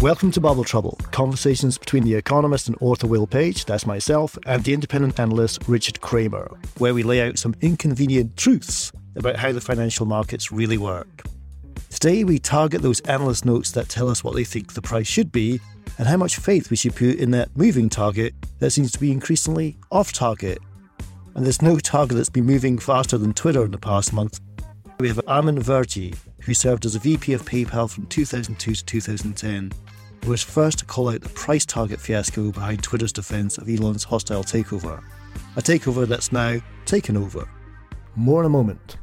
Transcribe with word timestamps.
Welcome 0.00 0.30
to 0.30 0.40
Bubble 0.40 0.62
Trouble, 0.62 0.96
conversations 1.10 1.76
between 1.76 2.04
the 2.04 2.14
economist 2.14 2.68
and 2.68 2.76
author 2.80 3.08
Will 3.08 3.26
Page, 3.26 3.64
that's 3.64 3.84
myself, 3.84 4.38
and 4.46 4.62
the 4.62 4.72
independent 4.72 5.18
analyst 5.18 5.64
Richard 5.66 6.00
Kramer, 6.00 6.48
where 6.78 6.94
we 6.94 7.02
lay 7.02 7.20
out 7.20 7.36
some 7.36 7.56
inconvenient 7.62 8.36
truths 8.36 8.92
about 9.16 9.34
how 9.34 9.50
the 9.50 9.60
financial 9.60 10.06
markets 10.06 10.52
really 10.52 10.78
work. 10.78 11.24
Today, 11.90 12.22
we 12.22 12.38
target 12.38 12.80
those 12.80 13.00
analyst 13.00 13.44
notes 13.44 13.72
that 13.72 13.88
tell 13.88 14.08
us 14.08 14.22
what 14.22 14.36
they 14.36 14.44
think 14.44 14.74
the 14.74 14.80
price 14.80 15.08
should 15.08 15.32
be 15.32 15.58
and 15.98 16.06
how 16.06 16.16
much 16.16 16.36
faith 16.36 16.70
we 16.70 16.76
should 16.76 16.94
put 16.94 17.16
in 17.16 17.32
that 17.32 17.56
moving 17.56 17.88
target 17.88 18.34
that 18.60 18.70
seems 18.70 18.92
to 18.92 19.00
be 19.00 19.10
increasingly 19.10 19.76
off 19.90 20.12
target. 20.12 20.58
And 21.34 21.44
there's 21.44 21.60
no 21.60 21.80
target 21.80 22.16
that's 22.16 22.30
been 22.30 22.46
moving 22.46 22.78
faster 22.78 23.18
than 23.18 23.34
Twitter 23.34 23.64
in 23.64 23.72
the 23.72 23.78
past 23.78 24.12
month. 24.12 24.38
We 25.00 25.08
have 25.08 25.20
Aman 25.26 25.60
Verjee, 25.60 26.16
who 26.40 26.54
served 26.54 26.84
as 26.84 26.94
a 26.94 26.98
VP 26.98 27.32
of 27.32 27.42
PayPal 27.42 27.90
from 27.90 28.06
2002 28.06 28.74
to 28.74 28.84
2010, 28.84 29.72
who 30.24 30.30
was 30.30 30.42
first 30.42 30.78
to 30.80 30.84
call 30.84 31.10
out 31.10 31.20
the 31.20 31.28
price 31.30 31.66
target 31.66 32.00
fiasco 32.00 32.52
behind 32.52 32.82
Twitter's 32.82 33.12
defense 33.12 33.58
of 33.58 33.68
Elon's 33.68 34.04
hostile 34.04 34.44
takeover, 34.44 35.02
a 35.56 35.62
takeover 35.62 36.06
that's 36.06 36.32
now 36.32 36.58
taken 36.86 37.16
over. 37.16 37.48
More 38.16 38.40
in 38.40 38.46
a 38.46 38.50
moment. 38.50 38.96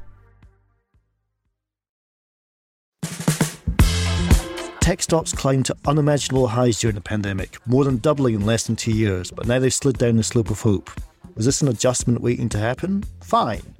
Tech 4.85 5.01
stocks 5.01 5.31
climbed 5.31 5.65
to 5.65 5.75
unimaginable 5.87 6.47
highs 6.47 6.79
during 6.79 6.93
the 6.93 7.01
pandemic, 7.01 7.57
more 7.65 7.83
than 7.83 7.97
doubling 7.97 8.35
in 8.35 8.45
less 8.45 8.67
than 8.67 8.75
two 8.75 8.91
years, 8.91 9.31
but 9.31 9.47
now 9.47 9.57
they've 9.57 9.73
slid 9.73 9.97
down 9.97 10.15
the 10.15 10.23
slope 10.23 10.51
of 10.51 10.61
hope. 10.61 10.91
Was 11.33 11.45
this 11.45 11.61
an 11.63 11.67
adjustment 11.67 12.21
waiting 12.21 12.49
to 12.49 12.59
happen? 12.59 13.03
Fine. 13.21 13.74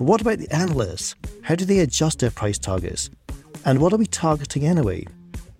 But 0.00 0.06
what 0.06 0.22
about 0.22 0.38
the 0.38 0.50
analysts? 0.50 1.14
How 1.42 1.54
do 1.54 1.66
they 1.66 1.80
adjust 1.80 2.20
their 2.20 2.30
price 2.30 2.58
targets? 2.58 3.10
And 3.66 3.82
what 3.82 3.92
are 3.92 3.98
we 3.98 4.06
targeting 4.06 4.64
anyway? 4.64 5.04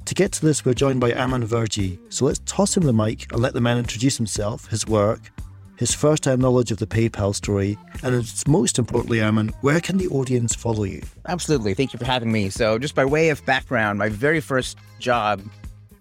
To 0.06 0.14
get 0.14 0.32
to 0.32 0.46
this, 0.46 0.64
we're 0.64 0.72
joined 0.72 0.98
by 0.98 1.12
Aman 1.12 1.46
Verjee, 1.46 1.98
so 2.08 2.24
let's 2.24 2.40
toss 2.46 2.74
him 2.74 2.84
the 2.84 2.94
mic 2.94 3.30
and 3.30 3.42
let 3.42 3.52
the 3.52 3.60
man 3.60 3.76
introduce 3.76 4.16
himself, 4.16 4.66
his 4.68 4.86
work, 4.86 5.30
his 5.76 5.94
first 5.94 6.24
hand 6.24 6.40
knowledge 6.40 6.70
of 6.70 6.78
the 6.78 6.86
PayPal 6.86 7.34
story, 7.34 7.76
and 8.02 8.32
most 8.48 8.78
importantly, 8.78 9.20
Aman, 9.20 9.48
where 9.60 9.78
can 9.78 9.98
the 9.98 10.08
audience 10.08 10.54
follow 10.54 10.84
you? 10.84 11.02
Absolutely. 11.28 11.74
Thank 11.74 11.92
you 11.92 11.98
for 11.98 12.06
having 12.06 12.32
me. 12.32 12.48
So, 12.48 12.78
just 12.78 12.94
by 12.94 13.04
way 13.04 13.28
of 13.28 13.44
background, 13.44 13.98
my 13.98 14.08
very 14.08 14.40
first 14.40 14.78
job 14.98 15.42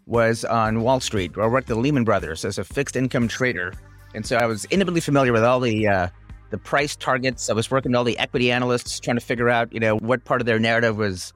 was 0.05 0.45
on 0.45 0.81
Wall 0.81 1.01
Street, 1.01 1.35
where 1.35 1.45
I 1.45 1.49
worked 1.49 1.69
at 1.69 1.75
Lehman 1.75 2.05
Brothers 2.05 2.45
as 2.45 2.57
a 2.57 2.63
fixed 2.63 2.95
income 2.95 3.27
trader. 3.27 3.73
And 4.15 4.25
so 4.25 4.37
I 4.37 4.45
was 4.45 4.65
intimately 4.69 5.01
familiar 5.01 5.33
with 5.33 5.43
all 5.43 5.59
the 5.59 5.87
uh, 5.87 6.07
the 6.49 6.57
price 6.57 6.95
targets. 6.95 7.49
I 7.49 7.53
was 7.53 7.69
working 7.69 7.91
with 7.91 7.97
all 7.97 8.03
the 8.03 8.17
equity 8.17 8.51
analysts, 8.51 8.99
trying 8.99 9.17
to 9.17 9.25
figure 9.25 9.49
out, 9.49 9.71
you 9.73 9.79
know, 9.79 9.97
what 9.97 10.25
part 10.25 10.41
of 10.41 10.45
their 10.45 10.59
narrative 10.59 10.97
was 10.97 11.33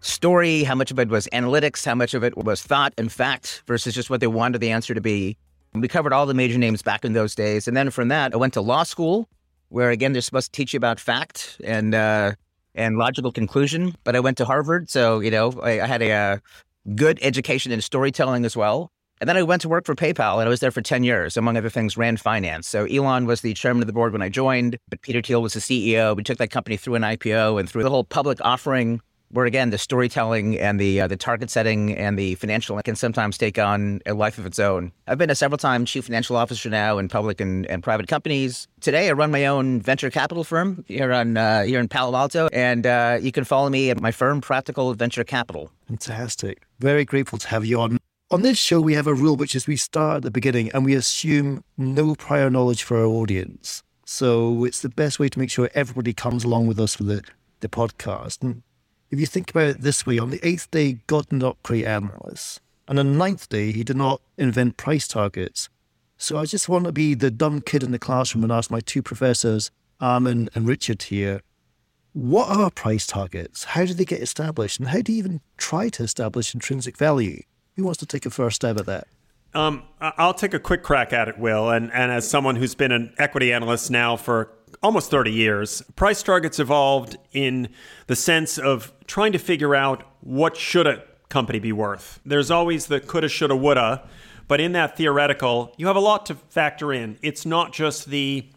story, 0.00 0.64
how 0.64 0.74
much 0.74 0.90
of 0.90 0.98
it 0.98 1.08
was 1.08 1.26
analytics, 1.32 1.84
how 1.84 1.94
much 1.94 2.14
of 2.14 2.24
it 2.24 2.36
was 2.36 2.62
thought 2.62 2.92
and 2.98 3.10
fact 3.10 3.62
versus 3.66 3.94
just 3.94 4.10
what 4.10 4.20
they 4.20 4.26
wanted 4.26 4.60
the 4.60 4.70
answer 4.70 4.94
to 4.94 5.00
be. 5.00 5.36
We 5.72 5.88
covered 5.88 6.12
all 6.12 6.26
the 6.26 6.34
major 6.34 6.58
names 6.58 6.82
back 6.82 7.04
in 7.04 7.14
those 7.14 7.34
days. 7.34 7.66
And 7.66 7.76
then 7.76 7.90
from 7.90 8.08
that, 8.08 8.32
I 8.32 8.36
went 8.36 8.54
to 8.54 8.60
law 8.60 8.84
school, 8.84 9.28
where 9.70 9.90
again, 9.90 10.12
they're 10.12 10.22
supposed 10.22 10.52
to 10.52 10.56
teach 10.56 10.72
you 10.72 10.76
about 10.76 11.00
fact 11.00 11.60
and, 11.64 11.94
uh, 11.94 12.32
and 12.74 12.96
logical 12.96 13.32
conclusion. 13.32 13.94
But 14.04 14.14
I 14.14 14.20
went 14.20 14.36
to 14.38 14.44
Harvard. 14.44 14.88
So, 14.90 15.20
you 15.20 15.30
know, 15.30 15.52
I, 15.62 15.80
I 15.80 15.86
had 15.86 16.02
a, 16.02 16.12
uh, 16.12 16.38
good 16.94 17.18
education 17.22 17.72
in 17.72 17.80
storytelling 17.80 18.44
as 18.44 18.56
well. 18.56 18.92
And 19.24 19.28
then 19.30 19.38
I 19.38 19.42
went 19.42 19.62
to 19.62 19.70
work 19.70 19.86
for 19.86 19.94
PayPal 19.94 20.34
and 20.34 20.42
I 20.42 20.48
was 20.50 20.60
there 20.60 20.70
for 20.70 20.82
10 20.82 21.02
years, 21.02 21.38
among 21.38 21.56
other 21.56 21.70
things, 21.70 21.96
ran 21.96 22.18
finance. 22.18 22.68
So 22.68 22.84
Elon 22.84 23.24
was 23.24 23.40
the 23.40 23.54
chairman 23.54 23.82
of 23.82 23.86
the 23.86 23.94
board 23.94 24.12
when 24.12 24.20
I 24.20 24.28
joined, 24.28 24.76
but 24.90 25.00
Peter 25.00 25.22
Thiel 25.22 25.40
was 25.40 25.54
the 25.54 25.60
CEO. 25.60 26.14
We 26.14 26.22
took 26.22 26.36
that 26.36 26.50
company 26.50 26.76
through 26.76 26.96
an 26.96 27.02
IPO 27.04 27.58
and 27.58 27.66
through 27.66 27.84
the 27.84 27.88
whole 27.88 28.04
public 28.04 28.36
offering 28.42 29.00
where 29.30 29.46
again 29.46 29.70
the 29.70 29.78
storytelling 29.78 30.58
and 30.58 30.78
the 30.78 31.00
uh, 31.00 31.06
the 31.06 31.16
target 31.16 31.48
setting 31.48 31.96
and 31.96 32.18
the 32.18 32.34
financial 32.34 32.78
can 32.82 32.96
sometimes 32.96 33.38
take 33.38 33.58
on 33.58 34.02
a 34.04 34.12
life 34.12 34.36
of 34.36 34.44
its 34.44 34.58
own. 34.58 34.92
I've 35.06 35.16
been 35.16 35.30
a 35.30 35.34
several 35.34 35.56
time 35.56 35.86
chief 35.86 36.04
financial 36.04 36.36
officer 36.36 36.68
now 36.68 36.98
in 36.98 37.08
public 37.08 37.40
and, 37.40 37.64
and 37.68 37.82
private 37.82 38.08
companies. 38.08 38.68
Today, 38.82 39.08
I 39.08 39.12
run 39.12 39.30
my 39.30 39.46
own 39.46 39.80
venture 39.80 40.10
capital 40.10 40.44
firm 40.44 40.84
here 40.86 41.14
on 41.14 41.38
uh, 41.38 41.62
here 41.62 41.80
in 41.80 41.88
Palo 41.88 42.14
Alto, 42.14 42.48
and 42.52 42.86
uh, 42.86 43.16
you 43.22 43.32
can 43.32 43.44
follow 43.44 43.70
me 43.70 43.88
at 43.88 44.02
my 44.02 44.12
firm, 44.12 44.42
Practical 44.42 44.92
Venture 44.92 45.24
Capital. 45.24 45.70
Fantastic! 45.88 46.66
Very 46.78 47.06
grateful 47.06 47.38
to 47.38 47.48
have 47.48 47.64
you 47.64 47.80
on. 47.80 47.98
On 48.34 48.42
this 48.42 48.58
show, 48.58 48.80
we 48.80 48.94
have 48.94 49.06
a 49.06 49.14
rule 49.14 49.36
which 49.36 49.54
is 49.54 49.68
we 49.68 49.76
start 49.76 50.16
at 50.16 50.22
the 50.24 50.30
beginning 50.32 50.68
and 50.72 50.84
we 50.84 50.94
assume 50.94 51.62
no 51.78 52.16
prior 52.16 52.50
knowledge 52.50 52.82
for 52.82 52.96
our 52.96 53.06
audience. 53.06 53.84
So 54.06 54.64
it's 54.64 54.80
the 54.80 54.88
best 54.88 55.20
way 55.20 55.28
to 55.28 55.38
make 55.38 55.50
sure 55.50 55.70
everybody 55.72 56.12
comes 56.12 56.42
along 56.42 56.66
with 56.66 56.80
us 56.80 56.96
for 56.96 57.04
the, 57.04 57.22
the 57.60 57.68
podcast. 57.68 58.42
And 58.42 58.64
if 59.12 59.20
you 59.20 59.26
think 59.26 59.50
about 59.50 59.68
it 59.68 59.82
this 59.82 60.04
way, 60.04 60.18
on 60.18 60.30
the 60.30 60.44
eighth 60.44 60.68
day, 60.72 60.98
God 61.06 61.28
did 61.28 61.38
not 61.38 61.62
create 61.62 61.86
analysts. 61.86 62.58
And 62.88 62.98
on 62.98 63.06
the 63.06 63.16
ninth 63.16 63.48
day, 63.48 63.70
he 63.70 63.84
did 63.84 63.96
not 63.96 64.20
invent 64.36 64.78
price 64.78 65.06
targets. 65.06 65.68
So 66.16 66.36
I 66.36 66.44
just 66.44 66.68
want 66.68 66.86
to 66.86 66.92
be 66.92 67.14
the 67.14 67.30
dumb 67.30 67.60
kid 67.60 67.84
in 67.84 67.92
the 67.92 68.00
classroom 68.00 68.42
and 68.42 68.52
ask 68.52 68.68
my 68.68 68.80
two 68.80 69.00
professors, 69.00 69.70
Aman 70.00 70.48
and 70.56 70.66
Richard 70.66 71.04
here, 71.04 71.40
what 72.14 72.48
are 72.48 72.72
price 72.72 73.06
targets? 73.06 73.62
How 73.62 73.84
do 73.84 73.94
they 73.94 74.04
get 74.04 74.20
established? 74.20 74.80
And 74.80 74.88
how 74.88 75.02
do 75.02 75.12
you 75.12 75.18
even 75.18 75.40
try 75.56 75.88
to 75.90 76.02
establish 76.02 76.52
intrinsic 76.52 76.96
value? 76.96 77.40
Who 77.76 77.84
wants 77.84 77.98
to 77.98 78.06
take 78.06 78.26
a 78.26 78.30
first 78.30 78.56
stab 78.56 78.78
at 78.78 78.86
that? 78.86 79.08
Um, 79.54 79.84
I'll 80.00 80.34
take 80.34 80.52
a 80.52 80.58
quick 80.58 80.82
crack 80.82 81.12
at 81.12 81.28
it, 81.28 81.38
Will. 81.38 81.70
And, 81.70 81.92
and 81.92 82.10
as 82.10 82.28
someone 82.28 82.56
who's 82.56 82.74
been 82.74 82.90
an 82.90 83.14
equity 83.18 83.52
analyst 83.52 83.90
now 83.90 84.16
for 84.16 84.50
almost 84.82 85.10
30 85.10 85.30
years, 85.32 85.82
price 85.94 86.22
targets 86.22 86.58
evolved 86.58 87.16
in 87.32 87.68
the 88.08 88.16
sense 88.16 88.58
of 88.58 88.92
trying 89.06 89.32
to 89.32 89.38
figure 89.38 89.74
out 89.74 90.04
what 90.20 90.56
should 90.56 90.86
a 90.86 91.04
company 91.28 91.60
be 91.60 91.72
worth. 91.72 92.20
There's 92.24 92.50
always 92.50 92.86
the 92.86 93.00
coulda, 93.00 93.28
shoulda, 93.28 93.56
woulda, 93.56 94.08
but 94.48 94.60
in 94.60 94.72
that 94.72 94.96
theoretical, 94.96 95.72
you 95.76 95.86
have 95.86 95.96
a 95.96 96.00
lot 96.00 96.26
to 96.26 96.34
factor 96.34 96.92
in. 96.92 97.18
It's 97.22 97.46
not 97.46 97.72
just 97.72 98.06
the 98.06 98.50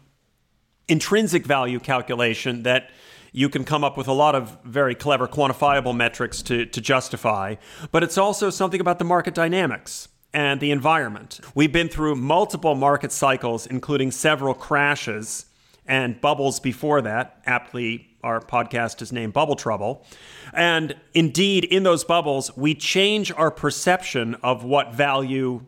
intrinsic 0.88 1.46
value 1.46 1.80
calculation 1.80 2.64
that 2.64 2.90
you 3.32 3.48
can 3.48 3.64
come 3.64 3.84
up 3.84 3.96
with 3.96 4.08
a 4.08 4.12
lot 4.12 4.34
of 4.34 4.58
very 4.64 4.94
clever 4.94 5.26
quantifiable 5.26 5.94
metrics 5.94 6.42
to, 6.42 6.66
to 6.66 6.80
justify, 6.80 7.56
but 7.92 8.02
it's 8.02 8.18
also 8.18 8.50
something 8.50 8.80
about 8.80 8.98
the 8.98 9.04
market 9.04 9.34
dynamics 9.34 10.08
and 10.32 10.60
the 10.60 10.70
environment. 10.70 11.40
We've 11.54 11.72
been 11.72 11.88
through 11.88 12.16
multiple 12.16 12.74
market 12.74 13.12
cycles, 13.12 13.66
including 13.66 14.10
several 14.10 14.54
crashes 14.54 15.46
and 15.86 16.20
bubbles 16.20 16.60
before 16.60 17.00
that. 17.02 17.40
Aptly, 17.46 18.08
our 18.22 18.40
podcast 18.40 19.00
is 19.00 19.12
named 19.12 19.32
Bubble 19.32 19.56
Trouble. 19.56 20.04
And 20.52 20.94
indeed, 21.14 21.64
in 21.64 21.82
those 21.82 22.04
bubbles, 22.04 22.54
we 22.56 22.74
change 22.74 23.32
our 23.32 23.50
perception 23.50 24.34
of 24.36 24.64
what 24.64 24.94
value 24.94 25.64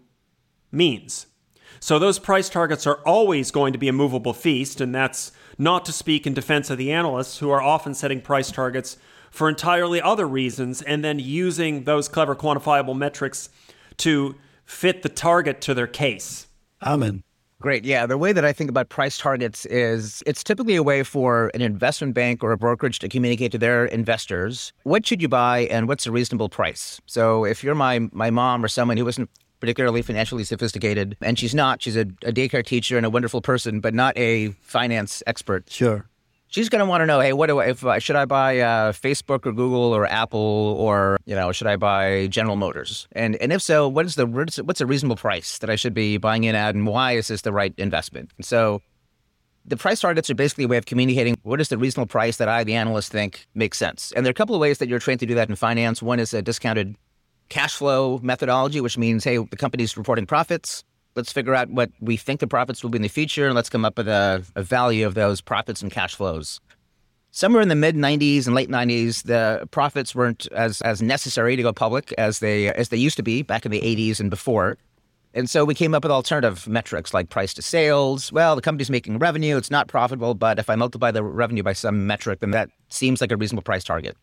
means. 0.70 1.26
So 1.78 1.98
those 1.98 2.18
price 2.18 2.50
targets 2.50 2.86
are 2.86 3.00
always 3.06 3.50
going 3.50 3.72
to 3.72 3.78
be 3.78 3.88
a 3.88 3.92
movable 3.92 4.34
feast, 4.34 4.80
and 4.80 4.94
that's 4.94 5.32
not 5.60 5.84
to 5.84 5.92
speak 5.92 6.26
in 6.26 6.32
defense 6.32 6.70
of 6.70 6.78
the 6.78 6.90
analysts 6.90 7.38
who 7.38 7.50
are 7.50 7.60
often 7.60 7.94
setting 7.94 8.20
price 8.20 8.50
targets 8.50 8.96
for 9.30 9.48
entirely 9.48 10.00
other 10.00 10.26
reasons 10.26 10.80
and 10.82 11.04
then 11.04 11.18
using 11.18 11.84
those 11.84 12.08
clever 12.08 12.34
quantifiable 12.34 12.96
metrics 12.96 13.50
to 13.98 14.34
fit 14.64 15.02
the 15.02 15.08
target 15.08 15.60
to 15.60 15.74
their 15.74 15.86
case. 15.86 16.46
Amen. 16.82 17.22
Great. 17.60 17.84
Yeah. 17.84 18.06
The 18.06 18.16
way 18.16 18.32
that 18.32 18.42
I 18.42 18.54
think 18.54 18.70
about 18.70 18.88
price 18.88 19.18
targets 19.18 19.66
is 19.66 20.22
it's 20.26 20.42
typically 20.42 20.76
a 20.76 20.82
way 20.82 21.02
for 21.02 21.50
an 21.52 21.60
investment 21.60 22.14
bank 22.14 22.42
or 22.42 22.52
a 22.52 22.56
brokerage 22.56 22.98
to 23.00 23.08
communicate 23.08 23.52
to 23.52 23.58
their 23.58 23.84
investors 23.84 24.72
what 24.84 25.06
should 25.06 25.20
you 25.20 25.28
buy 25.28 25.60
and 25.70 25.86
what's 25.86 26.06
a 26.06 26.10
reasonable 26.10 26.48
price. 26.48 27.02
So 27.04 27.44
if 27.44 27.62
you're 27.62 27.74
my 27.74 28.08
my 28.12 28.30
mom 28.30 28.64
or 28.64 28.68
someone 28.68 28.96
who 28.96 29.06
isn't 29.06 29.28
particularly 29.60 30.02
financially 30.02 30.44
sophisticated, 30.44 31.16
and 31.20 31.38
she's 31.38 31.54
not, 31.54 31.82
she's 31.82 31.96
a, 31.96 32.02
a 32.22 32.32
daycare 32.32 32.64
teacher 32.64 32.96
and 32.96 33.06
a 33.06 33.10
wonderful 33.10 33.40
person, 33.40 33.80
but 33.80 33.94
not 33.94 34.16
a 34.16 34.48
finance 34.62 35.22
expert. 35.26 35.70
Sure 35.70 36.06
she's 36.50 36.68
going 36.68 36.80
to 36.80 36.86
want 36.86 37.00
to 37.00 37.06
know, 37.06 37.20
hey, 37.20 37.32
what 37.32 37.46
do 37.46 37.60
I, 37.60 37.66
if 37.66 37.84
uh, 37.84 37.98
should 37.98 38.16
I 38.16 38.26
buy 38.26 38.58
uh, 38.58 38.92
Facebook 38.92 39.46
or 39.46 39.52
Google 39.52 39.94
or 39.94 40.06
Apple 40.06 40.76
or 40.78 41.16
you 41.24 41.34
know 41.34 41.52
should 41.52 41.66
I 41.66 41.76
buy 41.76 42.26
General 42.26 42.56
Motors? 42.56 43.08
And 43.12 43.36
and 43.36 43.52
if 43.52 43.62
so, 43.62 43.88
what 43.88 44.04
is 44.04 44.16
the 44.16 44.26
what's 44.26 44.80
a 44.80 44.86
reasonable 44.86 45.16
price 45.16 45.58
that 45.58 45.70
I 45.70 45.76
should 45.76 45.94
be 45.94 46.18
buying 46.18 46.44
in 46.44 46.54
at, 46.54 46.74
and 46.74 46.86
why 46.86 47.12
is 47.12 47.28
this 47.28 47.42
the 47.42 47.52
right 47.52 47.72
investment? 47.78 48.30
And 48.36 48.44
so. 48.44 48.82
The 49.66 49.76
price 49.76 50.00
targets 50.00 50.30
are 50.30 50.34
basically 50.34 50.64
a 50.64 50.68
way 50.68 50.78
of 50.78 50.86
communicating 50.86 51.36
what 51.42 51.60
is 51.60 51.68
the 51.68 51.76
reasonable 51.76 52.08
price 52.08 52.38
that 52.38 52.48
I, 52.48 52.64
the 52.64 52.74
analyst, 52.74 53.12
think 53.12 53.46
makes 53.54 53.76
sense. 53.76 54.10
And 54.16 54.24
there 54.24 54.30
are 54.30 54.32
a 54.32 54.34
couple 54.34 54.54
of 54.54 54.60
ways 54.60 54.78
that 54.78 54.88
you're 54.88 54.98
trained 54.98 55.20
to 55.20 55.26
do 55.26 55.34
that 55.34 55.50
in 55.50 55.54
finance. 55.54 56.02
One 56.02 56.18
is 56.18 56.32
a 56.32 56.40
discounted 56.40 56.96
cash 57.50 57.74
flow 57.74 58.18
methodology, 58.22 58.80
which 58.80 58.96
means, 58.96 59.22
hey, 59.24 59.36
the 59.36 59.56
company's 59.56 59.96
reporting 59.96 60.26
profits 60.26 60.82
let's 61.16 61.32
figure 61.32 61.54
out 61.54 61.70
what 61.70 61.90
we 62.00 62.16
think 62.16 62.40
the 62.40 62.46
profits 62.46 62.82
will 62.82 62.90
be 62.90 62.96
in 62.96 63.02
the 63.02 63.08
future 63.08 63.46
and 63.46 63.54
let's 63.54 63.68
come 63.68 63.84
up 63.84 63.96
with 63.98 64.08
a, 64.08 64.44
a 64.54 64.62
value 64.62 65.06
of 65.06 65.14
those 65.14 65.40
profits 65.40 65.82
and 65.82 65.90
cash 65.90 66.14
flows. 66.14 66.60
Somewhere 67.32 67.62
in 67.62 67.68
the 67.68 67.76
mid 67.76 67.94
90s 67.94 68.46
and 68.46 68.54
late 68.54 68.68
90s, 68.68 69.22
the 69.24 69.68
profits 69.70 70.14
weren't 70.14 70.48
as, 70.52 70.80
as 70.82 71.00
necessary 71.00 71.56
to 71.56 71.62
go 71.62 71.72
public 71.72 72.12
as 72.18 72.40
they 72.40 72.72
as 72.72 72.88
they 72.88 72.96
used 72.96 73.16
to 73.16 73.22
be 73.22 73.42
back 73.42 73.64
in 73.64 73.70
the 73.70 73.80
80s 73.80 74.18
and 74.18 74.30
before. 74.30 74.78
And 75.32 75.48
so 75.48 75.64
we 75.64 75.76
came 75.76 75.94
up 75.94 76.02
with 76.02 76.10
alternative 76.10 76.66
metrics 76.66 77.14
like 77.14 77.28
price 77.28 77.54
to 77.54 77.62
sales. 77.62 78.32
Well, 78.32 78.56
the 78.56 78.62
company's 78.62 78.90
making 78.90 79.20
revenue, 79.20 79.56
it's 79.56 79.70
not 79.70 79.86
profitable, 79.86 80.34
but 80.34 80.58
if 80.58 80.68
I 80.68 80.74
multiply 80.74 81.12
the 81.12 81.22
revenue 81.22 81.62
by 81.62 81.72
some 81.72 82.04
metric, 82.08 82.40
then 82.40 82.50
that 82.50 82.68
seems 82.88 83.20
like 83.20 83.30
a 83.30 83.36
reasonable 83.36 83.62
price 83.62 83.84
target. 83.84 84.16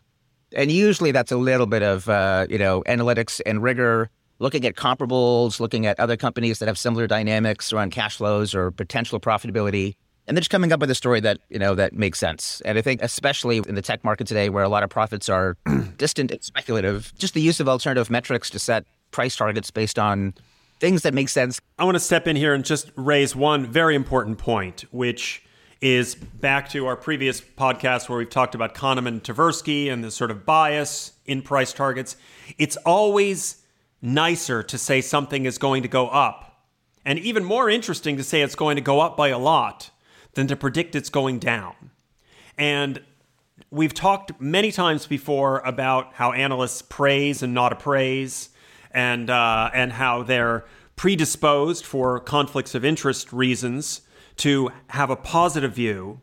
And 0.54 0.72
usually 0.72 1.12
that's 1.12 1.32
a 1.32 1.38
little 1.38 1.66
bit 1.66 1.84
of 1.84 2.08
uh, 2.10 2.48
you 2.50 2.58
know 2.58 2.84
analytics 2.88 3.42
and 3.46 3.62
rigor 3.62 4.10
looking 4.40 4.66
at 4.66 4.76
comparables, 4.76 5.60
looking 5.60 5.86
at 5.86 6.00
other 6.00 6.16
companies 6.16 6.60
that 6.60 6.68
have 6.68 6.78
similar 6.78 7.08
dynamics 7.08 7.74
around 7.74 7.92
cash 7.92 8.18
flows 8.18 8.54
or 8.54 8.72
potential 8.72 9.20
profitability, 9.20 9.96
and 10.28 10.38
then 10.38 10.42
just 10.42 10.52
coming 10.52 10.72
up 10.72 10.80
with 10.80 10.92
a 10.92 10.96
story 10.96 11.20
that 11.20 11.40
you 11.50 11.60
know 11.60 11.76
that 11.76 11.94
makes 11.94 12.20
sense. 12.20 12.62
And 12.66 12.78
I 12.78 12.82
think 12.82 13.02
especially 13.02 13.58
in 13.58 13.76
the 13.76 13.82
tech 13.82 14.04
market 14.04 14.28
today, 14.28 14.50
where 14.50 14.64
a 14.64 14.70
lot 14.70 14.84
of 14.84 14.90
profits 14.90 15.30
are 15.30 15.58
distant 15.98 16.32
and 16.32 16.44
speculative, 16.44 17.14
just 17.18 17.34
the 17.34 17.42
use 17.42 17.60
of 17.60 17.68
alternative 17.68 18.10
metrics 18.10 18.50
to 18.52 18.60
set 18.60 18.86
price 19.12 19.36
targets 19.36 19.72
based 19.72 19.98
on 19.98 20.34
things 20.80 21.02
that 21.02 21.14
make 21.14 21.30
sense. 21.30 21.60
I 21.80 21.86
want 21.86 21.96
to 21.96 22.00
step 22.00 22.28
in 22.28 22.36
here 22.36 22.54
and 22.54 22.64
just 22.64 22.92
raise 22.96 23.36
one 23.36 23.66
very 23.66 23.96
important 23.96 24.38
point, 24.38 24.86
which 24.92 25.44
is 25.82 26.16
back 26.16 26.70
to 26.70 26.88
our 26.88 26.96
previous 26.96 27.40
podcast 27.40 28.10
where 28.10 28.18
we've 28.18 28.30
talked 28.30 28.56
about 28.56 28.74
Kahneman 28.74 29.22
Tversky 29.22 29.92
and 29.92 30.04
the 30.04 30.10
sort 30.10 30.32
of 30.32 30.46
bias 30.46 31.14
in 31.26 31.42
price 31.42 31.72
targets. 31.72 32.16
It's 32.58 32.78
always 32.78 33.64
nicer 34.02 34.64
to 34.64 34.78
say 34.78 35.02
something 35.02 35.46
is 35.46 35.58
going 35.58 35.84
to 35.84 35.88
go 35.88 36.08
up, 36.08 36.66
and 37.06 37.20
even 37.20 37.44
more 37.44 37.70
interesting 37.70 38.18
to 38.18 38.24
say 38.24 38.42
it's 38.42 38.56
going 38.56 38.76
to 38.76 38.82
go 38.82 39.00
up 39.00 39.16
by 39.16 39.30
a 39.30 39.38
lot 39.38 39.92
than 40.34 40.48
to 40.48 40.56
predict 40.56 40.96
it's 40.96 41.10
going 41.10 41.40
down. 41.40 41.92
And 42.58 43.02
we've 43.70 43.94
talked 43.94 44.40
many 44.42 44.72
times 44.72 45.06
before 45.06 45.60
about 45.60 46.14
how 46.14 46.32
analysts 46.32 46.82
praise 46.82 47.44
and 47.44 47.54
not 47.54 47.72
appraise, 47.72 48.50
and 48.92 49.30
uh, 49.30 49.70
and 49.74 49.94
how 49.94 50.24
they're 50.24 50.66
predisposed 50.96 51.86
for 51.86 52.20
conflicts 52.20 52.74
of 52.74 52.84
interest 52.84 53.32
reasons 53.32 54.02
to 54.38 54.72
have 54.90 55.10
a 55.10 55.16
positive 55.16 55.74
view. 55.74 56.22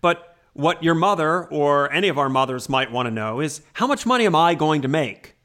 But 0.00 0.36
what 0.52 0.82
your 0.82 0.94
mother 0.94 1.46
or 1.46 1.90
any 1.92 2.08
of 2.08 2.18
our 2.18 2.28
mothers 2.28 2.68
might 2.68 2.92
want 2.92 3.06
to 3.06 3.10
know 3.10 3.40
is 3.40 3.62
how 3.74 3.86
much 3.86 4.04
money 4.04 4.26
am 4.26 4.34
I 4.34 4.54
going 4.54 4.82
to 4.82 4.88
make? 4.88 5.36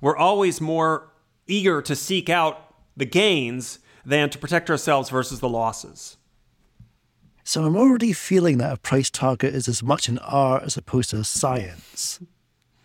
We're 0.00 0.16
always 0.16 0.60
more 0.60 1.12
eager 1.46 1.82
to 1.82 1.96
seek 1.96 2.28
out 2.28 2.74
the 2.96 3.04
gains 3.04 3.78
than 4.04 4.30
to 4.30 4.38
protect 4.38 4.70
ourselves 4.70 5.10
versus 5.10 5.40
the 5.40 5.48
losses. 5.48 6.16
So 7.44 7.64
I'm 7.64 7.76
already 7.76 8.12
feeling 8.12 8.58
that 8.58 8.72
a 8.72 8.76
price 8.76 9.10
target 9.10 9.54
is 9.54 9.68
as 9.68 9.82
much 9.82 10.08
an 10.08 10.18
art 10.18 10.64
as 10.64 10.76
opposed 10.76 11.10
to 11.10 11.16
a 11.16 11.24
science. 11.24 12.20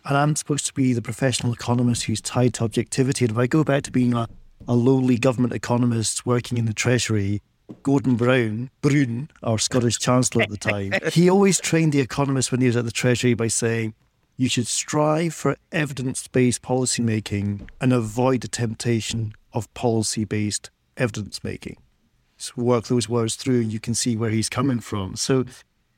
And 0.06 0.16
I'm 0.16 0.36
supposed 0.36 0.66
to 0.66 0.74
be 0.74 0.92
the 0.92 1.02
professional 1.02 1.52
economist 1.52 2.04
who's 2.04 2.20
tied 2.20 2.54
to 2.54 2.64
objectivity. 2.64 3.24
And 3.24 3.32
if 3.32 3.38
I 3.38 3.46
go 3.46 3.62
back 3.62 3.82
to 3.84 3.90
being 3.90 4.14
a, 4.14 4.28
a 4.66 4.74
lowly 4.74 5.18
government 5.18 5.52
economist 5.52 6.26
working 6.26 6.58
in 6.58 6.64
the 6.64 6.74
Treasury, 6.74 7.42
Gordon 7.82 8.16
Brown, 8.16 8.70
Brune, 8.80 9.30
our 9.42 9.58
Scottish 9.58 9.98
Chancellor 10.00 10.42
at 10.42 10.50
the 10.50 10.56
time, 10.56 10.92
he 11.12 11.30
always 11.30 11.60
trained 11.60 11.92
the 11.92 12.00
economists 12.00 12.50
when 12.50 12.60
he 12.60 12.66
was 12.66 12.76
at 12.76 12.84
the 12.84 12.90
Treasury 12.90 13.34
by 13.34 13.48
saying, 13.48 13.94
you 14.36 14.48
should 14.48 14.66
strive 14.66 15.34
for 15.34 15.56
evidence 15.70 16.26
based 16.26 16.62
policy 16.62 17.02
making 17.02 17.68
and 17.80 17.92
avoid 17.92 18.40
the 18.40 18.48
temptation 18.48 19.32
of 19.52 19.72
policy 19.74 20.24
based 20.24 20.70
evidence 20.96 21.44
making. 21.44 21.76
So 22.36 22.52
work 22.56 22.86
those 22.86 23.08
words 23.08 23.36
through 23.36 23.60
and 23.60 23.72
you 23.72 23.80
can 23.80 23.94
see 23.94 24.16
where 24.16 24.30
he's 24.30 24.48
coming 24.48 24.80
from. 24.80 25.16
So, 25.16 25.44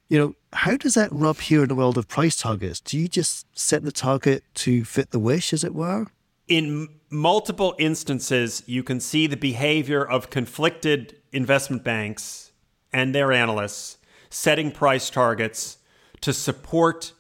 you 0.09 0.19
know, 0.19 0.35
how 0.53 0.77
does 0.77 0.95
that 0.95 1.11
rub 1.11 1.39
here 1.39 1.63
in 1.63 1.69
the 1.69 1.75
world 1.75 1.97
of 1.97 2.09
price 2.09 2.37
targets? 2.37 2.81
Do 2.81 2.99
you 2.99 3.09
just 3.09 3.47
set 3.59 3.83
the 3.85 3.93
target 3.93 4.45
to 4.57 4.85
fit 4.85 5.11
the 5.11 5.19
wish, 5.19 5.53
as 5.53 5.65
it 5.65 5.75
were? 5.75 6.07
In 6.47 6.96
multiple 7.11 7.75
instances, 7.79 8.63
you 8.67 8.83
can 8.83 9.01
see 9.01 9.27
the 9.27 9.37
behavior 9.37 10.05
of 10.05 10.31
conflicted 10.31 11.17
investment 11.33 11.85
banks 11.85 12.53
and 12.93 13.15
their 13.15 13.33
analysts 13.33 13.99
setting 14.31 14.71
price 14.71 15.11
targets 15.11 15.79
to 16.21 16.33
support 16.33 17.13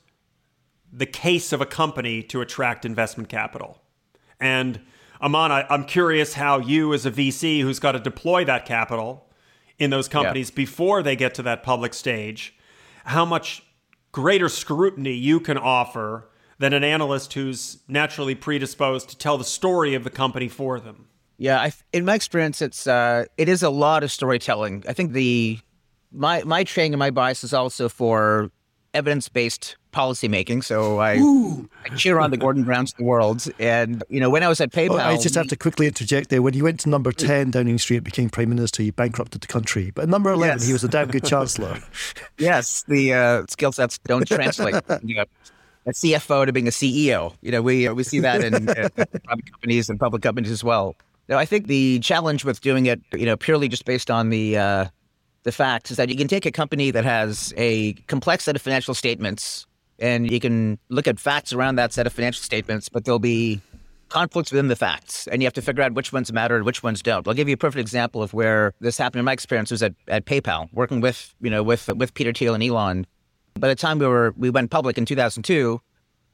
the 0.92 1.06
case 1.06 1.52
of 1.52 1.60
a 1.60 1.66
company 1.66 2.22
to 2.22 2.40
attract 2.40 2.84
investment 2.84 3.28
capital. 3.28 3.80
And 4.40 4.80
Aman, 5.20 5.52
I, 5.52 5.74
am 5.74 5.84
curious 5.84 6.34
how 6.34 6.58
you, 6.58 6.92
as 6.92 7.06
a 7.06 7.10
VC 7.10 7.60
who's 7.60 7.78
got 7.78 7.92
to 7.92 8.00
deploy 8.00 8.44
that 8.44 8.66
capital 8.66 9.28
in 9.78 9.90
those 9.90 10.08
companies 10.08 10.50
yeah. 10.50 10.56
before 10.56 11.02
they 11.02 11.16
get 11.16 11.34
to 11.34 11.42
that 11.42 11.62
public 11.62 11.94
stage, 11.94 12.56
how 13.04 13.24
much 13.24 13.62
greater 14.12 14.48
scrutiny 14.48 15.12
you 15.12 15.40
can 15.40 15.58
offer 15.58 16.28
than 16.58 16.72
an 16.72 16.84
analyst 16.84 17.32
who's 17.34 17.78
naturally 17.88 18.34
predisposed 18.34 19.08
to 19.10 19.16
tell 19.16 19.36
the 19.38 19.44
story 19.44 19.94
of 19.94 20.04
the 20.04 20.10
company 20.10 20.48
for 20.48 20.80
them. 20.80 21.08
Yeah, 21.38 21.60
I, 21.60 21.72
in 21.92 22.04
my 22.04 22.14
experience, 22.14 22.62
it's 22.62 22.86
uh, 22.86 23.26
it 23.36 23.48
is 23.48 23.62
a 23.62 23.70
lot 23.70 24.02
of 24.02 24.10
storytelling. 24.10 24.84
I 24.88 24.94
think 24.94 25.12
the 25.12 25.58
my 26.10 26.42
my 26.44 26.64
training 26.64 26.94
and 26.94 26.98
my 26.98 27.10
bias 27.10 27.44
is 27.44 27.52
also 27.52 27.88
for 27.88 28.50
evidence 28.94 29.28
based 29.28 29.76
policymaking. 29.92 30.62
So 30.62 31.00
I, 31.00 31.14
I, 31.84 31.94
cheer 31.96 32.18
on 32.18 32.30
the 32.30 32.36
Gordon 32.36 32.64
Browns 32.64 32.92
of 32.92 32.98
the 32.98 33.04
world. 33.04 33.46
And, 33.58 34.02
you 34.08 34.20
know, 34.20 34.28
when 34.28 34.42
I 34.42 34.48
was 34.48 34.60
at 34.60 34.70
PayPal. 34.70 34.98
I 34.98 35.16
just 35.16 35.34
have 35.34 35.48
to 35.48 35.56
quickly 35.56 35.86
interject 35.86 36.28
there. 36.28 36.42
When 36.42 36.54
you 36.54 36.64
went 36.64 36.80
to 36.80 36.88
number 36.88 37.12
10 37.12 37.50
Downing 37.50 37.78
Street, 37.78 38.00
became 38.00 38.28
Prime 38.28 38.50
Minister, 38.50 38.82
you 38.82 38.92
bankrupted 38.92 39.40
the 39.40 39.46
country. 39.46 39.92
But 39.94 40.08
number 40.08 40.30
11, 40.30 40.58
yes. 40.58 40.66
he 40.66 40.72
was 40.72 40.84
a 40.84 40.88
damn 40.88 41.08
good 41.08 41.24
Chancellor. 41.32 41.78
yes, 42.38 42.84
the 42.88 43.14
uh, 43.14 43.44
skill 43.48 43.72
sets 43.72 43.98
don't 43.98 44.26
translate. 44.26 44.74
you 45.02 45.16
know, 45.16 45.24
a 45.86 45.90
CFO 45.90 46.46
to 46.46 46.52
being 46.52 46.68
a 46.68 46.72
CEO. 46.72 47.34
You 47.42 47.52
know, 47.52 47.62
we, 47.62 47.86
uh, 47.86 47.94
we 47.94 48.02
see 48.02 48.20
that 48.20 48.42
in, 48.42 48.66
private 48.66 49.50
companies 49.50 49.88
and 49.88 49.98
public 49.98 50.22
companies 50.22 50.50
as 50.50 50.64
well. 50.64 50.96
Now, 51.28 51.38
I 51.38 51.44
think 51.44 51.66
the 51.66 51.98
challenge 52.00 52.44
with 52.44 52.60
doing 52.60 52.86
it, 52.86 53.00
you 53.12 53.26
know, 53.26 53.36
purely 53.36 53.68
just 53.68 53.84
based 53.84 54.10
on 54.10 54.30
the 54.30 54.58
uh, 54.58 54.86
the 55.42 55.52
fact 55.52 55.90
is 55.90 55.96
that 55.96 56.08
you 56.08 56.16
can 56.16 56.28
take 56.28 56.46
a 56.46 56.52
company 56.52 56.90
that 56.90 57.04
has 57.04 57.52
a 57.56 57.94
complex 58.08 58.44
set 58.44 58.56
of 58.56 58.62
financial 58.62 58.94
statements 58.94 59.66
and 59.98 60.30
you 60.30 60.40
can 60.40 60.78
look 60.88 61.06
at 61.06 61.18
facts 61.18 61.52
around 61.52 61.76
that 61.76 61.92
set 61.92 62.06
of 62.06 62.12
financial 62.12 62.42
statements, 62.42 62.88
but 62.88 63.04
there'll 63.04 63.18
be 63.18 63.60
conflicts 64.08 64.52
within 64.52 64.68
the 64.68 64.76
facts, 64.76 65.26
and 65.28 65.42
you 65.42 65.46
have 65.46 65.54
to 65.54 65.62
figure 65.62 65.82
out 65.82 65.94
which 65.94 66.12
ones 66.12 66.32
matter 66.32 66.56
and 66.56 66.64
which 66.64 66.82
ones 66.82 67.02
don't. 67.02 67.26
I'll 67.26 67.34
give 67.34 67.48
you 67.48 67.54
a 67.54 67.58
perfect 67.58 67.80
example 67.80 68.22
of 68.22 68.34
where 68.34 68.72
this 68.80 68.98
happened 68.98 69.20
in 69.20 69.24
my 69.24 69.32
experience 69.32 69.70
was 69.70 69.82
at, 69.82 69.94
at 70.08 70.26
PayPal, 70.26 70.68
working 70.72 71.00
with 71.00 71.34
you 71.40 71.50
know 71.50 71.62
with 71.62 71.88
with 71.94 72.14
Peter 72.14 72.32
Thiel 72.32 72.54
and 72.54 72.62
Elon. 72.62 73.06
By 73.58 73.68
the 73.68 73.74
time 73.74 73.98
we 73.98 74.06
were 74.06 74.34
we 74.36 74.50
went 74.50 74.70
public 74.70 74.98
in 74.98 75.06
2002, 75.06 75.80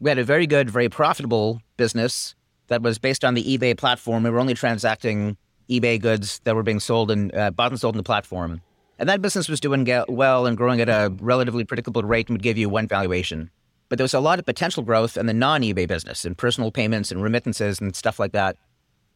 we 0.00 0.10
had 0.10 0.18
a 0.18 0.24
very 0.24 0.46
good, 0.46 0.68
very 0.68 0.88
profitable 0.88 1.60
business 1.76 2.34
that 2.66 2.82
was 2.82 2.98
based 2.98 3.24
on 3.24 3.34
the 3.34 3.44
eBay 3.44 3.76
platform. 3.76 4.24
We 4.24 4.30
were 4.30 4.40
only 4.40 4.54
transacting 4.54 5.36
eBay 5.70 6.00
goods 6.00 6.40
that 6.44 6.56
were 6.56 6.64
being 6.64 6.80
sold 6.80 7.12
and 7.12 7.32
uh, 7.34 7.52
bought 7.52 7.70
and 7.70 7.80
sold 7.80 7.94
on 7.94 7.98
the 7.98 8.02
platform. 8.02 8.60
And 8.98 9.08
that 9.08 9.22
business 9.22 9.48
was 9.48 9.60
doing 9.60 9.88
well 10.08 10.46
and 10.46 10.56
growing 10.56 10.80
at 10.80 10.88
a 10.88 11.14
relatively 11.20 11.64
predictable 11.64 12.02
rate 12.02 12.28
and 12.28 12.34
would 12.34 12.42
give 12.42 12.58
you 12.58 12.68
one 12.68 12.88
valuation. 12.88 13.50
But 13.88 13.98
there 13.98 14.04
was 14.04 14.14
a 14.14 14.20
lot 14.20 14.40
of 14.40 14.46
potential 14.46 14.82
growth 14.82 15.16
in 15.16 15.26
the 15.26 15.34
non 15.34 15.62
eBay 15.62 15.86
business 15.86 16.24
and 16.24 16.36
personal 16.36 16.72
payments 16.72 17.12
and 17.12 17.22
remittances 17.22 17.80
and 17.80 17.94
stuff 17.94 18.18
like 18.18 18.32
that. 18.32 18.56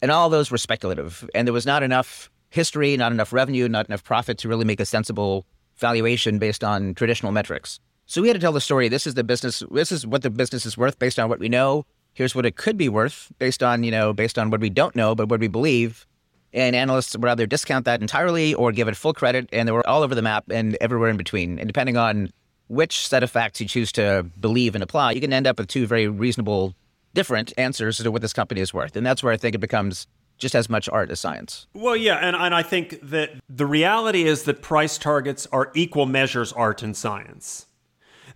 And 0.00 0.12
all 0.12 0.28
those 0.28 0.52
were 0.52 0.58
speculative. 0.58 1.28
And 1.34 1.48
there 1.48 1.52
was 1.52 1.66
not 1.66 1.82
enough 1.82 2.30
history, 2.50 2.96
not 2.96 3.10
enough 3.10 3.32
revenue, 3.32 3.68
not 3.68 3.88
enough 3.88 4.04
profit 4.04 4.38
to 4.38 4.48
really 4.48 4.64
make 4.64 4.78
a 4.78 4.86
sensible 4.86 5.44
valuation 5.76 6.38
based 6.38 6.62
on 6.62 6.94
traditional 6.94 7.32
metrics. 7.32 7.80
So 8.06 8.22
we 8.22 8.28
had 8.28 8.34
to 8.34 8.40
tell 8.40 8.52
the 8.52 8.60
story. 8.60 8.88
This 8.88 9.06
is 9.06 9.14
the 9.14 9.24
business. 9.24 9.64
This 9.70 9.90
is 9.90 10.06
what 10.06 10.22
the 10.22 10.30
business 10.30 10.64
is 10.64 10.78
worth 10.78 10.98
based 10.98 11.18
on 11.18 11.28
what 11.28 11.40
we 11.40 11.48
know. 11.48 11.84
Here's 12.14 12.34
what 12.34 12.46
it 12.46 12.56
could 12.56 12.76
be 12.76 12.88
worth 12.88 13.32
based 13.38 13.62
on, 13.62 13.82
you 13.82 13.90
know, 13.90 14.12
based 14.12 14.38
on 14.38 14.48
what 14.48 14.60
we 14.60 14.70
don't 14.70 14.94
know, 14.94 15.14
but 15.14 15.28
what 15.28 15.40
we 15.40 15.48
believe. 15.48 16.06
And 16.52 16.74
analysts 16.76 17.16
would 17.16 17.28
either 17.28 17.46
discount 17.46 17.84
that 17.84 18.00
entirely 18.00 18.54
or 18.54 18.70
give 18.72 18.88
it 18.88 18.96
full 18.96 19.12
credit, 19.12 19.48
and 19.52 19.68
they 19.68 19.72
were 19.72 19.86
all 19.86 20.02
over 20.02 20.14
the 20.14 20.22
map 20.22 20.44
and 20.50 20.76
everywhere 20.80 21.10
in 21.10 21.16
between. 21.16 21.58
And 21.58 21.68
depending 21.68 21.96
on 21.96 22.30
which 22.68 23.06
set 23.06 23.22
of 23.22 23.30
facts 23.30 23.60
you 23.60 23.66
choose 23.66 23.92
to 23.92 24.24
believe 24.40 24.74
and 24.74 24.82
apply, 24.82 25.12
you 25.12 25.20
can 25.20 25.32
end 25.32 25.46
up 25.46 25.58
with 25.58 25.68
two 25.68 25.86
very 25.86 26.06
reasonable, 26.06 26.74
different 27.12 27.52
answers 27.58 27.98
to 27.98 28.10
what 28.10 28.22
this 28.22 28.32
company 28.32 28.60
is 28.60 28.72
worth. 28.72 28.96
And 28.96 29.04
that's 29.04 29.22
where 29.22 29.32
I 29.32 29.36
think 29.36 29.54
it 29.54 29.58
becomes 29.58 30.06
just 30.38 30.54
as 30.54 30.70
much 30.70 30.88
art 30.88 31.10
as 31.10 31.18
science. 31.18 31.66
Well, 31.74 31.96
yeah, 31.96 32.16
and, 32.16 32.36
and 32.36 32.54
I 32.54 32.62
think 32.62 33.00
that 33.02 33.32
the 33.48 33.66
reality 33.66 34.22
is 34.22 34.44
that 34.44 34.62
price 34.62 34.96
targets 34.96 35.46
are 35.50 35.72
equal 35.74 36.06
measures 36.06 36.52
art 36.52 36.82
and 36.82 36.96
science. 36.96 37.66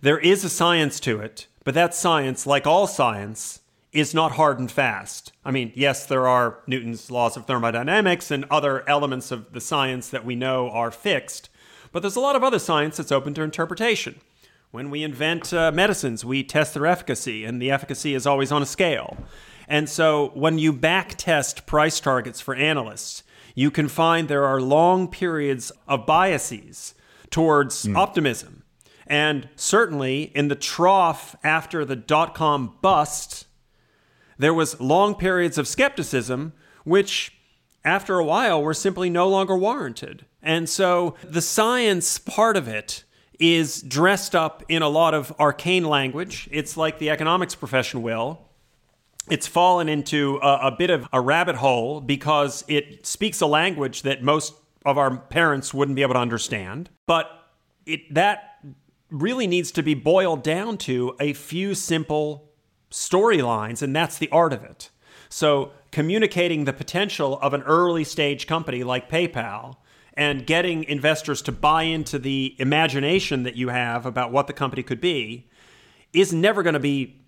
There 0.01 0.17
is 0.17 0.43
a 0.43 0.49
science 0.49 0.99
to 1.01 1.19
it, 1.19 1.45
but 1.63 1.75
that 1.75 1.93
science, 1.93 2.47
like 2.47 2.65
all 2.65 2.87
science, 2.87 3.59
is 3.93 4.15
not 4.15 4.31
hard 4.31 4.57
and 4.57 4.71
fast. 4.71 5.31
I 5.45 5.51
mean, 5.51 5.71
yes, 5.75 6.07
there 6.07 6.27
are 6.27 6.59
Newton's 6.65 7.11
laws 7.11 7.37
of 7.37 7.45
thermodynamics 7.45 8.31
and 8.31 8.45
other 8.49 8.87
elements 8.89 9.29
of 9.29 9.53
the 9.53 9.61
science 9.61 10.09
that 10.09 10.25
we 10.25 10.35
know 10.35 10.71
are 10.71 10.89
fixed, 10.89 11.49
but 11.91 12.01
there's 12.01 12.15
a 12.15 12.21
lot 12.21 12.35
of 12.35 12.43
other 12.43 12.57
science 12.57 12.97
that's 12.97 13.11
open 13.11 13.35
to 13.35 13.43
interpretation. 13.43 14.19
When 14.71 14.89
we 14.89 15.03
invent 15.03 15.53
uh, 15.53 15.71
medicines, 15.71 16.25
we 16.25 16.43
test 16.43 16.73
their 16.73 16.87
efficacy, 16.87 17.45
and 17.45 17.61
the 17.61 17.69
efficacy 17.69 18.15
is 18.15 18.25
always 18.25 18.51
on 18.51 18.63
a 18.63 18.65
scale. 18.65 19.17
And 19.67 19.87
so 19.87 20.31
when 20.33 20.57
you 20.57 20.73
back 20.73 21.13
test 21.15 21.67
price 21.67 21.99
targets 21.99 22.41
for 22.41 22.55
analysts, 22.55 23.21
you 23.53 23.69
can 23.69 23.87
find 23.87 24.27
there 24.27 24.45
are 24.45 24.61
long 24.61 25.09
periods 25.09 25.71
of 25.87 26.07
biases 26.07 26.95
towards 27.29 27.85
mm. 27.85 27.95
optimism. 27.95 28.63
And 29.11 29.49
certainly 29.55 30.31
in 30.33 30.47
the 30.47 30.55
trough 30.55 31.35
after 31.43 31.83
the 31.85 31.95
dot 31.95 32.33
com 32.33 32.77
bust, 32.81 33.45
there 34.37 34.53
was 34.53 34.79
long 34.79 35.15
periods 35.15 35.57
of 35.57 35.67
skepticism, 35.67 36.53
which 36.85 37.33
after 37.83 38.17
a 38.17 38.23
while 38.23 38.63
were 38.63 38.73
simply 38.73 39.09
no 39.09 39.27
longer 39.27 39.55
warranted. 39.55 40.25
And 40.41 40.69
so 40.69 41.15
the 41.23 41.41
science 41.41 42.17
part 42.17 42.55
of 42.55 42.67
it 42.67 43.03
is 43.37 43.81
dressed 43.81 44.33
up 44.33 44.63
in 44.69 44.81
a 44.81 44.89
lot 44.89 45.13
of 45.13 45.33
arcane 45.37 45.83
language. 45.85 46.47
It's 46.49 46.77
like 46.77 46.97
the 46.97 47.09
economics 47.09 47.53
profession 47.53 48.01
will 48.01 48.39
it's 49.29 49.45
fallen 49.45 49.87
into 49.87 50.39
a, 50.41 50.67
a, 50.67 50.71
bit 50.71 50.89
of 50.89 51.07
a 51.13 51.21
rabbit 51.21 51.55
hole 51.55 52.01
because 52.01 52.63
it 52.67 53.05
speaks 53.05 53.39
a 53.39 53.45
language 53.45 54.01
that 54.01 54.23
most 54.23 54.53
of 54.83 54.97
our 54.97 55.15
parents 55.15 55.73
wouldn't 55.73 55.95
be 55.95 56.01
able 56.01 56.15
to 56.15 56.19
understand. 56.19 56.89
But 57.05 57.29
it 57.85 58.13
that 58.13 58.50
really 59.11 59.45
needs 59.45 59.71
to 59.73 59.83
be 59.83 59.93
boiled 59.93 60.41
down 60.41 60.77
to 60.77 61.15
a 61.19 61.33
few 61.33 61.75
simple 61.75 62.49
storylines, 62.89 63.81
and 63.81 63.95
that's 63.95 64.17
the 64.17 64.29
art 64.29 64.53
of 64.53 64.63
it. 64.63 64.89
So 65.29 65.71
communicating 65.91 66.65
the 66.65 66.73
potential 66.73 67.37
of 67.39 67.53
an 67.53 67.61
early 67.63 68.03
stage 68.03 68.47
company 68.47 68.83
like 68.83 69.09
PayPal 69.09 69.77
and 70.13 70.45
getting 70.45 70.83
investors 70.85 71.41
to 71.43 71.51
buy 71.51 71.83
into 71.83 72.19
the 72.19 72.55
imagination 72.59 73.43
that 73.43 73.55
you 73.55 73.69
have 73.69 74.05
about 74.05 74.31
what 74.31 74.47
the 74.47 74.53
company 74.53 74.83
could 74.83 75.01
be 75.01 75.49
is 76.13 76.33
never 76.33 76.63
going 76.63 76.73
to 76.73 76.79
be 76.79 77.21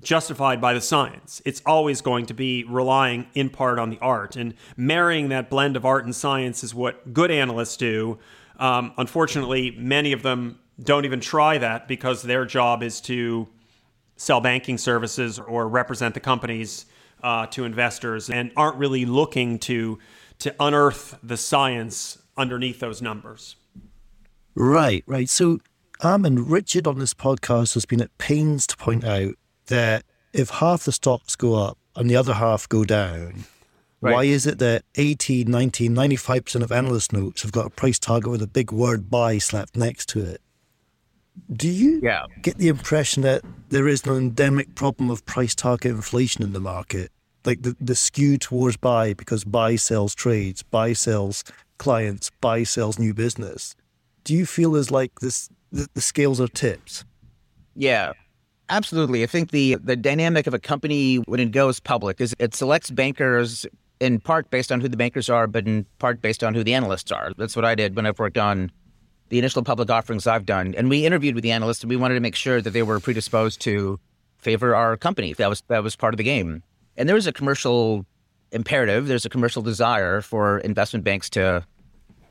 justified 0.00 0.60
by 0.60 0.72
the 0.72 0.80
science. 0.80 1.42
It's 1.44 1.60
always 1.66 2.00
going 2.00 2.26
to 2.26 2.34
be 2.34 2.64
relying 2.64 3.26
in 3.34 3.50
part 3.50 3.80
on 3.80 3.90
the 3.90 3.98
art. 3.98 4.36
And 4.36 4.54
marrying 4.76 5.28
that 5.30 5.50
blend 5.50 5.76
of 5.76 5.84
art 5.84 6.04
and 6.04 6.14
science 6.14 6.62
is 6.62 6.74
what 6.74 7.12
good 7.12 7.32
analysts 7.32 7.76
do. 7.76 8.18
Um, 8.58 8.92
unfortunately, 8.96 9.72
many 9.72 10.12
of 10.12 10.22
them 10.22 10.60
don't 10.82 11.04
even 11.04 11.20
try 11.20 11.58
that 11.58 11.88
because 11.88 12.22
their 12.22 12.44
job 12.44 12.82
is 12.82 13.00
to 13.02 13.48
sell 14.16 14.40
banking 14.40 14.78
services 14.78 15.38
or 15.38 15.68
represent 15.68 16.14
the 16.14 16.20
companies 16.20 16.86
uh, 17.22 17.46
to 17.46 17.64
investors 17.64 18.30
and 18.30 18.52
aren't 18.56 18.76
really 18.76 19.04
looking 19.04 19.58
to 19.58 19.98
to 20.38 20.54
unearth 20.60 21.18
the 21.22 21.36
science 21.36 22.18
underneath 22.36 22.78
those 22.78 23.02
numbers. 23.02 23.56
Right, 24.54 25.02
right. 25.06 25.28
So, 25.28 25.58
um, 26.00 26.24
and 26.24 26.48
Richard 26.48 26.86
on 26.86 27.00
this 27.00 27.12
podcast 27.12 27.74
has 27.74 27.84
been 27.84 28.00
at 28.00 28.16
pains 28.18 28.66
to 28.68 28.76
point 28.76 29.04
out 29.04 29.34
that 29.66 30.04
if 30.32 30.50
half 30.50 30.84
the 30.84 30.92
stocks 30.92 31.34
go 31.34 31.54
up 31.54 31.76
and 31.96 32.08
the 32.08 32.14
other 32.14 32.34
half 32.34 32.68
go 32.68 32.84
down, 32.84 33.44
right. 34.00 34.14
why 34.14 34.24
is 34.24 34.46
it 34.46 34.58
that 34.58 34.84
80, 34.94 35.44
90, 35.44 35.88
95% 35.88 36.62
of 36.62 36.70
analyst 36.70 37.12
notes 37.12 37.42
have 37.42 37.50
got 37.50 37.66
a 37.66 37.70
price 37.70 37.98
target 37.98 38.30
with 38.30 38.42
a 38.42 38.46
big 38.46 38.70
word 38.70 39.10
buy 39.10 39.38
slapped 39.38 39.76
next 39.76 40.08
to 40.10 40.20
it? 40.20 40.40
Do 41.52 41.68
you 41.68 42.00
yeah. 42.02 42.26
get 42.42 42.58
the 42.58 42.68
impression 42.68 43.22
that 43.22 43.42
there 43.68 43.88
is 43.88 44.04
an 44.06 44.16
endemic 44.16 44.74
problem 44.74 45.10
of 45.10 45.24
price 45.26 45.54
target 45.54 45.92
inflation 45.92 46.42
in 46.42 46.52
the 46.52 46.60
market? 46.60 47.10
Like 47.44 47.62
the, 47.62 47.76
the 47.80 47.94
skew 47.94 48.38
towards 48.38 48.76
buy 48.76 49.14
because 49.14 49.44
buy 49.44 49.76
sells 49.76 50.14
trades, 50.14 50.62
buy 50.62 50.92
sells 50.92 51.44
clients, 51.78 52.30
buy 52.40 52.64
sells 52.64 52.98
new 52.98 53.14
business. 53.14 53.74
Do 54.24 54.34
you 54.34 54.44
feel 54.44 54.76
as 54.76 54.90
like 54.90 55.20
this 55.20 55.48
the, 55.70 55.88
the 55.94 56.00
scales 56.00 56.40
are 56.40 56.48
tipped? 56.48 57.04
Yeah, 57.74 58.12
Absolutely. 58.70 59.22
I 59.22 59.26
think 59.26 59.50
the 59.50 59.76
the 59.76 59.96
dynamic 59.96 60.46
of 60.46 60.54
a 60.54 60.58
company 60.58 61.16
when 61.16 61.40
it 61.40 61.52
goes 61.52 61.80
public 61.80 62.20
is 62.20 62.34
it 62.38 62.54
selects 62.54 62.90
bankers 62.90 63.66
in 64.00 64.20
part 64.20 64.50
based 64.50 64.70
on 64.70 64.80
who 64.80 64.88
the 64.88 64.96
bankers 64.96 65.28
are, 65.30 65.46
but 65.46 65.66
in 65.66 65.86
part 65.98 66.20
based 66.20 66.44
on 66.44 66.54
who 66.54 66.62
the 66.62 66.74
analysts 66.74 67.10
are. 67.10 67.32
That's 67.36 67.56
what 67.56 67.64
I 67.64 67.74
did 67.74 67.96
when 67.96 68.06
I've 68.06 68.18
worked 68.18 68.38
on 68.38 68.70
the 69.28 69.38
initial 69.38 69.62
public 69.62 69.90
offerings 69.90 70.26
I've 70.26 70.46
done. 70.46 70.74
And 70.76 70.88
we 70.88 71.04
interviewed 71.04 71.34
with 71.34 71.42
the 71.42 71.52
analysts 71.52 71.82
and 71.82 71.90
we 71.90 71.96
wanted 71.96 72.14
to 72.14 72.20
make 72.20 72.34
sure 72.34 72.60
that 72.60 72.70
they 72.70 72.82
were 72.82 73.00
predisposed 73.00 73.60
to 73.62 74.00
favor 74.38 74.74
our 74.74 74.96
company. 74.96 75.32
That 75.34 75.48
was 75.48 75.62
that 75.68 75.82
was 75.82 75.96
part 75.96 76.14
of 76.14 76.18
the 76.18 76.24
game. 76.24 76.62
And 76.96 77.08
there 77.08 77.14
was 77.14 77.26
a 77.26 77.32
commercial 77.32 78.06
imperative, 78.50 79.06
there's 79.06 79.26
a 79.26 79.28
commercial 79.28 79.62
desire 79.62 80.20
for 80.20 80.58
investment 80.60 81.04
banks 81.04 81.28
to 81.30 81.64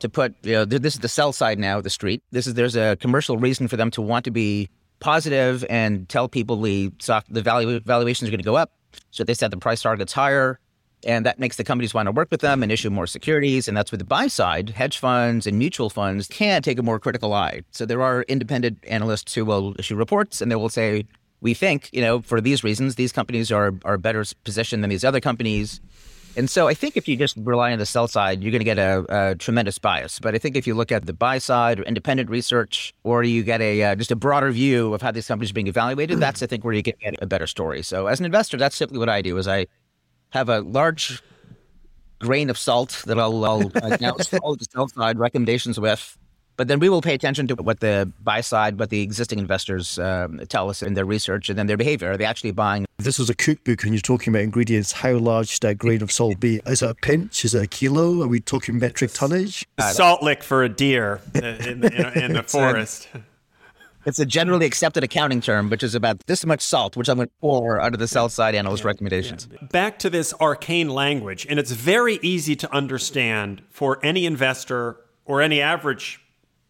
to 0.00 0.08
put 0.08 0.34
you 0.42 0.52
know 0.52 0.64
this 0.64 0.94
is 0.94 1.00
the 1.00 1.08
sell 1.08 1.32
side 1.32 1.58
now 1.58 1.78
of 1.78 1.84
the 1.84 1.90
street. 1.90 2.22
This 2.30 2.46
is 2.46 2.54
there's 2.54 2.76
a 2.76 2.96
commercial 2.96 3.36
reason 3.36 3.68
for 3.68 3.76
them 3.76 3.90
to 3.92 4.02
want 4.02 4.24
to 4.24 4.30
be 4.30 4.68
positive 5.00 5.64
and 5.70 6.08
tell 6.08 6.28
people 6.28 6.60
the 6.60 6.90
the 7.28 7.42
value 7.42 7.80
valuations 7.80 8.28
are 8.28 8.32
going 8.32 8.38
to 8.40 8.44
go 8.44 8.56
up. 8.56 8.72
So 9.10 9.24
they 9.24 9.34
set 9.34 9.50
the 9.50 9.56
price 9.58 9.82
targets 9.82 10.12
higher, 10.12 10.58
and 11.04 11.24
that 11.26 11.38
makes 11.38 11.56
the 11.56 11.64
companies 11.64 11.94
want 11.94 12.06
to 12.06 12.12
work 12.12 12.28
with 12.30 12.40
them 12.40 12.62
and 12.62 12.72
issue 12.72 12.90
more 12.90 13.06
securities. 13.06 13.68
And 13.68 13.76
that's 13.76 13.92
where 13.92 13.98
the 13.98 14.04
buy 14.04 14.26
side, 14.26 14.70
hedge 14.70 14.98
funds 14.98 15.46
and 15.46 15.58
mutual 15.58 15.90
funds, 15.90 16.26
can 16.26 16.62
take 16.62 16.78
a 16.78 16.82
more 16.82 16.98
critical 16.98 17.32
eye. 17.32 17.62
So 17.70 17.86
there 17.86 18.02
are 18.02 18.22
independent 18.22 18.78
analysts 18.86 19.34
who 19.34 19.44
will 19.44 19.74
issue 19.78 19.96
reports, 19.96 20.40
and 20.40 20.50
they 20.50 20.56
will 20.56 20.68
say, 20.68 21.04
"We 21.40 21.54
think, 21.54 21.88
you 21.92 22.00
know, 22.00 22.20
for 22.20 22.40
these 22.40 22.64
reasons, 22.64 22.96
these 22.96 23.12
companies 23.12 23.52
are 23.52 23.74
are 23.84 23.98
better 23.98 24.24
positioned 24.44 24.82
than 24.82 24.90
these 24.90 25.04
other 25.04 25.20
companies." 25.20 25.80
And 26.36 26.48
so 26.48 26.68
I 26.68 26.74
think 26.74 26.96
if 26.96 27.08
you 27.08 27.16
just 27.16 27.36
rely 27.36 27.72
on 27.72 27.80
the 27.80 27.86
sell 27.86 28.06
side, 28.06 28.42
you're 28.42 28.52
going 28.52 28.60
to 28.60 28.64
get 28.64 28.78
a, 28.78 29.04
a, 29.08 29.34
tremendous 29.34 29.76
bias. 29.78 30.20
But 30.20 30.36
I 30.36 30.38
think 30.38 30.54
if 30.54 30.68
you 30.68 30.74
look 30.74 30.92
at 30.92 31.04
the 31.04 31.12
buy 31.12 31.38
side 31.38 31.80
or 31.80 31.82
independent 31.82 32.30
research, 32.30 32.94
or 33.02 33.24
you 33.24 33.42
get 33.42 33.60
a 33.60 33.82
uh, 33.82 33.94
just 33.96 34.12
a 34.12 34.16
broader 34.16 34.52
view 34.52 34.94
of 34.94 35.02
how 35.02 35.10
these 35.10 35.26
companies 35.26 35.50
are 35.50 35.54
being 35.54 35.66
evaluated, 35.66 36.20
that's 36.20 36.40
I 36.40 36.46
think 36.46 36.64
where 36.64 36.74
you 36.74 36.82
get 36.82 36.96
a 37.20 37.26
better 37.26 37.48
story. 37.48 37.82
So 37.82 38.06
as 38.06 38.20
an 38.20 38.26
investor, 38.26 38.56
that's 38.56 38.76
simply 38.76 38.98
what 38.98 39.08
I 39.08 39.20
do: 39.20 39.36
is 39.36 39.48
I 39.48 39.66
have 40.30 40.48
a 40.48 40.60
large 40.60 41.22
grain 42.20 42.50
of 42.50 42.58
salt 42.58 43.02
that 43.06 43.18
I'll, 43.18 43.44
I'll 43.44 43.70
announce 43.74 44.32
all 44.42 44.56
the 44.56 44.66
sell 44.70 44.88
side 44.88 45.18
recommendations 45.18 45.78
with, 45.78 46.18
but 46.56 46.66
then 46.66 46.80
we 46.80 46.88
will 46.88 47.00
pay 47.00 47.14
attention 47.14 47.46
to 47.46 47.54
what 47.54 47.78
the 47.78 48.12
buy 48.20 48.40
side, 48.40 48.80
what 48.80 48.90
the 48.90 49.00
existing 49.00 49.38
investors 49.38 49.96
um, 50.00 50.40
tell 50.48 50.68
us 50.68 50.82
in 50.82 50.94
their 50.94 51.04
research 51.04 51.48
and 51.48 51.56
then 51.56 51.68
their 51.68 51.76
behavior. 51.76 52.10
Are 52.10 52.16
they 52.16 52.24
actually 52.24 52.50
buying? 52.50 52.84
This 52.98 53.18
was 53.18 53.30
a 53.30 53.34
cookbook 53.34 53.84
and 53.84 53.94
you're 53.94 54.00
talking 54.00 54.32
about 54.32 54.42
ingredients. 54.42 54.90
How 54.90 55.12
large 55.12 55.48
should 55.48 55.62
that 55.62 55.78
grain 55.78 56.02
of 56.02 56.10
salt 56.10 56.40
be? 56.40 56.60
Is 56.66 56.82
it 56.82 56.90
a 56.90 56.94
pinch? 56.94 57.44
Is 57.44 57.54
it 57.54 57.62
a 57.62 57.66
kilo? 57.68 58.22
Are 58.24 58.26
we 58.26 58.40
talking 58.40 58.78
metric 58.78 59.12
tonnage? 59.12 59.64
Salt 59.92 60.22
lick 60.22 60.42
for 60.42 60.64
a 60.64 60.68
deer 60.68 61.20
in, 61.32 61.44
in, 61.44 61.84
in, 61.84 62.18
in 62.24 62.32
the 62.32 62.42
forest. 62.46 63.08
It's 64.06 64.18
a 64.18 64.26
generally 64.26 64.64
accepted 64.64 65.04
accounting 65.04 65.40
term, 65.40 65.70
which 65.70 65.82
is 65.82 65.94
about 65.94 66.26
this 66.26 66.46
much 66.46 66.60
salt, 66.60 66.96
which 66.96 67.08
I'm 67.08 67.16
going 67.16 67.28
to 67.28 67.34
pour 67.40 67.80
under 67.80 67.96
the 67.96 68.08
sell 68.08 68.28
side 68.28 68.54
analyst 68.54 68.84
yeah, 68.84 68.88
recommendations. 68.88 69.48
Yeah. 69.50 69.66
Back 69.70 69.98
to 70.00 70.10
this 70.10 70.32
arcane 70.40 70.88
language, 70.88 71.46
and 71.48 71.58
it's 71.58 71.72
very 71.72 72.18
easy 72.22 72.56
to 72.56 72.72
understand 72.72 73.62
for 73.70 73.98
any 74.04 74.24
investor 74.24 75.00
or 75.24 75.42
any 75.42 75.60
average 75.60 76.20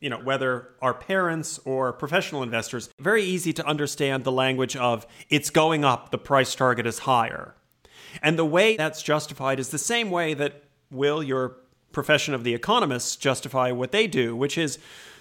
you 0.00 0.08
know, 0.08 0.18
whether 0.18 0.68
our 0.80 0.94
parents 0.94 1.58
or 1.64 1.92
professional 1.92 2.42
investors, 2.42 2.88
very 2.99 3.23
easy 3.23 3.52
to 3.52 3.66
understand 3.66 4.25
the 4.25 4.32
language 4.32 4.76
of 4.76 5.06
it's 5.28 5.50
going 5.50 5.85
up, 5.85 6.11
the 6.11 6.18
price 6.18 6.54
target 6.54 6.87
is 6.87 7.00
higher. 7.00 7.54
And 8.23 8.38
the 8.38 8.44
way 8.44 8.76
that's 8.76 9.02
justified 9.02 9.58
is 9.58 9.70
the 9.70 9.78
same 9.78 10.11
way 10.11 10.35
that 10.35 10.62
will 10.90 11.23
your 11.23 11.56
profession 11.92 12.35
of 12.35 12.44
the 12.44 12.54
economists 12.54 13.16
justify 13.16 13.73
what 13.73 13.92
they 13.92 14.06
do, 14.06 14.37
which 14.37 14.56
is 14.56 14.78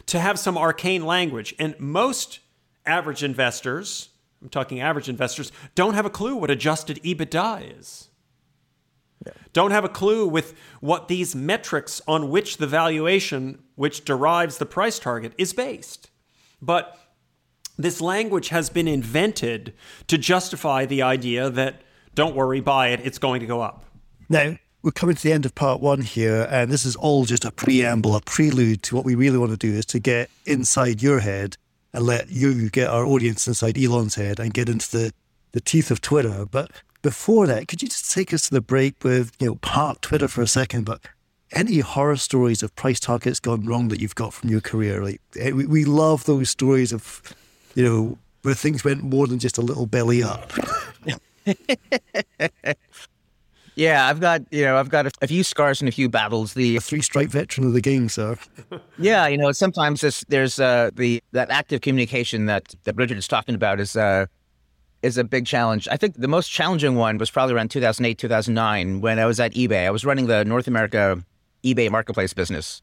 to 0.07 0.19
have 0.19 0.39
some 0.39 0.57
arcane 0.57 1.05
language. 1.05 1.53
And 1.59 1.79
most 1.79 2.39
average 2.85 3.23
investors, 3.23 4.09
I'm 4.41 4.49
talking 4.49 4.79
average 4.79 5.09
investors, 5.09 5.51
don't 5.75 5.93
have 5.93 6.05
a 6.05 6.09
clue 6.09 6.35
what 6.35 6.49
adjusted 6.49 7.01
EBITDA 7.03 7.79
is. 7.79 8.09
Yeah. 9.25 9.33
Don't 9.53 9.71
have 9.71 9.83
a 9.83 9.89
clue 9.89 10.27
with 10.27 10.53
what 10.79 11.07
these 11.07 11.35
metrics 11.35 12.01
on 12.07 12.29
which 12.29 12.57
the 12.57 12.67
valuation 12.67 13.63
which 13.75 14.05
derives 14.05 14.57
the 14.57 14.65
price 14.65 14.99
target 14.99 15.33
is 15.37 15.53
based. 15.53 16.09
But 16.61 16.97
this 17.77 18.01
language 18.01 18.49
has 18.49 18.69
been 18.69 18.87
invented 18.87 19.73
to 20.07 20.17
justify 20.17 20.85
the 20.85 21.01
idea 21.01 21.49
that 21.49 21.81
don't 22.15 22.35
worry, 22.35 22.61
buy 22.61 22.89
it, 22.89 23.01
it's 23.03 23.19
going 23.19 23.41
to 23.41 23.45
go 23.45 23.61
up. 23.61 23.85
Now, 24.29 24.57
we're 24.81 24.91
coming 24.91 25.15
to 25.15 25.23
the 25.23 25.33
end 25.33 25.45
of 25.45 25.55
part 25.55 25.81
one 25.81 26.01
here, 26.01 26.47
and 26.49 26.71
this 26.71 26.85
is 26.85 26.95
all 26.95 27.25
just 27.25 27.45
a 27.45 27.51
preamble, 27.51 28.15
a 28.15 28.21
prelude 28.21 28.83
to 28.83 28.95
what 28.95 29.05
we 29.05 29.15
really 29.15 29.37
want 29.37 29.51
to 29.51 29.57
do 29.57 29.73
is 29.73 29.85
to 29.87 29.99
get 29.99 30.29
inside 30.45 31.01
your 31.01 31.19
head 31.19 31.57
and 31.93 32.05
let 32.05 32.29
you 32.29 32.69
get 32.69 32.89
our 32.89 33.05
audience 33.05 33.47
inside 33.47 33.77
Elon's 33.77 34.15
head 34.15 34.39
and 34.39 34.53
get 34.53 34.69
into 34.69 34.89
the, 34.91 35.13
the 35.51 35.61
teeth 35.61 35.89
of 35.89 35.99
Twitter. 36.01 36.45
But 36.45 36.71
before 37.01 37.47
that, 37.47 37.67
could 37.67 37.81
you 37.81 37.87
just 37.87 38.11
take 38.11 38.33
us 38.33 38.47
to 38.47 38.53
the 38.53 38.61
break 38.61 39.03
with, 39.03 39.31
you 39.39 39.47
know, 39.47 39.55
park 39.55 40.01
Twitter 40.01 40.27
for 40.27 40.41
a 40.41 40.47
second, 40.47 40.85
but 40.85 41.01
any 41.53 41.79
horror 41.79 42.17
stories 42.17 42.61
of 42.61 42.75
price 42.75 42.99
targets 42.99 43.39
gone 43.39 43.65
wrong 43.65 43.87
that 43.87 43.99
you've 43.99 44.15
got 44.15 44.33
from 44.33 44.49
your 44.49 44.61
career? 44.61 45.03
Like 45.03 45.21
eh, 45.39 45.51
we, 45.51 45.65
we 45.65 45.85
love 45.85 46.25
those 46.25 46.49
stories 46.49 46.93
of, 46.93 47.21
you 47.73 47.83
know, 47.83 48.17
where 48.43 48.53
things 48.53 48.83
went 48.83 49.03
more 49.03 49.27
than 49.27 49.39
just 49.39 49.57
a 49.57 49.61
little 49.61 49.85
belly 49.85 50.21
up. 50.21 50.51
Yeah, 53.77 54.07
I've 54.07 54.19
got 54.19 54.41
you 54.51 54.65
know 54.65 54.77
I've 54.77 54.89
got 54.89 55.05
a, 55.05 55.11
a 55.21 55.27
few 55.27 55.43
scars 55.43 55.81
and 55.81 55.87
a 55.87 55.91
few 55.91 56.09
battles. 56.09 56.55
The 56.55 56.79
three 56.79 57.01
stripe 57.01 57.29
veteran 57.29 57.67
of 57.67 57.73
the 57.73 57.81
game, 57.81 58.09
sir. 58.09 58.35
yeah, 58.97 59.27
you 59.27 59.37
know 59.37 59.51
sometimes 59.51 60.01
this, 60.01 60.25
there's 60.29 60.59
uh, 60.59 60.89
the 60.95 61.23
that 61.31 61.51
active 61.51 61.81
communication 61.81 62.47
that 62.47 62.73
that 62.85 62.95
Richard 62.95 63.19
is 63.19 63.27
talking 63.27 63.53
about 63.53 63.79
is 63.79 63.95
uh, 63.95 64.25
is 65.03 65.19
a 65.19 65.23
big 65.23 65.45
challenge. 65.45 65.87
I 65.91 65.95
think 65.95 66.15
the 66.15 66.27
most 66.27 66.49
challenging 66.49 66.95
one 66.95 67.19
was 67.19 67.29
probably 67.29 67.53
around 67.53 67.69
2008 67.69 68.17
2009 68.17 69.01
when 69.01 69.19
I 69.19 69.27
was 69.27 69.39
at 69.39 69.53
eBay. 69.53 69.85
I 69.85 69.91
was 69.91 70.03
running 70.03 70.25
the 70.25 70.43
North 70.43 70.67
America 70.67 71.23
eBay 71.63 71.91
marketplace 71.91 72.33
business, 72.33 72.81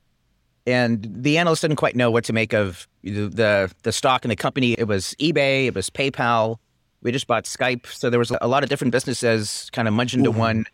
and 0.65 1.05
the 1.11 1.39
analysts 1.39 1.63
didn't 1.63 1.77
quite 1.77 1.97
know 1.97 2.13
what 2.13 2.23
to 2.27 2.33
make 2.33 2.53
of 2.53 2.87
the 3.03 3.27
the, 3.27 3.75
the 3.83 3.91
stock 3.91 4.25
in 4.25 4.29
the 4.29 4.37
company. 4.37 4.75
It 4.75 4.87
was 4.87 5.17
eBay, 5.19 5.67
it 5.67 5.75
was 5.75 5.91
PayPal. 5.91 6.59
We 7.03 7.11
just 7.11 7.27
bought 7.27 7.45
Skype, 7.47 7.87
so 7.89 8.11
there 8.11 8.21
was 8.21 8.33
a 8.41 8.47
lot 8.47 8.63
of 8.63 8.71
different 8.71 8.93
businesses 8.93 9.69
kind 9.73 9.89
of 9.89 9.93
munched 9.93 10.15
into 10.15 10.31
Ooh. 10.31 10.39
one 10.39 10.65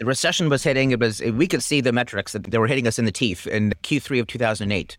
the 0.00 0.06
recession 0.06 0.48
was 0.48 0.64
hitting. 0.64 0.90
It 0.90 0.98
was 0.98 1.20
we 1.20 1.46
could 1.46 1.62
see 1.62 1.82
the 1.82 1.92
metrics 1.92 2.32
that 2.32 2.44
they 2.44 2.58
were 2.58 2.66
hitting 2.66 2.88
us 2.88 2.98
in 2.98 3.04
the 3.04 3.12
teeth 3.12 3.46
in 3.46 3.70
Q3 3.82 4.20
of 4.20 4.26
2008. 4.26 4.96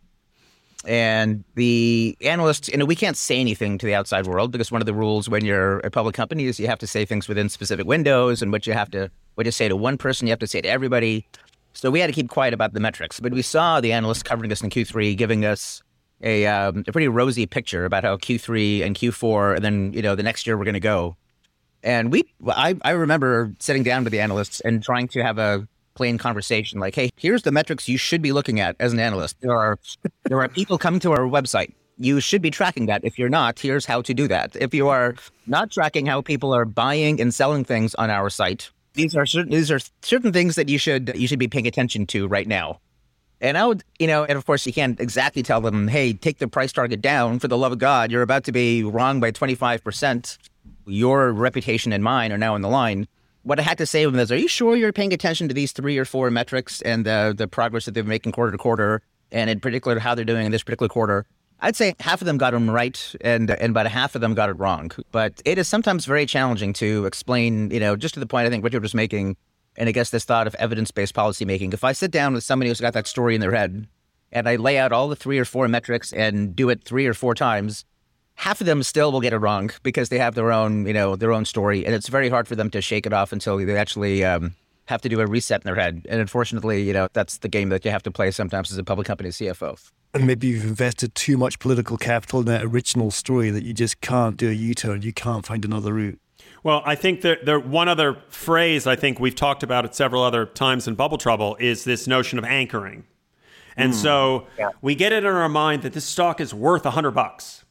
And 0.85 1.43
the 1.55 2.15
analysts, 2.21 2.69
you 2.69 2.77
know, 2.77 2.85
we 2.85 2.95
can't 2.95 3.17
say 3.17 3.39
anything 3.39 3.77
to 3.79 3.85
the 3.85 3.93
outside 3.93 4.25
world 4.25 4.51
because 4.51 4.71
one 4.71 4.81
of 4.81 4.85
the 4.85 4.93
rules 4.93 5.27
when 5.27 5.43
you're 5.43 5.79
a 5.79 5.91
public 5.91 6.15
company 6.15 6.45
is 6.45 6.59
you 6.59 6.67
have 6.67 6.79
to 6.79 6.87
say 6.87 7.03
things 7.03 7.27
within 7.27 7.49
specific 7.49 7.85
windows, 7.85 8.41
and 8.41 8.51
what 8.51 8.65
you 8.65 8.73
have 8.73 8.89
to 8.91 9.09
what 9.35 9.45
you 9.45 9.51
say 9.51 9.67
to 9.67 9.75
one 9.75 9.97
person, 9.97 10.27
you 10.27 10.31
have 10.31 10.39
to 10.39 10.47
say 10.47 10.61
to 10.61 10.69
everybody. 10.69 11.25
So 11.73 11.89
we 11.89 11.99
had 11.99 12.07
to 12.07 12.13
keep 12.13 12.29
quiet 12.29 12.53
about 12.53 12.73
the 12.73 12.79
metrics. 12.79 13.19
But 13.19 13.33
we 13.33 13.41
saw 13.41 13.81
the 13.81 13.93
analysts 13.93 14.23
covering 14.23 14.51
us 14.51 14.61
in 14.61 14.69
Q3, 14.69 15.17
giving 15.17 15.45
us 15.45 15.81
a, 16.21 16.45
um, 16.45 16.83
a 16.87 16.91
pretty 16.91 17.07
rosy 17.07 17.45
picture 17.47 17.85
about 17.85 18.03
how 18.03 18.17
Q3 18.17 18.85
and 18.85 18.95
Q4, 18.95 19.55
and 19.55 19.65
then 19.65 19.93
you 19.93 20.03
know 20.03 20.13
the 20.15 20.23
next 20.23 20.45
year 20.45 20.57
we're 20.57 20.65
going 20.65 20.73
to 20.75 20.79
go. 20.79 21.15
And 21.83 22.11
we, 22.11 22.23
I, 22.47 22.75
I 22.83 22.91
remember 22.91 23.53
sitting 23.59 23.83
down 23.83 24.03
with 24.03 24.11
the 24.11 24.19
analysts 24.19 24.59
and 24.61 24.83
trying 24.83 25.07
to 25.09 25.23
have 25.23 25.37
a 25.37 25.67
plain 25.93 26.17
conversation 26.17 26.79
like, 26.79 26.95
hey, 26.95 27.09
here's 27.15 27.43
the 27.43 27.51
metrics 27.51 27.87
you 27.89 27.97
should 27.97 28.21
be 28.21 28.31
looking 28.31 28.59
at 28.59 28.75
as 28.79 28.93
an 28.93 28.99
analyst. 28.99 29.37
There 29.41 29.55
are, 29.55 29.77
there 30.25 30.41
are 30.41 30.47
people 30.47 30.77
coming 30.77 30.99
to 31.01 31.11
our 31.11 31.19
website. 31.19 31.73
You 31.97 32.19
should 32.19 32.41
be 32.41 32.49
tracking 32.49 32.87
that. 32.87 33.03
If 33.03 33.19
you're 33.19 33.29
not, 33.29 33.59
here's 33.59 33.85
how 33.85 34.01
to 34.03 34.13
do 34.13 34.27
that. 34.27 34.55
If 34.55 34.73
you 34.73 34.87
are 34.87 35.15
not 35.45 35.71
tracking 35.71 36.05
how 36.05 36.21
people 36.21 36.53
are 36.55 36.65
buying 36.65 37.21
and 37.21 37.33
selling 37.33 37.63
things 37.63 37.93
on 37.95 38.09
our 38.09 38.29
site, 38.29 38.71
these 38.93 39.15
are 39.15 39.25
certain 39.25 39.51
these 39.51 39.71
are 39.71 39.79
certain 40.01 40.33
things 40.33 40.55
that 40.55 40.67
you 40.67 40.77
should 40.77 41.11
you 41.15 41.27
should 41.27 41.39
be 41.39 41.47
paying 41.47 41.67
attention 41.67 42.05
to 42.07 42.27
right 42.27 42.47
now. 42.47 42.79
And 43.39 43.57
I 43.57 43.65
would, 43.65 43.83
you 43.97 44.07
know, 44.07 44.23
and 44.23 44.37
of 44.37 44.45
course 44.45 44.65
you 44.67 44.73
can't 44.73 44.99
exactly 44.99 45.41
tell 45.41 45.61
them, 45.61 45.87
hey, 45.87 46.13
take 46.13 46.37
the 46.37 46.47
price 46.47 46.71
target 46.71 47.01
down 47.01 47.39
for 47.39 47.47
the 47.47 47.57
love 47.57 47.71
of 47.71 47.79
God. 47.79 48.11
You're 48.11 48.21
about 48.21 48.43
to 48.43 48.51
be 48.51 48.83
wrong 48.83 49.19
by 49.19 49.31
25% 49.31 50.37
your 50.91 51.31
reputation 51.31 51.93
and 51.93 52.03
mine 52.03 52.31
are 52.31 52.37
now 52.37 52.53
on 52.53 52.61
the 52.61 52.69
line. 52.69 53.07
What 53.43 53.59
I 53.59 53.63
had 53.63 53.77
to 53.79 53.85
say 53.85 54.03
to 54.03 54.11
them 54.11 54.19
is, 54.19 54.31
are 54.31 54.37
you 54.37 54.47
sure 54.47 54.75
you're 54.75 54.93
paying 54.93 55.13
attention 55.13 55.47
to 55.47 55.53
these 55.53 55.71
three 55.71 55.97
or 55.97 56.05
four 56.05 56.29
metrics 56.29 56.81
and 56.81 57.05
the, 57.05 57.33
the 57.35 57.47
progress 57.47 57.85
that 57.85 57.93
they're 57.93 58.03
making 58.03 58.33
quarter 58.33 58.51
to 58.51 58.57
quarter, 58.57 59.01
and 59.31 59.49
in 59.49 59.59
particular 59.59 59.97
how 59.99 60.13
they're 60.13 60.25
doing 60.25 60.45
in 60.45 60.51
this 60.51 60.63
particular 60.63 60.89
quarter? 60.89 61.25
I'd 61.63 61.75
say 61.75 61.95
half 61.99 62.21
of 62.21 62.25
them 62.25 62.37
got 62.37 62.51
them 62.51 62.69
right, 62.69 63.15
and 63.21 63.51
and 63.51 63.69
about 63.69 63.85
half 63.87 64.15
of 64.15 64.21
them 64.21 64.33
got 64.33 64.49
it 64.49 64.53
wrong. 64.53 64.91
But 65.11 65.41
it 65.45 65.57
is 65.59 65.67
sometimes 65.67 66.05
very 66.05 66.25
challenging 66.25 66.73
to 66.73 67.05
explain, 67.05 67.69
you 67.69 67.79
know, 67.79 67.95
just 67.95 68.15
to 68.15 68.19
the 68.19 68.25
point 68.25 68.47
I 68.47 68.49
think 68.49 68.63
Richard 68.63 68.81
was 68.81 68.95
making, 68.95 69.37
and 69.77 69.87
I 69.87 69.91
guess 69.91 70.09
this 70.09 70.25
thought 70.25 70.47
of 70.47 70.55
evidence-based 70.55 71.13
policymaking. 71.13 71.73
If 71.73 71.83
I 71.83 71.91
sit 71.91 72.09
down 72.09 72.33
with 72.33 72.43
somebody 72.43 72.69
who's 72.69 72.81
got 72.81 72.93
that 72.93 73.05
story 73.05 73.35
in 73.35 73.41
their 73.41 73.53
head, 73.53 73.87
and 74.31 74.49
I 74.49 74.55
lay 74.55 74.79
out 74.79 74.91
all 74.91 75.07
the 75.07 75.15
three 75.15 75.37
or 75.37 75.45
four 75.45 75.67
metrics 75.67 76.11
and 76.11 76.55
do 76.55 76.69
it 76.69 76.83
three 76.83 77.05
or 77.05 77.13
four 77.13 77.35
times, 77.35 77.85
half 78.35 78.61
of 78.61 78.67
them 78.67 78.83
still 78.83 79.11
will 79.11 79.21
get 79.21 79.33
it 79.33 79.37
wrong 79.37 79.71
because 79.83 80.09
they 80.09 80.17
have 80.17 80.35
their 80.35 80.51
own, 80.51 80.85
you 80.85 80.93
know, 80.93 81.15
their 81.15 81.31
own 81.31 81.45
story, 81.45 81.85
and 81.85 81.93
it's 81.93 82.07
very 82.07 82.29
hard 82.29 82.47
for 82.47 82.55
them 82.55 82.69
to 82.71 82.81
shake 82.81 83.05
it 83.05 83.13
off 83.13 83.31
until 83.31 83.57
they 83.57 83.77
actually 83.77 84.23
um, 84.25 84.55
have 84.85 85.01
to 85.01 85.09
do 85.09 85.19
a 85.19 85.25
reset 85.25 85.61
in 85.61 85.65
their 85.65 85.75
head. 85.75 86.05
And 86.09 86.19
unfortunately, 86.19 86.83
you 86.83 86.93
know, 86.93 87.07
that's 87.13 87.37
the 87.39 87.49
game 87.49 87.69
that 87.69 87.85
you 87.85 87.91
have 87.91 88.03
to 88.03 88.11
play 88.11 88.31
sometimes 88.31 88.71
as 88.71 88.77
a 88.77 88.83
public 88.83 89.07
company 89.07 89.29
CFO. 89.29 89.91
And 90.13 90.27
maybe 90.27 90.47
you've 90.47 90.65
invested 90.65 91.15
too 91.15 91.37
much 91.37 91.59
political 91.59 91.97
capital 91.97 92.41
in 92.41 92.45
that 92.47 92.63
original 92.63 93.11
story 93.11 93.49
that 93.49 93.63
you 93.63 93.73
just 93.73 94.01
can't 94.01 94.35
do 94.35 94.49
a 94.49 94.53
U-turn. 94.53 95.03
You 95.03 95.13
can't 95.13 95.45
find 95.45 95.63
another 95.63 95.93
route. 95.93 96.19
Well, 96.63 96.81
I 96.85 96.95
think 96.95 97.21
that 97.21 97.45
there 97.45 97.59
one 97.59 97.87
other 97.87 98.17
phrase 98.27 98.85
I 98.85 98.95
think 98.95 99.19
we've 99.19 99.35
talked 99.35 99.63
about 99.63 99.85
it 99.85 99.95
several 99.95 100.21
other 100.21 100.45
times 100.45 100.87
in 100.87 100.95
Bubble 100.95 101.17
Trouble 101.17 101.55
is 101.59 101.85
this 101.85 102.07
notion 102.07 102.37
of 102.37 102.45
anchoring. 102.45 103.05
And 103.77 103.93
mm, 103.93 103.95
so 103.95 104.47
yeah. 104.59 104.69
we 104.81 104.95
get 104.95 105.13
it 105.13 105.23
in 105.23 105.31
our 105.31 105.49
mind 105.49 105.83
that 105.83 105.93
this 105.93 106.05
stock 106.05 106.41
is 106.41 106.53
worth 106.53 106.85
a 106.85 106.91
hundred 106.91 107.11
bucks 107.11 107.63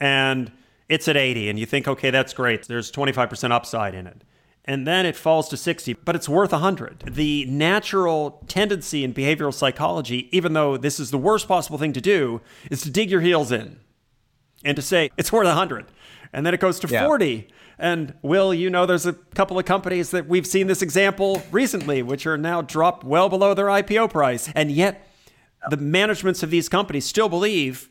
and 0.00 0.50
it's 0.88 1.06
at 1.06 1.16
80 1.16 1.48
and 1.48 1.58
you 1.58 1.66
think 1.66 1.86
okay 1.86 2.10
that's 2.10 2.32
great. 2.32 2.66
There's 2.66 2.90
25% 2.90 3.52
upside 3.52 3.94
in 3.94 4.06
it. 4.06 4.22
And 4.64 4.86
then 4.86 5.06
it 5.06 5.16
falls 5.16 5.48
to 5.50 5.56
60 5.56 5.94
but 5.94 6.14
it's 6.14 6.28
worth 6.28 6.52
100 6.52 7.04
the 7.06 7.44
natural 7.46 8.44
tendency 8.46 9.04
in 9.04 9.14
behavioral 9.14 9.54
psychology 9.54 10.28
even 10.36 10.52
though 10.52 10.76
this 10.76 11.00
is 11.00 11.10
the 11.10 11.18
worst 11.18 11.48
possible 11.48 11.78
thing 11.78 11.92
to 11.92 12.00
do 12.00 12.40
is 12.70 12.82
to 12.82 12.90
dig 12.90 13.10
your 13.10 13.20
heels 13.20 13.50
in 13.50 13.80
and 14.64 14.76
to 14.76 14.82
say 14.82 15.10
it's 15.16 15.32
worth 15.32 15.46
100 15.46 15.86
and 16.32 16.46
then 16.46 16.54
it 16.54 16.60
goes 16.60 16.78
to 16.80 16.88
yeah. 16.88 17.06
40 17.06 17.48
and 17.80 18.14
will 18.22 18.52
you 18.52 18.70
know 18.70 18.86
there's 18.86 19.06
a 19.06 19.14
couple 19.14 19.58
of 19.58 19.64
companies 19.64 20.10
that 20.10 20.28
we've 20.28 20.46
seen 20.46 20.66
this 20.66 20.82
example 20.82 21.42
recently 21.50 22.02
which 22.02 22.26
are 22.26 22.38
now 22.38 22.60
dropped 22.60 23.02
well 23.02 23.28
below 23.28 23.54
their 23.54 23.66
ipo 23.66 24.08
price. 24.08 24.50
And 24.54 24.70
yet 24.70 25.08
the 25.70 25.78
managements 25.78 26.42
of 26.42 26.50
these 26.50 26.68
companies 26.68 27.06
still 27.06 27.28
believe 27.28 27.88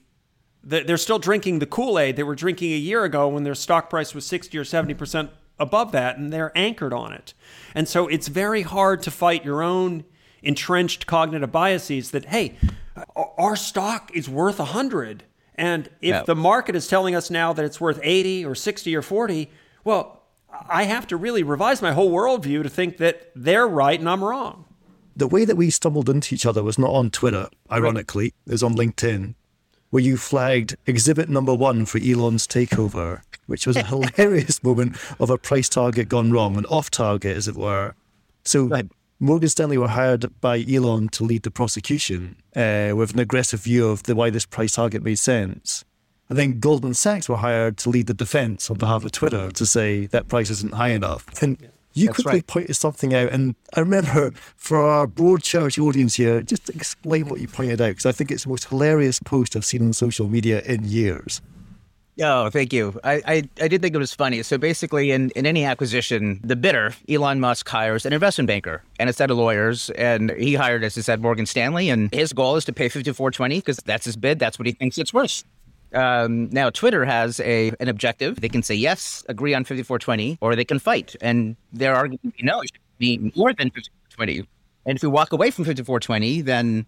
they're 0.63 0.98
still 0.98 1.19
drinking 1.19 1.60
the 1.60 1.65
Kool-Aid 1.65 2.15
they 2.15 2.24
were 2.24 2.36
drinking 2.36 2.74
a 2.74 2.78
year 2.78 3.04
ago 3.04 3.28
when 3.28 3.43
their 3.43 3.56
stock 3.56 3.89
price 3.89 4.13
was 4.13 4.26
60 4.26 4.58
or 4.58 4.63
70% 4.63 5.30
above 5.58 5.91
that 5.91 6.17
and 6.17 6.32
they're 6.32 6.52
anchored 6.58 6.93
on 6.93 7.13
it. 7.13 7.34
And 7.76 7.88
so 7.88 8.08
it's 8.08 8.28
very 8.28 8.62
hard 8.62 9.02
to 9.04 9.12
fight 9.12 9.45
your 9.45 9.62
own 9.62 10.04
entrenched 10.41 11.06
cognitive 11.06 11.52
biases 11.52 12.12
that 12.12 12.26
hey, 12.26 12.58
our 13.15 13.56
stock 13.56 14.12
is 14.13 14.30
worth 14.30 14.60
100 14.60 15.24
and 15.56 15.89
if 16.02 16.10
yeah. 16.10 16.24
the 16.24 16.36
market 16.36 16.76
is 16.76 16.88
telling 16.88 17.15
us 17.15 17.30
now 17.30 17.52
that 17.52 17.65
it's 17.65 17.82
worth 17.82 18.00
80 18.02 18.45
or 18.45 18.56
60 18.56 18.95
or 18.95 19.02
40, 19.02 19.52
well, 19.84 20.24
I 20.69 20.84
have 20.84 21.06
to 21.08 21.17
really 21.17 21.43
revise 21.43 21.82
my 21.82 21.91
whole 21.91 22.12
worldview 22.12 22.63
to 22.63 22.69
think 22.69 22.95
that 22.98 23.32
they're 23.36 23.67
right 23.67 24.00
and 24.00 24.10
I'm 24.10 24.24
wrong. 24.24 24.63
The 25.17 25.28
way 25.28 25.43
that 25.43 25.58
we 25.58 25.69
stumbled 25.69 26.10
into 26.10 26.34
each 26.34 26.45
other 26.45 26.63
was 26.63 26.80
not 26.80 26.91
on 26.91 27.10
Twitter, 27.12 27.50
ironically, 27.69 28.24
right. 28.24 28.34
it 28.48 28.52
was 28.54 28.63
on 28.63 28.76
LinkedIn 28.76 29.36
where 29.89 30.04
you 30.04 30.17
flagged 30.17 30.75
exhibit 30.86 31.30
number 31.30 31.54
one 31.54 31.86
for 31.86 31.97
Elon's 31.99 32.47
takeover, 32.47 33.21
which 33.47 33.65
was 33.65 33.75
a 33.75 33.84
hilarious 34.17 34.63
moment 34.63 34.95
of 35.19 35.30
a 35.30 35.38
price 35.38 35.69
target 35.69 36.10
gone 36.10 36.32
wrong, 36.32 36.58
an 36.58 36.65
off 36.65 36.89
target, 36.91 37.36
as 37.36 37.47
it 37.47 37.56
were. 37.56 37.95
So 38.45 38.65
right. 38.65 38.88
Morgan 39.19 39.49
Stanley 39.49 39.78
were 39.78 39.89
hired 39.89 40.39
by 40.39 40.63
Elon 40.69 41.10
to 41.10 41.23
lead 41.23 41.43
the 41.43 41.52
prosecution 41.52 42.38
uh, 42.56 42.93
with 42.95 43.13
an 43.13 43.19
aggressive 43.19 43.62
view 43.62 43.89
of 43.89 44.04
the, 44.04 44.15
why 44.15 44.30
this 44.30 44.45
price 44.45 44.75
target 44.75 45.04
made 45.04 45.19
sense. 45.19 45.84
And 46.30 46.38
then 46.38 46.60
Goldman 46.60 46.93
Sachs 46.93 47.28
were 47.28 47.38
hired 47.38 47.78
to 47.78 47.89
lead 47.89 48.08
the 48.08 48.13
defense 48.13 48.69
on 48.69 48.78
behalf 48.78 49.04
of 49.04 49.12
Twitter 49.12 49.52
to 49.52 49.65
say 49.65 50.06
that 50.08 50.28
price 50.28 50.49
isn't 50.52 50.75
high 50.75 50.89
enough. 50.89 51.25
And 51.41 51.58
you 51.93 52.08
That's 52.08 52.17
quickly 52.17 52.39
right. 52.39 52.47
pointed 52.47 52.75
something 52.75 53.13
out, 53.13 53.32
and 53.32 53.56
I 53.75 53.80
remember 53.80 54.32
for 54.56 54.78
our 54.82 55.08
broad 55.08 55.43
charity 55.43 55.82
audience 55.82 56.15
here, 56.15 56.41
just 56.41 56.69
explain 56.69 57.28
what 57.28 57.41
you 57.41 57.47
pointed 57.47 57.82
out 57.82 57.89
because 57.89 58.06
I 58.06 58.12
think 58.12 58.32
it's 58.32 58.43
the 58.43 58.49
most 58.49 58.65
hilarious 58.65 59.19
post 59.19 59.56
I've 59.56 59.65
seen 59.65 59.82
on 59.82 59.93
social 59.93 60.28
media 60.28 60.62
in 60.62 60.84
years. 60.86 61.41
Oh, 62.21 62.49
thank 62.49 62.73
you. 62.73 62.99
I, 63.04 63.21
I, 63.25 63.49
I, 63.62 63.67
did 63.67 63.82
think 63.82 63.95
it 63.95 63.97
was 63.97 64.13
funny. 64.13 64.43
So 64.43 64.58
basically, 64.58 65.12
in, 65.12 65.30
in 65.32 65.45
any 65.45 65.63
acquisition, 65.63 66.41
the 66.43 66.56
bidder, 66.56 66.93
Elon 67.08 67.39
Musk, 67.39 67.67
hires 67.69 68.06
an 68.06 68.13
investment 68.13 68.47
banker 68.47 68.84
and 68.99 69.10
a 69.10 69.13
set 69.13 69.32
of 69.32 69.38
lawyers. 69.38 69.89
And 69.91 70.32
he 70.32 70.56
hired, 70.56 70.84
as 70.84 70.97
I 70.97 71.02
said, 71.02 71.21
Morgan 71.21 71.45
Stanley. 71.45 71.89
And 71.89 72.13
his 72.13 72.34
goal 72.34 72.58
is 72.58 72.65
to 72.65 72.73
pay 72.73 72.89
fifty 72.89 73.13
four 73.13 73.32
twenty 73.32 73.60
because 73.60 73.78
that's 73.78 74.06
his 74.06 74.17
bid. 74.17 74.39
That's 74.39 74.60
what 74.60 74.65
he 74.65 74.73
thinks 74.73 74.97
it's 74.97 75.13
worth. 75.13 75.43
Um, 75.93 76.49
now, 76.52 76.69
Twitter 76.69 77.06
has 77.06 77.39
a 77.39 77.71
an 77.80 77.88
objective. 77.88 78.41
They 78.41 78.49
can 78.49 78.63
say 78.63 78.75
yes, 78.75 79.23
agree 79.28 79.54
on 79.54 79.63
5420, 79.63 80.38
or 80.41 80.56
they 80.56 80.65
can 80.65 80.80
fight. 80.80 81.15
And 81.21 81.56
their 81.73 81.95
argument 81.95 82.38
be 82.38 82.43
no, 82.43 82.62
it 82.62 82.71
should 82.73 82.82
be 82.97 83.32
more 83.36 83.54
than 83.54 83.69
5420. 83.71 84.47
And 84.86 84.95
if 84.97 85.04
we 85.04 85.10
walk 85.10 85.32
away 85.34 85.52
from 85.52 85.65
5420, 85.65 86.41
then, 86.41 86.86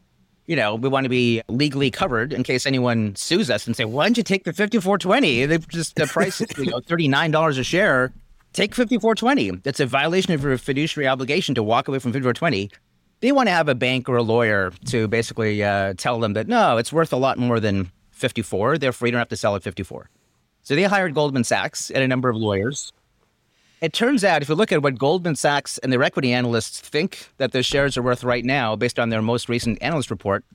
you 0.47 0.55
know, 0.55 0.75
we 0.75 0.89
want 0.89 1.05
to 1.05 1.09
be 1.09 1.41
legally 1.49 1.91
covered 1.91 2.33
in 2.33 2.43
case 2.43 2.65
anyone 2.65 3.15
sues 3.15 3.49
us 3.49 3.67
and 3.67 3.75
say, 3.75 3.85
why 3.85 4.05
didn't 4.05 4.17
you 4.17 4.23
take 4.23 4.43
the 4.43 4.53
5420? 4.53 5.45
They 5.45 5.57
just, 5.57 5.95
the 5.95 6.07
price 6.07 6.41
is 6.41 6.47
you 6.57 6.65
know, 6.65 6.79
$39 6.79 7.59
a 7.59 7.63
share. 7.63 8.11
take 8.53 8.73
5420. 8.73 9.61
That's 9.63 9.79
a 9.79 9.85
violation 9.85 10.33
of 10.33 10.43
your 10.43 10.57
fiduciary 10.57 11.07
obligation 11.07 11.55
to 11.55 11.63
walk 11.63 11.87
away 11.87 11.99
from 11.99 12.11
5420. 12.11 12.69
They 13.19 13.31
want 13.31 13.47
to 13.47 13.51
have 13.51 13.69
a 13.69 13.75
bank 13.75 14.09
or 14.09 14.15
a 14.15 14.23
lawyer 14.23 14.73
to 14.87 15.07
basically 15.07 15.63
uh, 15.63 15.93
tell 15.95 16.19
them 16.19 16.33
that 16.33 16.47
no, 16.47 16.77
it's 16.77 16.91
worth 16.91 17.13
a 17.13 17.17
lot 17.17 17.37
more 17.37 17.59
than 17.59 17.91
54. 18.21 18.77
Therefore, 18.77 19.07
you 19.07 19.11
don't 19.11 19.19
have 19.19 19.29
to 19.29 19.37
sell 19.37 19.55
at 19.55 19.63
54. 19.63 20.09
So 20.63 20.75
they 20.75 20.83
hired 20.83 21.13
Goldman 21.13 21.43
Sachs 21.43 21.89
and 21.89 22.03
a 22.03 22.07
number 22.07 22.29
of 22.29 22.37
lawyers. 22.37 22.93
It 23.81 23.93
turns 23.93 24.23
out, 24.23 24.43
if 24.43 24.49
you 24.49 24.53
look 24.53 24.71
at 24.71 24.83
what 24.83 24.99
Goldman 24.99 25.35
Sachs 25.35 25.79
and 25.79 25.91
their 25.91 26.03
equity 26.03 26.31
analysts 26.33 26.79
think 26.79 27.27
that 27.37 27.51
the 27.51 27.63
shares 27.63 27.97
are 27.97 28.03
worth 28.03 28.23
right 28.23 28.45
now, 28.45 28.75
based 28.75 28.99
on 28.99 29.09
their 29.09 29.23
most 29.23 29.49
recent 29.49 29.81
analyst 29.81 30.11
report, 30.11 30.45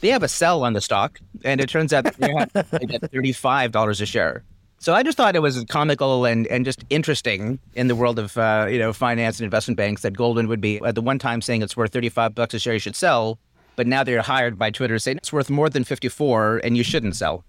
they 0.00 0.08
have 0.08 0.24
a 0.24 0.28
sell 0.28 0.64
on 0.64 0.72
the 0.72 0.80
stock, 0.80 1.20
and 1.44 1.60
it 1.60 1.68
turns 1.68 1.92
out 1.92 2.02
that 2.02 2.68
they 2.72 2.86
get 2.86 3.02
$35 3.02 4.00
a 4.00 4.06
share. 4.06 4.42
So 4.80 4.94
I 4.94 5.04
just 5.04 5.16
thought 5.16 5.36
it 5.36 5.42
was 5.42 5.64
comical 5.66 6.24
and, 6.24 6.48
and 6.48 6.64
just 6.64 6.84
interesting 6.90 7.60
in 7.76 7.86
the 7.86 7.94
world 7.94 8.18
of 8.18 8.36
uh, 8.36 8.66
you 8.68 8.80
know 8.80 8.92
finance 8.92 9.38
and 9.38 9.44
investment 9.44 9.76
banks 9.76 10.02
that 10.02 10.16
Goldman 10.16 10.48
would 10.48 10.60
be 10.60 10.80
at 10.84 10.96
the 10.96 11.00
one 11.00 11.20
time 11.20 11.40
saying 11.40 11.62
it's 11.62 11.76
worth 11.76 11.92
35 11.92 12.34
bucks 12.34 12.52
a 12.52 12.58
share 12.58 12.72
you 12.72 12.80
should 12.80 12.96
sell, 12.96 13.38
but 13.76 13.86
now 13.86 14.04
they're 14.04 14.22
hired 14.22 14.58
by 14.58 14.70
Twitter 14.70 14.98
saying 14.98 15.18
it's 15.18 15.32
worth 15.32 15.50
more 15.50 15.68
than 15.68 15.84
54 15.84 16.60
and 16.64 16.76
you 16.76 16.82
shouldn't 16.82 17.16
sell. 17.16 17.44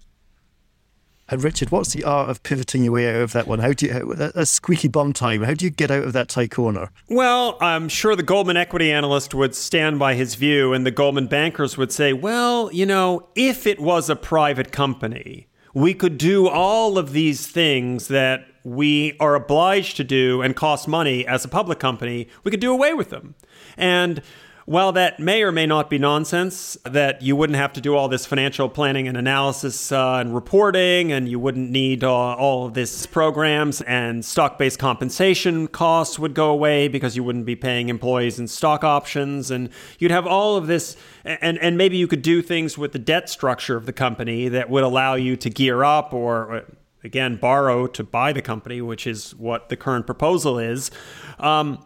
And 1.28 1.42
Richard, 1.42 1.70
what's 1.70 1.94
the 1.94 2.04
art 2.04 2.28
of 2.28 2.42
pivoting 2.42 2.84
your 2.84 2.92
way 2.92 3.08
out 3.08 3.22
of 3.22 3.32
that 3.32 3.46
one? 3.46 3.58
How 3.58 3.72
do 3.72 3.86
you, 3.86 3.92
how, 3.92 4.30
a 4.34 4.44
squeaky 4.44 4.88
bum 4.88 5.14
time, 5.14 5.42
how 5.42 5.54
do 5.54 5.64
you 5.64 5.70
get 5.70 5.90
out 5.90 6.04
of 6.04 6.12
that 6.12 6.28
tight 6.28 6.50
corner? 6.50 6.90
Well, 7.08 7.56
I'm 7.62 7.88
sure 7.88 8.14
the 8.14 8.22
Goldman 8.22 8.58
equity 8.58 8.92
analyst 8.92 9.34
would 9.34 9.54
stand 9.54 9.98
by 9.98 10.14
his 10.14 10.34
view, 10.34 10.74
and 10.74 10.84
the 10.84 10.90
Goldman 10.90 11.28
bankers 11.28 11.78
would 11.78 11.92
say, 11.92 12.12
well, 12.12 12.70
you 12.72 12.84
know, 12.84 13.26
if 13.34 13.66
it 13.66 13.80
was 13.80 14.10
a 14.10 14.16
private 14.16 14.70
company, 14.70 15.46
we 15.72 15.94
could 15.94 16.18
do 16.18 16.46
all 16.46 16.98
of 16.98 17.12
these 17.12 17.46
things 17.46 18.08
that 18.08 18.46
we 18.62 19.16
are 19.18 19.34
obliged 19.34 19.96
to 19.96 20.04
do 20.04 20.42
and 20.42 20.54
cost 20.56 20.88
money 20.88 21.26
as 21.26 21.44
a 21.44 21.48
public 21.48 21.78
company, 21.78 22.28
we 22.42 22.50
could 22.50 22.60
do 22.60 22.72
away 22.72 22.94
with 22.94 23.10
them. 23.10 23.34
And 23.76 24.22
while 24.66 24.92
that 24.92 25.20
may 25.20 25.42
or 25.42 25.52
may 25.52 25.66
not 25.66 25.90
be 25.90 25.98
nonsense, 25.98 26.78
that 26.84 27.20
you 27.20 27.36
wouldn't 27.36 27.58
have 27.58 27.72
to 27.74 27.80
do 27.80 27.94
all 27.94 28.08
this 28.08 28.24
financial 28.24 28.68
planning 28.68 29.06
and 29.06 29.16
analysis 29.16 29.92
uh, 29.92 30.14
and 30.14 30.34
reporting, 30.34 31.12
and 31.12 31.28
you 31.28 31.38
wouldn't 31.38 31.70
need 31.70 32.02
uh, 32.02 32.10
all 32.10 32.66
of 32.66 32.74
this 32.74 33.04
programs, 33.04 33.82
and 33.82 34.24
stock 34.24 34.58
based 34.58 34.78
compensation 34.78 35.68
costs 35.68 36.18
would 36.18 36.32
go 36.32 36.50
away 36.50 36.88
because 36.88 37.14
you 37.14 37.22
wouldn't 37.22 37.44
be 37.44 37.54
paying 37.54 37.90
employees 37.90 38.38
in 38.38 38.48
stock 38.48 38.82
options, 38.82 39.50
and 39.50 39.68
you'd 39.98 40.10
have 40.10 40.26
all 40.26 40.56
of 40.56 40.66
this, 40.66 40.96
and, 41.24 41.58
and 41.58 41.76
maybe 41.76 41.98
you 41.98 42.08
could 42.08 42.22
do 42.22 42.40
things 42.40 42.78
with 42.78 42.92
the 42.92 42.98
debt 42.98 43.28
structure 43.28 43.76
of 43.76 43.84
the 43.84 43.92
company 43.92 44.48
that 44.48 44.70
would 44.70 44.84
allow 44.84 45.14
you 45.14 45.36
to 45.36 45.50
gear 45.50 45.84
up 45.84 46.14
or 46.14 46.64
again 47.02 47.36
borrow 47.36 47.86
to 47.86 48.02
buy 48.02 48.32
the 48.32 48.40
company, 48.40 48.80
which 48.80 49.06
is 49.06 49.34
what 49.34 49.68
the 49.68 49.76
current 49.76 50.06
proposal 50.06 50.58
is. 50.58 50.90
Um, 51.38 51.84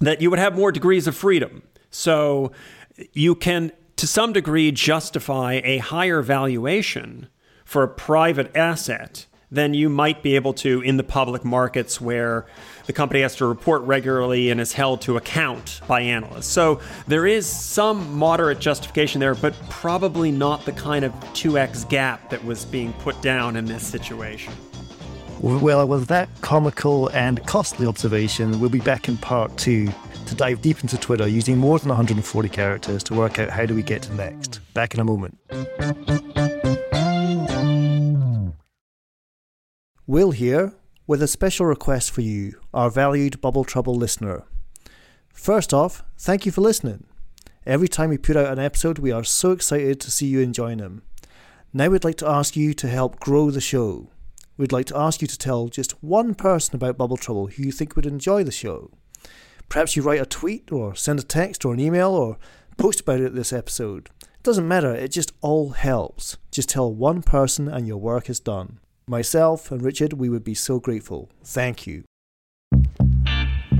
that 0.00 0.20
you 0.20 0.28
would 0.30 0.38
have 0.38 0.54
more 0.54 0.70
degrees 0.72 1.06
of 1.06 1.16
freedom. 1.16 1.62
So 1.96 2.52
you 3.14 3.34
can, 3.34 3.72
to 3.96 4.06
some 4.06 4.34
degree, 4.34 4.70
justify 4.70 5.60
a 5.64 5.78
higher 5.78 6.20
valuation 6.20 7.28
for 7.64 7.82
a 7.82 7.88
private 7.88 8.54
asset 8.54 9.24
than 9.50 9.72
you 9.72 9.88
might 9.88 10.22
be 10.22 10.36
able 10.36 10.52
to 10.52 10.82
in 10.82 10.98
the 10.98 11.02
public 11.02 11.42
markets 11.42 11.98
where 11.98 12.44
the 12.84 12.92
company 12.92 13.22
has 13.22 13.36
to 13.36 13.46
report 13.46 13.80
regularly 13.82 14.50
and 14.50 14.60
is 14.60 14.74
held 14.74 15.00
to 15.00 15.16
account 15.16 15.80
by 15.88 16.02
analysts. 16.02 16.48
So 16.48 16.80
there 17.06 17.26
is 17.26 17.46
some 17.46 18.18
moderate 18.18 18.58
justification 18.58 19.18
there, 19.18 19.34
but 19.34 19.54
probably 19.70 20.30
not 20.30 20.66
the 20.66 20.72
kind 20.72 21.04
of 21.04 21.12
2x 21.32 21.88
gap 21.88 22.28
that 22.28 22.44
was 22.44 22.66
being 22.66 22.92
put 22.94 23.20
down 23.22 23.56
in 23.56 23.64
this 23.64 23.86
situation. 23.86 24.52
Well, 25.40 25.86
with 25.86 26.08
that 26.08 26.28
comical 26.42 27.08
and 27.08 27.44
costly 27.46 27.86
observation, 27.86 28.60
we'll 28.60 28.70
be 28.70 28.80
back 28.80 29.08
in 29.08 29.16
part 29.16 29.56
two 29.56 29.88
to 30.26 30.34
dive 30.34 30.60
deep 30.62 30.80
into 30.82 30.98
Twitter 30.98 31.26
using 31.26 31.58
more 31.58 31.78
than 31.78 31.88
140 31.88 32.48
characters 32.48 33.02
to 33.04 33.14
work 33.14 33.38
out 33.38 33.50
how 33.50 33.66
do 33.66 33.74
we 33.74 33.82
get 33.82 34.02
to 34.02 34.14
next. 34.14 34.60
Back 34.74 34.94
in 34.94 35.00
a 35.00 35.04
moment. 35.04 35.38
Will 40.06 40.30
here 40.30 40.74
with 41.06 41.22
a 41.22 41.28
special 41.28 41.66
request 41.66 42.10
for 42.10 42.20
you, 42.20 42.58
our 42.74 42.90
valued 42.90 43.40
Bubble 43.40 43.64
Trouble 43.64 43.94
listener. 43.94 44.44
First 45.32 45.72
off, 45.72 46.02
thank 46.18 46.46
you 46.46 46.52
for 46.52 46.60
listening. 46.60 47.06
Every 47.64 47.88
time 47.88 48.10
we 48.10 48.18
put 48.18 48.36
out 48.36 48.52
an 48.52 48.58
episode, 48.58 48.98
we 48.98 49.12
are 49.12 49.24
so 49.24 49.52
excited 49.52 50.00
to 50.00 50.10
see 50.10 50.26
you 50.26 50.40
enjoying 50.40 50.78
them. 50.78 51.02
Now 51.72 51.88
we'd 51.88 52.04
like 52.04 52.16
to 52.18 52.28
ask 52.28 52.56
you 52.56 52.72
to 52.74 52.88
help 52.88 53.20
grow 53.20 53.50
the 53.50 53.60
show. 53.60 54.10
We'd 54.56 54.72
like 54.72 54.86
to 54.86 54.96
ask 54.96 55.20
you 55.20 55.28
to 55.28 55.38
tell 55.38 55.68
just 55.68 56.02
one 56.02 56.34
person 56.34 56.76
about 56.76 56.96
Bubble 56.96 57.16
Trouble 57.16 57.48
who 57.48 57.64
you 57.64 57.72
think 57.72 57.94
would 57.94 58.06
enjoy 58.06 58.44
the 58.44 58.52
show. 58.52 58.90
Perhaps 59.68 59.96
you 59.96 60.02
write 60.02 60.20
a 60.20 60.26
tweet 60.26 60.70
or 60.70 60.94
send 60.94 61.18
a 61.18 61.22
text 61.22 61.64
or 61.64 61.74
an 61.74 61.80
email 61.80 62.10
or 62.10 62.38
post 62.76 63.00
about 63.00 63.20
it 63.20 63.34
this 63.34 63.52
episode. 63.52 64.10
It 64.22 64.42
doesn't 64.42 64.66
matter, 64.66 64.94
it 64.94 65.10
just 65.10 65.32
all 65.40 65.70
helps. 65.70 66.38
Just 66.52 66.68
tell 66.70 66.92
one 66.92 67.22
person 67.22 67.66
and 67.68 67.86
your 67.86 67.98
work 67.98 68.30
is 68.30 68.38
done. 68.38 68.78
Myself 69.08 69.70
and 69.70 69.82
Richard, 69.82 70.14
we 70.14 70.28
would 70.28 70.44
be 70.44 70.54
so 70.54 70.78
grateful. 70.78 71.30
Thank 71.44 71.86
you. 71.86 72.04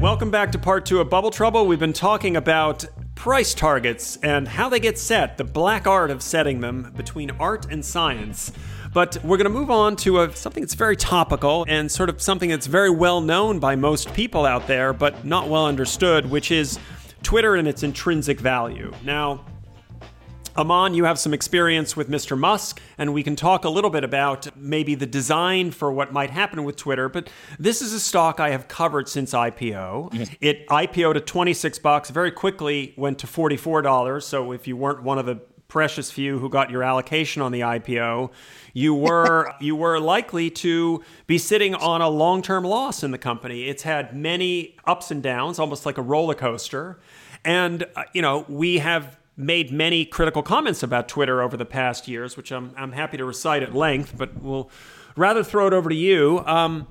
Welcome 0.01 0.31
back 0.31 0.53
to 0.53 0.59
part 0.59 0.85
two 0.85 1.01
of 1.01 1.09
Bubble 1.09 1.31
Trouble. 1.31 1.67
We've 1.67 1.79
been 1.79 1.93
talking 1.93 2.37
about 2.37 2.85
price 3.15 3.55
targets 3.55 4.19
and 4.19 4.47
how 4.47 4.69
they 4.69 4.81
get 4.81 4.99
set, 4.99 5.39
the 5.39 5.45
black 5.45 5.87
art 5.87 6.11
of 6.11 6.21
setting 6.21 6.61
them 6.61 6.93
between 6.97 7.31
art 7.33 7.67
and 7.71 7.85
science. 7.85 8.53
But 8.97 9.23
we're 9.23 9.37
going 9.37 9.45
to 9.45 9.51
move 9.51 9.71
on 9.71 9.95
to 9.97 10.23
a, 10.23 10.35
something 10.35 10.63
that's 10.63 10.73
very 10.73 10.97
topical 10.97 11.67
and 11.69 11.93
sort 11.93 12.09
of 12.09 12.23
something 12.23 12.49
that's 12.49 12.67
very 12.67 12.89
well 12.89 13.21
known 13.21 13.59
by 13.59 13.77
most 13.77 14.15
people 14.15 14.47
out 14.47 14.67
there, 14.67 14.95
but 14.95 15.23
not 15.23 15.51
well 15.51 15.67
understood, 15.67 16.31
which 16.31 16.51
is 16.51 16.79
Twitter 17.23 17.57
and 17.57 17.69
its 17.69 17.83
intrinsic 17.83 18.41
value. 18.41 18.91
Now, 19.05 19.45
Aman, 20.57 20.95
you 20.95 21.05
have 21.05 21.19
some 21.19 21.35
experience 21.35 21.95
with 21.95 22.09
Mr. 22.09 22.39
Musk, 22.39 22.81
and 22.97 23.13
we 23.13 23.23
can 23.23 23.37
talk 23.37 23.67
a 23.67 23.69
little 23.69 23.91
bit 23.91 24.03
about 24.03 24.57
maybe 24.57 24.95
the 24.95 25.05
design 25.05 25.73
for 25.73 25.93
what 25.93 26.15
might 26.15 26.31
happen 26.31 26.65
with 26.65 26.77
Twitter. 26.77 27.11
But 27.11 27.29
this 27.59 27.83
is 27.83 27.93
a 27.93 28.01
stock 28.01 28.41
I 28.41 28.49
have 28.49 28.67
covered 28.67 29.11
since 29.11 29.35
IPO. 29.35 30.11
Mm-hmm. 30.11 30.35
It 30.41 30.67
IPO'd 30.69 31.19
at 31.19 31.27
26 31.27 31.81
bucks, 31.81 32.09
very 32.09 32.31
quickly 32.31 32.95
went 32.97 33.19
to 33.19 33.27
$44. 33.27 34.23
So 34.23 34.53
if 34.53 34.67
you 34.67 34.75
weren't 34.75 35.03
one 35.03 35.19
of 35.19 35.27
the 35.27 35.43
precious 35.69 36.11
few 36.11 36.39
who 36.39 36.49
got 36.49 36.71
your 36.71 36.83
allocation 36.83 37.43
on 37.43 37.53
the 37.53 37.61
IPO, 37.61 38.31
you 38.73 38.95
were 39.07 39.53
you 39.61 39.77
were 39.77 39.99
likely 39.99 40.51
to 40.51 41.03
be 41.27 41.39
sitting 41.39 41.75
on 41.75 42.01
a 42.01 42.09
long-term 42.09 42.65
loss 42.65 43.03
in 43.03 43.11
the 43.11 43.19
company. 43.19 43.65
It's 43.65 43.83
had 43.83 44.17
many 44.17 44.77
ups 44.85 45.11
and 45.11 45.23
downs, 45.23 45.59
almost 45.59 45.87
like 45.87 45.99
a 45.99 46.03
roller 46.03 46.35
coaster. 46.35 46.99
And 47.45 47.85
uh, 47.95 48.05
you 48.13 48.23
know, 48.23 48.45
we 48.49 48.79
have 48.79 49.19
made 49.37 49.71
many 49.71 50.05
critical 50.05 50.43
comments 50.43 50.83
about 50.83 51.09
Twitter 51.09 51.43
over 51.43 51.57
the 51.57 51.67
past 51.67 52.09
years, 52.09 52.37
which 52.37 52.51
I'm 52.51 52.73
I'm 52.77 52.93
happy 52.93 53.17
to 53.17 53.25
recite 53.25 53.63
at 53.63 53.75
length, 53.75 54.17
but 54.17 54.41
we'll 54.43 54.71
rather 55.17 55.43
throw 55.43 55.67
it 55.67 55.73
over 55.73 55.89
to 55.89 55.97
you. 55.97 56.43
Um, 56.47 56.87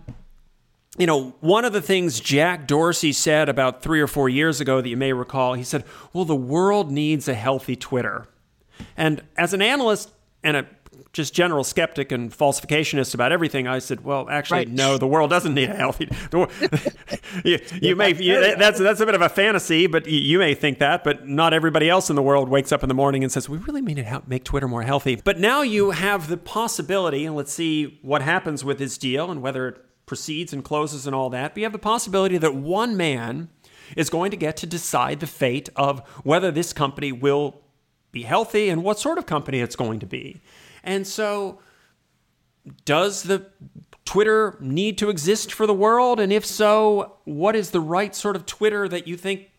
you 0.97 1.05
know, 1.05 1.35
one 1.41 1.65
of 1.65 1.73
the 1.73 1.81
things 1.81 2.19
Jack 2.19 2.67
Dorsey 2.67 3.11
said 3.11 3.49
about 3.49 3.81
three 3.81 3.99
or 3.99 4.07
four 4.07 4.29
years 4.29 4.61
ago 4.61 4.81
that 4.81 4.87
you 4.87 4.95
may 4.97 5.11
recall, 5.11 5.53
he 5.53 5.63
said, 5.63 5.83
Well, 6.13 6.25
the 6.25 6.35
world 6.35 6.91
needs 6.91 7.27
a 7.27 7.33
healthy 7.33 7.75
Twitter. 7.75 8.27
And 8.97 9.23
as 9.37 9.53
an 9.53 9.61
analyst 9.61 10.11
and 10.43 10.57
a 10.57 10.65
just 11.15 11.33
general 11.33 11.63
skeptic 11.63 12.11
and 12.11 12.29
falsificationist 12.29 13.13
about 13.13 13.31
everything, 13.31 13.67
I 13.67 13.79
said, 13.79 14.03
"Well, 14.03 14.29
actually, 14.29 14.59
right. 14.59 14.69
no. 14.69 14.97
The 14.97 15.07
world 15.07 15.29
doesn't 15.29 15.53
need 15.53 15.69
a 15.69 15.75
healthy. 15.75 16.09
you, 17.43 17.59
you 17.81 17.95
may 17.95 18.13
you, 18.13 18.55
that's 18.57 18.79
that's 18.79 18.99
a 18.99 19.05
bit 19.05 19.15
of 19.15 19.21
a 19.21 19.29
fantasy, 19.29 19.87
but 19.87 20.07
you 20.07 20.39
may 20.39 20.53
think 20.53 20.79
that, 20.79 21.03
but 21.03 21.27
not 21.27 21.53
everybody 21.53 21.89
else 21.89 22.09
in 22.09 22.15
the 22.17 22.21
world 22.21 22.49
wakes 22.49 22.71
up 22.71 22.83
in 22.83 22.89
the 22.89 22.95
morning 22.95 23.23
and 23.23 23.31
says, 23.31 23.47
"We 23.47 23.57
really 23.59 23.81
mean 23.81 23.95
to 23.95 24.23
make 24.27 24.43
Twitter 24.43 24.67
more 24.67 24.83
healthy." 24.83 25.15
But 25.15 25.39
now 25.39 25.61
you 25.61 25.91
have 25.91 26.27
the 26.27 26.37
possibility, 26.37 27.25
and 27.25 27.35
let's 27.35 27.53
see 27.53 27.99
what 28.01 28.21
happens 28.21 28.65
with 28.65 28.77
this 28.77 28.97
deal 28.97 29.31
and 29.31 29.41
whether 29.41 29.69
it 29.69 29.77
proceeds 30.05 30.53
and 30.53 30.63
closes 30.63 31.07
and 31.07 31.15
all 31.15 31.29
that. 31.29 31.53
But 31.53 31.59
you 31.59 31.63
have 31.63 31.73
the 31.73 31.79
possibility 31.79 32.37
that 32.37 32.55
one 32.55 32.97
man 32.97 33.49
is 33.95 34.09
going 34.09 34.31
to 34.31 34.37
get 34.37 34.57
to 34.57 34.67
decide 34.67 35.19
the 35.19 35.27
fate 35.27 35.69
of 35.75 35.99
whether 36.23 36.51
this 36.51 36.73
company 36.73 37.11
will 37.11 37.61
be 38.15 38.23
healthy 38.23 38.69
and 38.69 38.81
what 38.81 38.97
sort 38.97 39.17
of 39.17 39.25
company 39.25 39.59
it's 39.59 39.75
going 39.75 39.99
to 39.99 40.05
be. 40.05 40.39
And 40.83 41.05
so, 41.05 41.59
does 42.85 43.23
the 43.23 43.45
Twitter 44.05 44.57
need 44.61 44.97
to 44.99 45.09
exist 45.09 45.51
for 45.51 45.67
the 45.67 45.73
world? 45.73 46.19
And 46.21 46.31
if 46.31 46.45
so, 46.45 47.17
what 47.25 47.57
is 47.57 47.71
the 47.71 47.81
right 47.81 48.15
sort 48.15 48.37
of 48.37 48.45
Twitter 48.45 48.87
that 48.87 49.05
you 49.05 49.17
think 49.17 49.51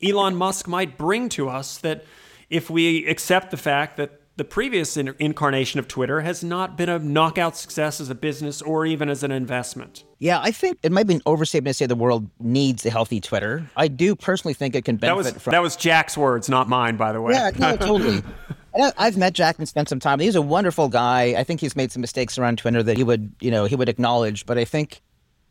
Elon 0.00 0.36
Musk 0.36 0.68
might 0.68 0.96
bring 0.96 1.28
to 1.30 1.48
us 1.48 1.78
that 1.78 2.04
if 2.48 2.70
we 2.70 3.04
accept 3.06 3.50
the 3.50 3.56
fact 3.56 3.96
that 3.96 4.20
the 4.36 4.44
previous 4.44 4.96
incarnation 4.96 5.80
of 5.80 5.88
Twitter 5.88 6.20
has 6.20 6.44
not 6.44 6.76
been 6.76 6.90
a 6.90 6.98
knockout 6.98 7.56
success 7.56 8.00
as 8.00 8.10
a 8.10 8.14
business 8.14 8.60
or 8.60 8.84
even 8.84 9.08
as 9.08 9.22
an 9.22 9.32
investment. 9.32 10.04
Yeah, 10.18 10.40
I 10.42 10.50
think 10.50 10.78
it 10.82 10.92
might 10.92 11.06
be 11.06 11.14
an 11.14 11.22
overstatement 11.24 11.74
to 11.74 11.74
say 11.74 11.86
the 11.86 11.96
world 11.96 12.28
needs 12.38 12.84
a 12.84 12.90
healthy 12.90 13.20
Twitter. 13.20 13.70
I 13.76 13.88
do 13.88 14.14
personally 14.14 14.52
think 14.52 14.74
it 14.74 14.84
can 14.84 14.96
benefit 14.96 15.24
that 15.24 15.34
was, 15.34 15.42
from. 15.42 15.50
That 15.52 15.62
was 15.62 15.76
Jack's 15.76 16.18
words, 16.18 16.48
not 16.48 16.68
mine, 16.68 16.96
by 16.96 17.12
the 17.12 17.20
way. 17.22 17.32
Yeah, 17.32 17.50
no, 17.56 17.76
totally. 17.76 18.22
I've 18.98 19.16
met 19.16 19.32
Jack 19.32 19.58
and 19.58 19.66
spent 19.66 19.88
some 19.88 20.00
time. 20.00 20.20
He's 20.20 20.34
a 20.34 20.42
wonderful 20.42 20.88
guy. 20.88 21.34
I 21.38 21.44
think 21.44 21.60
he's 21.60 21.74
made 21.74 21.90
some 21.90 22.02
mistakes 22.02 22.36
around 22.36 22.58
Twitter 22.58 22.82
that 22.82 22.98
he 22.98 23.04
would, 23.04 23.32
you 23.40 23.50
know, 23.50 23.64
he 23.64 23.74
would 23.74 23.88
acknowledge. 23.88 24.44
But 24.44 24.58
I 24.58 24.66
think 24.66 25.00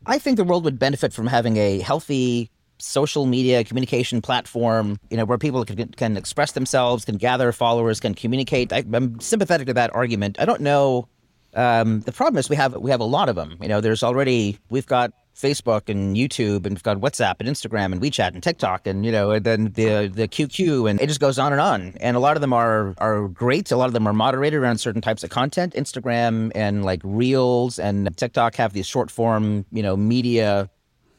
I 0.06 0.18
think 0.18 0.36
the 0.36 0.44
world 0.44 0.64
would 0.64 0.78
benefit 0.78 1.12
from 1.12 1.26
having 1.26 1.56
a 1.56 1.80
healthy 1.80 2.50
social 2.78 3.26
media 3.26 3.64
communication 3.64 4.20
platform, 4.20 4.98
you 5.10 5.16
know, 5.16 5.24
where 5.24 5.38
people 5.38 5.64
can, 5.64 5.88
can 5.88 6.16
express 6.16 6.52
themselves, 6.52 7.04
can 7.04 7.16
gather 7.16 7.52
followers, 7.52 8.00
can 8.00 8.14
communicate. 8.14 8.72
I, 8.72 8.84
am 8.92 9.20
sympathetic 9.20 9.66
to 9.68 9.74
that 9.74 9.94
argument. 9.94 10.40
I 10.40 10.44
don't 10.44 10.60
know. 10.60 11.08
Um, 11.54 12.00
the 12.00 12.12
problem 12.12 12.38
is 12.38 12.50
we 12.50 12.56
have 12.56 12.76
we 12.76 12.90
have 12.90 13.00
a 13.00 13.04
lot 13.04 13.28
of 13.28 13.36
them. 13.36 13.56
You 13.62 13.68
know, 13.68 13.80
there's 13.80 14.02
already 14.02 14.58
we've 14.68 14.86
got 14.86 15.12
Facebook 15.36 15.88
and 15.88 16.16
YouTube, 16.16 16.66
and 16.66 16.70
we've 16.70 16.82
got 16.82 16.98
WhatsApp 16.98 17.36
and 17.40 17.48
Instagram 17.48 17.92
and 17.92 18.00
WeChat 18.00 18.32
and 18.32 18.42
TikTok, 18.42 18.86
and 18.86 19.04
you 19.04 19.12
know, 19.12 19.30
and 19.30 19.44
then 19.44 19.64
the 19.72 20.10
the 20.12 20.28
QQ, 20.28 20.90
and 20.90 21.00
it 21.00 21.06
just 21.06 21.20
goes 21.20 21.38
on 21.38 21.52
and 21.52 21.60
on. 21.60 21.94
And 22.00 22.16
a 22.16 22.20
lot 22.20 22.36
of 22.36 22.40
them 22.40 22.52
are 22.52 22.94
are 22.98 23.28
great. 23.28 23.70
A 23.70 23.76
lot 23.76 23.86
of 23.86 23.92
them 23.92 24.06
are 24.06 24.12
moderated 24.12 24.60
around 24.60 24.78
certain 24.78 25.00
types 25.00 25.22
of 25.24 25.30
content. 25.30 25.74
Instagram 25.74 26.52
and 26.54 26.84
like 26.84 27.00
Reels 27.04 27.78
and 27.78 28.14
TikTok 28.16 28.54
have 28.56 28.72
these 28.72 28.86
short 28.86 29.10
form, 29.10 29.64
you 29.72 29.82
know, 29.82 29.96
media 29.96 30.70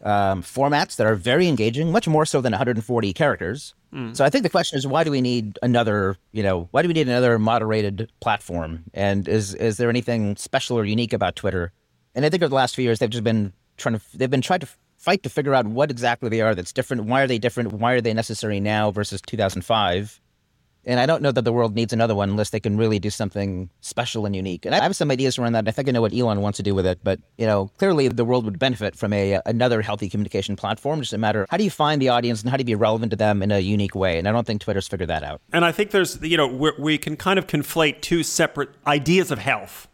um, 0.03 0.43
formats 0.43 0.95
that 0.97 1.07
are 1.07 1.15
very 1.15 1.47
engaging, 1.47 1.91
much 1.91 2.07
more 2.07 2.25
so 2.25 2.41
than 2.41 2.51
140 2.51 3.13
characters. 3.13 3.73
Mm. 3.93 4.15
So 4.15 4.25
I 4.25 4.29
think 4.29 4.43
the 4.43 4.49
question 4.49 4.77
is, 4.77 4.85
why 4.85 5.03
do 5.03 5.11
we 5.11 5.21
need 5.21 5.57
another? 5.63 6.17
You 6.31 6.43
know, 6.43 6.67
why 6.71 6.81
do 6.81 6.87
we 6.87 6.93
need 6.93 7.07
another 7.07 7.39
moderated 7.39 8.11
platform? 8.19 8.83
And 8.93 9.27
is 9.27 9.53
is 9.55 9.77
there 9.77 9.89
anything 9.89 10.35
special 10.35 10.77
or 10.77 10.85
unique 10.85 11.13
about 11.13 11.35
Twitter? 11.35 11.71
And 12.15 12.25
I 12.25 12.29
think 12.29 12.43
over 12.43 12.49
the 12.49 12.55
last 12.55 12.75
few 12.75 12.83
years, 12.83 12.99
they've 12.99 13.09
just 13.09 13.23
been 13.23 13.53
trying 13.77 13.97
to 13.99 14.17
they've 14.17 14.29
been 14.29 14.41
trying 14.41 14.59
to 14.59 14.67
fight 14.97 15.23
to 15.23 15.29
figure 15.29 15.53
out 15.53 15.67
what 15.67 15.89
exactly 15.89 16.29
they 16.29 16.41
are 16.41 16.53
that's 16.53 16.73
different. 16.73 17.05
Why 17.05 17.21
are 17.21 17.27
they 17.27 17.37
different? 17.37 17.73
Why 17.73 17.93
are 17.93 18.01
they 18.01 18.13
necessary 18.13 18.59
now 18.59 18.91
versus 18.91 19.21
2005? 19.21 20.19
And 20.87 21.01
I 21.01 21.05
don't 21.05 21.21
know 21.21 21.33
that 21.33 21.43
the 21.43 21.51
world 21.51 21.75
needs 21.75 21.91
another 21.91 22.15
one 22.15 22.29
unless 22.29 22.49
they 22.51 22.61
can 22.61 22.77
really 22.77 22.97
do 22.97 23.09
something 23.09 23.69
special 23.81 24.25
and 24.25 24.33
unique. 24.33 24.65
And 24.65 24.73
I 24.73 24.81
have 24.81 24.95
some 24.95 25.11
ideas 25.11 25.37
around 25.37 25.51
that. 25.51 25.67
I 25.67 25.71
think 25.71 25.89
I 25.89 25.91
know 25.91 26.01
what 26.01 26.13
Elon 26.13 26.39
wants 26.39 26.57
to 26.57 26.63
do 26.63 26.73
with 26.73 26.87
it. 26.87 26.99
But, 27.03 27.19
you 27.37 27.45
know, 27.45 27.69
clearly 27.77 28.07
the 28.07 28.23
world 28.23 28.45
would 28.45 28.57
benefit 28.57 28.95
from 28.95 29.11
a 29.11 29.35
uh, 29.35 29.41
another 29.45 29.81
healthy 29.81 30.09
communication 30.09 30.55
platform. 30.55 31.01
Just 31.01 31.11
a 31.11 31.17
matter 31.17 31.43
of 31.43 31.49
how 31.49 31.57
do 31.57 31.65
you 31.65 31.69
find 31.69 32.01
the 32.01 32.07
audience 32.07 32.41
and 32.41 32.49
how 32.49 32.55
do 32.55 32.61
you 32.61 32.65
be 32.65 32.75
relevant 32.75 33.11
to 33.11 33.17
them 33.17 33.43
in 33.43 33.51
a 33.51 33.59
unique 33.59 33.95
way? 33.95 34.17
And 34.17 34.29
I 34.29 34.31
don't 34.31 34.47
think 34.47 34.61
Twitter's 34.61 34.87
figured 34.87 35.09
that 35.09 35.23
out. 35.23 35.41
And 35.51 35.65
I 35.65 35.73
think 35.73 35.91
there's, 35.91 36.21
you 36.21 36.37
know, 36.37 36.71
we 36.79 36.97
can 36.97 37.17
kind 37.17 37.37
of 37.37 37.47
conflate 37.47 37.99
two 37.99 38.23
separate 38.23 38.69
ideas 38.87 39.29
of 39.29 39.39
health. 39.39 39.89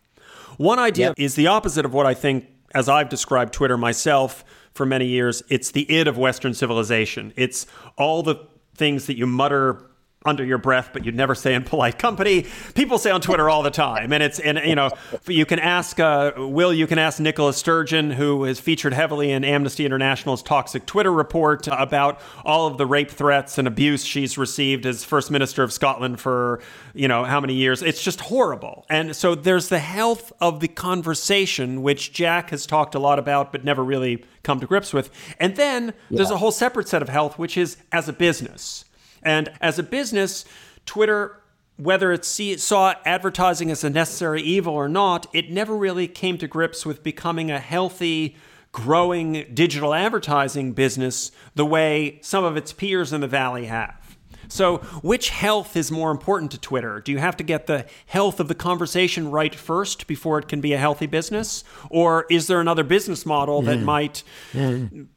One 0.58 0.78
idea 0.78 1.16
is 1.18 1.34
the 1.34 1.48
opposite 1.48 1.86
of 1.86 1.94
what 1.94 2.06
I 2.06 2.14
think 2.14 2.48
as 2.76 2.88
I've 2.88 3.10
described 3.10 3.54
Twitter 3.54 3.78
myself 3.78 4.46
for 4.74 4.86
many 4.86 5.08
years, 5.08 5.42
it's 5.50 5.72
the 5.72 5.92
id 5.92 6.08
of 6.08 6.18
Western 6.18 6.54
civilization. 6.54 7.34
It's 7.36 7.66
all 7.98 8.22
the 8.22 8.36
things 8.76 9.08
that 9.08 9.18
you 9.18 9.28
mutter 9.28 9.90
under 10.26 10.44
your 10.44 10.58
breath, 10.58 10.90
but 10.94 11.06
you'd 11.06 11.16
never 11.16 11.36
say 11.36 11.54
in 11.54 11.64
polite 11.64 11.98
company. 12.00 12.46
People 12.76 12.98
say 12.98 13.12
on 13.12 13.22
Twitter 13.22 13.50
all 13.50 13.64
the 13.64 13.72
time, 13.72 14.14
and 14.14 14.24
it's 14.24 14.40
and 14.40 14.60
you 14.66 14.76
know 14.76 14.90
you 15.28 15.46
can 15.46 15.60
ask 15.60 16.00
uh, 16.00 16.34
Will, 16.38 16.74
you 16.74 16.88
can 16.88 17.00
ask 17.00 17.20
Nicola 17.20 17.54
Sturgeon, 17.54 18.12
who 18.12 18.46
is 18.46 18.60
featured 18.60 18.94
heavily 18.94 19.32
in 19.32 19.44
Amnesty 19.44 19.86
International's 19.86 20.42
toxic 20.42 20.86
Twitter 20.86 21.12
report 21.12 21.68
about 21.68 22.20
all 22.46 22.68
of 22.68 22.78
the 22.78 22.86
rape 22.86 23.12
threats 23.12 23.58
and 23.58 23.68
abuse 23.68 24.06
she's 24.06 24.38
received 24.38 24.86
as 24.86 25.04
First 25.04 25.32
Minister 25.32 25.64
of 25.64 25.74
Scotland 25.74 26.20
for 26.20 26.62
you 26.94 27.08
know 27.08 27.24
how 27.24 27.40
many 27.40 27.54
years. 27.54 27.82
It's 27.82 28.04
just 28.04 28.22
horrible, 28.22 28.86
and 28.90 29.16
so 29.16 29.36
there's 29.36 29.70
the 29.70 29.80
health 29.80 30.32
of 30.40 30.60
the 30.60 30.68
conversation, 30.68 31.82
which 31.82 32.14
Jack 32.14 32.50
has 32.52 32.66
talked 32.66 32.96
a 32.96 33.00
lot 33.00 33.20
about, 33.20 33.52
but 33.52 33.64
never 33.64 33.84
really 33.84 34.24
come 34.44 34.60
to 34.60 34.66
grips 34.66 34.94
with, 34.94 35.10
and 35.40 35.56
then 35.56 35.86
yeah. 35.86 36.18
there's 36.18 36.32
a 36.32 36.38
whole 36.38 36.52
separate 36.52 36.88
set 36.88 37.02
of 37.02 37.10
health, 37.10 37.38
which 37.38 37.58
is 37.58 37.78
as 37.92 38.10
a 38.10 38.14
business 38.14 38.86
and 39.26 39.52
as 39.62 39.80
a 39.80 39.84
business, 39.84 40.46
Twitter 40.86 41.40
whether 41.78 42.12
it 42.12 42.24
see, 42.24 42.56
saw 42.58 42.94
advertising 43.06 43.72
as 43.72 43.84
a 43.84 43.90
necessary 43.90 44.42
evil 44.42 44.74
or 44.74 44.88
not, 44.88 45.26
it 45.34 45.50
never 45.50 45.76
really 45.76 46.08
came 46.08 46.38
to 46.38 46.48
grips 46.48 46.86
with 46.86 47.04
becoming 47.04 47.50
a 47.50 47.60
healthy, 47.60 48.36
growing 48.72 49.46
digital 49.54 49.94
advertising 49.94 50.74
business 50.74 51.32
the 51.56 51.66
way 51.66 52.20
some 52.22 52.44
of 52.44 52.58
its 52.58 52.74
peers 52.74 53.12
in 53.12 53.22
the 53.22 53.28
Valley 53.28 53.66
have. 53.66 54.18
So, 54.50 54.78
which 55.02 55.30
health 55.30 55.76
is 55.76 55.90
more 55.90 56.12
important 56.12 56.52
to 56.52 56.60
Twitter? 56.60 57.00
Do 57.00 57.12
you 57.12 57.18
have 57.18 57.38
to 57.38 57.44
get 57.44 57.66
the 57.66 57.88
health 58.06 58.40
of 58.40 58.48
the 58.48 58.56
conversation 58.56 59.32
right 59.32 59.56
first 59.56 60.06
before 60.06 60.38
it 60.38 60.48
can 60.48 60.62
be 60.62 60.74
a 60.74 60.78
healthy 60.78 61.08
business? 61.08 61.64
Or 61.90 62.28
is 62.30 62.46
there 62.46 62.62
another 62.62 62.84
business 62.84 63.26
model 63.26 63.64
that 63.64 63.80
might 63.80 64.24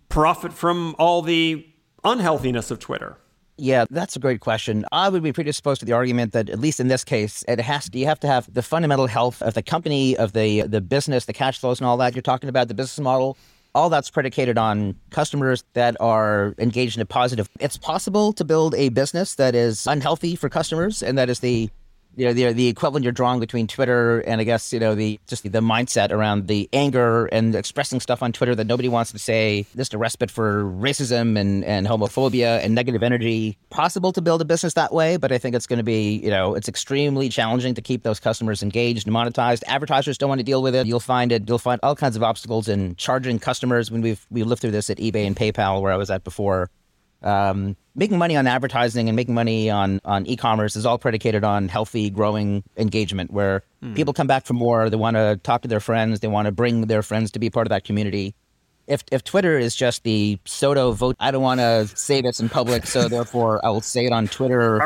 profit 0.08 0.54
from 0.54 0.94
all 0.98 1.20
the 1.20 1.66
unhealthiness 2.02 2.70
of 2.70 2.78
Twitter? 2.78 3.18
Yeah, 3.58 3.86
that's 3.88 4.16
a 4.16 4.18
great 4.18 4.40
question. 4.40 4.84
I 4.92 5.08
would 5.08 5.22
be 5.22 5.32
predisposed 5.32 5.80
to 5.80 5.86
the 5.86 5.92
argument 5.92 6.32
that 6.32 6.50
at 6.50 6.58
least 6.58 6.78
in 6.78 6.88
this 6.88 7.04
case, 7.04 7.42
it 7.48 7.58
has 7.58 7.88
to, 7.88 7.98
you 7.98 8.04
have 8.04 8.20
to 8.20 8.26
have 8.26 8.52
the 8.52 8.62
fundamental 8.62 9.06
health 9.06 9.40
of 9.40 9.54
the 9.54 9.62
company, 9.62 10.16
of 10.16 10.34
the 10.34 10.62
the 10.62 10.82
business, 10.82 11.24
the 11.24 11.32
cash 11.32 11.58
flows 11.58 11.80
and 11.80 11.86
all 11.86 11.96
that 11.96 12.14
you're 12.14 12.22
talking 12.22 12.50
about, 12.50 12.68
the 12.68 12.74
business 12.74 13.02
model. 13.02 13.38
All 13.74 13.90
that's 13.90 14.10
predicated 14.10 14.56
on 14.56 14.96
customers 15.10 15.62
that 15.74 15.96
are 16.00 16.54
engaged 16.58 16.96
in 16.96 17.02
a 17.02 17.06
positive. 17.06 17.48
It's 17.60 17.76
possible 17.76 18.32
to 18.34 18.44
build 18.44 18.74
a 18.74 18.88
business 18.88 19.34
that 19.34 19.54
is 19.54 19.86
unhealthy 19.86 20.34
for 20.34 20.48
customers 20.48 21.02
and 21.02 21.18
that 21.18 21.28
is 21.28 21.40
the 21.40 21.70
you 22.16 22.26
know 22.26 22.32
the 22.32 22.52
the 22.52 22.66
equivalent 22.66 23.04
you're 23.04 23.12
drawing 23.12 23.40
between 23.40 23.66
Twitter 23.66 24.20
and 24.20 24.40
I 24.40 24.44
guess 24.44 24.72
you 24.72 24.80
know 24.80 24.94
the 24.94 25.20
just 25.26 25.42
the, 25.42 25.66
mindset 25.66 26.12
around 26.12 26.48
the 26.48 26.68
anger 26.72 27.26
and 27.26 27.54
expressing 27.54 28.00
stuff 28.00 28.22
on 28.22 28.32
Twitter 28.32 28.54
that 28.54 28.66
nobody 28.66 28.88
wants 28.88 29.12
to 29.12 29.18
say. 29.18 29.66
Just 29.76 29.94
a 29.94 29.98
respite 29.98 30.30
for 30.30 30.64
racism 30.64 31.38
and 31.38 31.64
and 31.64 31.86
homophobia 31.86 32.62
and 32.64 32.74
negative 32.74 33.02
energy. 33.02 33.58
Possible 33.68 34.12
to 34.12 34.22
build 34.22 34.40
a 34.40 34.44
business 34.44 34.74
that 34.74 34.92
way, 34.92 35.16
but 35.18 35.30
I 35.30 35.38
think 35.38 35.54
it's 35.54 35.66
going 35.66 35.78
to 35.78 35.84
be 35.84 36.16
you 36.16 36.30
know 36.30 36.54
it's 36.54 36.68
extremely 36.68 37.28
challenging 37.28 37.74
to 37.74 37.82
keep 37.82 38.02
those 38.02 38.18
customers 38.18 38.62
engaged 38.62 39.06
and 39.06 39.14
monetized. 39.14 39.62
Advertisers 39.66 40.16
don't 40.16 40.28
want 40.28 40.38
to 40.38 40.44
deal 40.44 40.62
with 40.62 40.74
it. 40.74 40.86
You'll 40.86 41.00
find 41.00 41.32
it. 41.32 41.46
You'll 41.46 41.58
find 41.58 41.80
all 41.82 41.94
kinds 41.94 42.16
of 42.16 42.22
obstacles 42.22 42.68
in 42.68 42.96
charging 42.96 43.38
customers. 43.38 43.90
When 43.90 44.00
we've 44.00 44.24
we 44.30 44.42
lived 44.42 44.62
through 44.62 44.70
this 44.70 44.88
at 44.88 44.96
eBay 44.96 45.26
and 45.26 45.36
PayPal, 45.36 45.82
where 45.82 45.92
I 45.92 45.96
was 45.96 46.10
at 46.10 46.24
before 46.24 46.70
um, 47.22 47.76
making 47.94 48.18
money 48.18 48.36
on 48.36 48.46
advertising 48.46 49.08
and 49.08 49.16
making 49.16 49.34
money 49.34 49.70
on 49.70 50.00
on 50.04 50.26
e-commerce 50.26 50.76
is 50.76 50.86
all 50.86 50.98
predicated 50.98 51.42
on 51.42 51.68
healthy, 51.68 52.10
growing 52.10 52.62
engagement, 52.76 53.32
where 53.32 53.62
mm. 53.82 53.94
people 53.94 54.12
come 54.12 54.26
back 54.26 54.46
for 54.46 54.54
more. 54.54 54.90
They 54.90 54.96
want 54.96 55.16
to 55.16 55.40
talk 55.42 55.62
to 55.62 55.68
their 55.68 55.80
friends. 55.80 56.20
They 56.20 56.28
want 56.28 56.46
to 56.46 56.52
bring 56.52 56.82
their 56.82 57.02
friends 57.02 57.30
to 57.32 57.38
be 57.38 57.50
part 57.50 57.66
of 57.66 57.70
that 57.70 57.84
community. 57.84 58.34
If 58.86 59.02
if 59.10 59.24
Twitter 59.24 59.58
is 59.58 59.74
just 59.74 60.04
the 60.04 60.38
sotto 60.44 60.92
voce, 60.92 61.16
I 61.18 61.30
don't 61.30 61.42
want 61.42 61.60
to 61.60 61.88
say 61.88 62.20
this 62.20 62.38
in 62.38 62.48
public, 62.48 62.86
so 62.86 63.08
therefore 63.08 63.64
I 63.64 63.70
will 63.70 63.80
say 63.80 64.06
it 64.06 64.12
on 64.12 64.28
Twitter. 64.28 64.78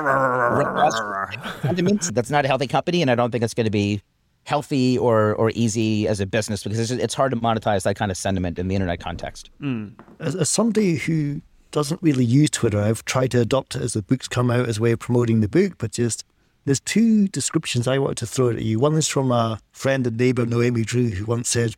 that's 2.14 2.30
not 2.30 2.44
a 2.44 2.48
healthy 2.48 2.66
company, 2.66 3.02
and 3.02 3.10
I 3.10 3.14
don't 3.14 3.30
think 3.30 3.44
it's 3.44 3.54
going 3.54 3.66
to 3.66 3.70
be 3.70 4.00
healthy 4.44 4.96
or 4.96 5.34
or 5.34 5.50
easy 5.54 6.08
as 6.08 6.20
a 6.20 6.26
business 6.26 6.62
because 6.62 6.78
it's, 6.78 6.90
it's 6.90 7.14
hard 7.14 7.32
to 7.32 7.36
monetize 7.36 7.82
that 7.82 7.96
kind 7.96 8.10
of 8.10 8.16
sentiment 8.16 8.58
in 8.58 8.68
the 8.68 8.74
internet 8.74 9.00
context. 9.00 9.50
Mm. 9.60 9.92
As, 10.18 10.34
as 10.34 10.48
somebody 10.48 10.96
who 10.96 11.42
doesn't 11.70 12.02
really 12.02 12.24
use 12.24 12.50
Twitter. 12.50 12.80
I've 12.80 13.04
tried 13.04 13.30
to 13.32 13.40
adopt 13.40 13.76
it 13.76 13.82
as 13.82 13.92
the 13.94 14.02
books 14.02 14.28
come 14.28 14.50
out 14.50 14.68
as 14.68 14.78
a 14.78 14.82
way 14.82 14.92
of 14.92 14.98
promoting 14.98 15.40
the 15.40 15.48
book, 15.48 15.74
but 15.78 15.92
just 15.92 16.24
there's 16.64 16.80
two 16.80 17.28
descriptions 17.28 17.88
I 17.88 17.98
wanted 17.98 18.18
to 18.18 18.26
throw 18.26 18.50
at 18.50 18.62
you. 18.62 18.78
One 18.78 18.94
is 18.94 19.08
from 19.08 19.32
a 19.32 19.58
friend 19.72 20.06
and 20.06 20.16
neighbor, 20.16 20.44
Noemi 20.44 20.84
Drew, 20.84 21.08
who 21.08 21.24
once 21.24 21.48
said 21.48 21.74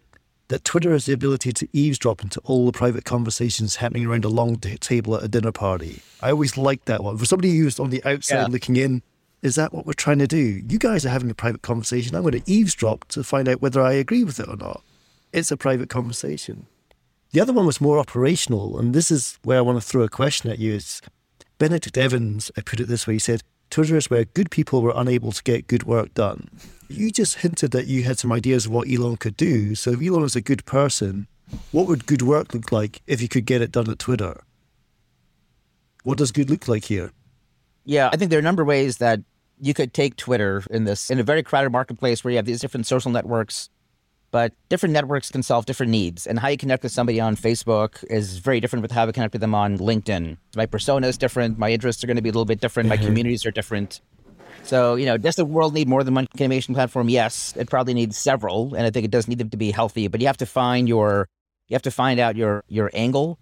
that 0.49 0.65
Twitter 0.65 0.93
has 0.93 1.07
the 1.07 1.13
ability 1.13 1.53
to 1.53 1.69
eavesdrop 1.73 2.23
into 2.23 2.41
all 2.45 2.67
the 2.67 2.73
private 2.73 3.05
conversations 3.05 3.77
happening 3.77 4.07
around 4.07 4.25
a 4.25 4.29
long 4.29 4.57
t- 4.57 4.77
table 4.77 5.17
at 5.17 5.23
a 5.23 5.29
dinner 5.29 5.53
party. 5.53 6.03
I 6.21 6.31
always 6.31 6.59
liked 6.59 6.87
that 6.87 7.03
one. 7.03 7.17
For 7.17 7.25
somebody 7.25 7.57
who's 7.57 7.81
on 7.81 7.91
the 7.91 8.05
outside 8.05 8.37
yeah. 8.37 8.47
looking 8.49 8.77
in, 8.77 9.03
is 9.41 9.55
that 9.55 9.73
what 9.73 9.87
we're 9.87 9.93
trying 9.93 10.19
to 10.19 10.27
do? 10.27 10.63
You 10.69 10.79
guys 10.79 11.07
are 11.07 11.11
having 11.11 11.31
a 11.31 11.35
private 11.35 11.63
conversation. 11.63 12.15
I'm 12.15 12.23
going 12.23 12.41
to 12.41 12.51
eavesdrop 12.51 13.07
to 13.09 13.25
find 13.25 13.49
out 13.49 13.63
whether 13.63 13.81
I 13.81 13.93
agree 13.93 14.25
with 14.25 14.41
it 14.41 14.49
or 14.49 14.57
not. 14.57 14.83
It's 15.33 15.51
a 15.51 15.57
private 15.57 15.89
conversation. 15.89 16.67
The 17.33 17.41
other 17.41 17.55
one 17.55 17.65
was 17.65 17.81
more 17.81 17.99
operational, 17.99 18.79
and 18.79 18.95
this 18.95 19.11
is 19.11 19.39
where 19.43 19.57
I 19.57 19.63
want 19.63 19.81
to 19.81 19.87
throw 19.87 20.03
a 20.03 20.09
question 20.09 20.51
at 20.51 20.59
you. 20.59 20.75
Is 20.75 21.01
Benedict 21.59 21.97
Evans, 21.97 22.51
I 22.59 22.61
put 22.61 22.79
it 22.79 22.89
this 22.89 23.07
way, 23.07 23.15
he 23.15 23.19
said, 23.19 23.43
Twitter 23.71 23.97
is 23.97 24.11
where 24.11 24.27
good 24.27 24.51
people 24.51 24.83
were 24.83 24.93
unable 24.95 25.33
to 25.33 25.43
get 25.43 25.67
good 25.67 25.85
work 25.85 26.13
done. 26.13 26.49
You 26.89 27.11
just 27.11 27.37
hinted 27.37 27.71
that 27.71 27.87
you 27.87 28.03
had 28.03 28.19
some 28.19 28.31
ideas 28.31 28.67
of 28.67 28.73
what 28.73 28.87
Elon 28.87 29.17
could 29.17 29.35
do. 29.35 29.75
So 29.75 29.93
if 29.93 30.03
Elon 30.03 30.25
is 30.25 30.37
a 30.37 30.43
good 30.43 30.67
person, 30.67 31.27
what 31.71 31.87
would 31.87 32.05
good 32.05 32.21
work 32.21 32.53
look 32.53 32.71
like 32.71 33.01
if 33.07 33.23
you 33.23 33.29
could 33.29 33.47
get 33.47 33.63
it 33.63 33.73
done 33.73 33.89
at 33.89 33.99
Twitter? 33.99 34.43
What 36.05 36.19
does 36.19 36.33
good 36.33 36.51
look 36.51 36.69
like 36.69 36.85
here? 36.85 37.13
Yeah, 37.87 38.11
I 38.13 38.17
think 38.17 38.29
there 38.29 38.39
are 38.39 38.41
a 38.41 38.45
number 38.45 38.61
of 38.61 38.69
ways 38.69 38.99
that 38.99 39.21
you 39.59 39.73
could 39.73 39.95
take 39.95 40.17
Twitter 40.17 40.65
in 40.71 40.85
this 40.85 41.11
in 41.11 41.19
a 41.19 41.23
very 41.23 41.43
crowded 41.43 41.71
marketplace 41.71 42.23
where 42.23 42.33
you 42.33 42.37
have 42.37 42.45
these 42.45 42.61
different 42.61 42.87
social 42.87 43.11
networks 43.11 43.71
but 44.33 44.53
different 44.69 44.95
networks 44.95 45.31
can 45.31 45.43
solve 45.45 45.67
different 45.67 45.93
needs. 45.93 46.27
And 46.27 46.39
how 46.41 46.49
you 46.49 46.57
connect 46.57 46.83
with 46.83 46.91
somebody 46.91 47.21
on 47.21 47.37
Facebook 47.37 48.03
is 48.11 48.39
very 48.39 48.59
different 48.59 48.83
with 48.83 48.91
how 48.91 49.07
I 49.07 49.13
connect 49.13 49.35
with 49.35 49.43
them 49.43 49.55
on 49.55 49.79
LinkedIn. 49.79 50.39
My 50.57 50.67
persona 50.67 51.07
is 51.07 51.17
different. 51.17 51.59
My 51.59 51.71
interests 51.71 52.03
are 52.03 52.09
going 52.09 52.17
to 52.17 52.23
be 52.23 52.31
a 52.31 52.33
little 52.33 52.47
bit 52.47 52.61
different. 52.61 52.89
My 52.89 52.97
mm-hmm. 52.97 53.07
communities 53.07 53.47
are 53.47 53.51
different. 53.53 54.01
So, 54.65 54.95
you 54.95 55.07
know, 55.07 55.19
does 55.19 55.37
the 55.37 55.45
world 55.45 55.75
need 55.75 55.89
more 55.89 56.03
than 56.03 56.15
one 56.15 56.27
communication 56.27 56.75
platform? 56.75 57.09
Yes, 57.09 57.55
it 57.57 57.69
probably 57.69 57.95
needs 57.95 58.17
several, 58.17 58.75
and 58.75 58.87
I 58.87 58.91
think 58.91 59.05
it 59.05 59.11
does 59.11 59.29
need 59.29 59.39
them 59.39 59.51
to 59.51 59.57
be 59.57 59.71
healthy. 59.71 60.09
But 60.09 60.21
you 60.21 60.29
have 60.29 60.37
to 60.39 60.47
find 60.47 60.89
your, 60.89 61.29
you 61.69 61.75
have 61.75 61.83
to 61.83 61.91
find 61.91 62.21
out 62.21 62.37
your 62.37 62.65
your 62.69 62.91
angle. 62.95 63.39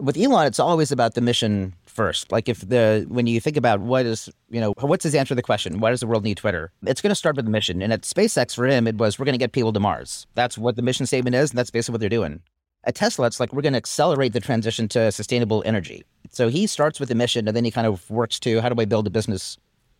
With 0.00 0.16
Elon, 0.16 0.46
it's 0.46 0.58
always 0.58 0.90
about 0.90 1.14
the 1.14 1.20
mission 1.20 1.74
first. 1.86 2.32
Like 2.32 2.48
if 2.48 2.66
the 2.68 3.06
when 3.08 3.26
you 3.26 3.40
think 3.40 3.56
about 3.56 3.80
what 3.80 4.06
is 4.06 4.30
you 4.50 4.60
know 4.60 4.74
what's 4.80 5.04
his 5.04 5.14
answer 5.14 5.30
to 5.30 5.34
the 5.34 5.42
question, 5.42 5.80
why 5.80 5.90
does 5.90 6.00
the 6.00 6.06
world 6.06 6.24
need 6.24 6.38
Twitter? 6.38 6.72
It's 6.86 7.00
going 7.00 7.10
to 7.10 7.14
start 7.14 7.36
with 7.36 7.44
the 7.44 7.50
mission. 7.50 7.82
And 7.82 7.92
at 7.92 8.02
SpaceX 8.02 8.54
for 8.54 8.66
him, 8.66 8.86
it 8.86 8.96
was 8.96 9.18
we're 9.18 9.24
going 9.24 9.34
to 9.34 9.38
get 9.38 9.52
people 9.52 9.72
to 9.72 9.80
Mars. 9.80 10.26
That's 10.34 10.58
what 10.58 10.76
the 10.76 10.82
mission 10.82 11.06
statement 11.06 11.36
is, 11.36 11.50
and 11.50 11.58
that's 11.58 11.70
basically 11.70 11.94
what 11.94 12.00
they're 12.00 12.08
doing. 12.08 12.40
At 12.84 12.96
Tesla, 12.96 13.26
it's 13.26 13.38
like 13.38 13.52
we're 13.52 13.62
going 13.62 13.74
to 13.74 13.78
accelerate 13.78 14.32
the 14.32 14.40
transition 14.40 14.88
to 14.88 15.12
sustainable 15.12 15.62
energy. 15.64 16.02
So 16.30 16.48
he 16.48 16.66
starts 16.66 16.98
with 16.98 17.08
the 17.08 17.14
mission 17.14 17.46
and 17.46 17.56
then 17.56 17.64
he 17.64 17.70
kind 17.70 17.86
of 17.86 18.10
works 18.10 18.40
to 18.40 18.60
how 18.60 18.68
do 18.70 18.80
I 18.80 18.86
build 18.86 19.06
a 19.06 19.10
business 19.10 19.56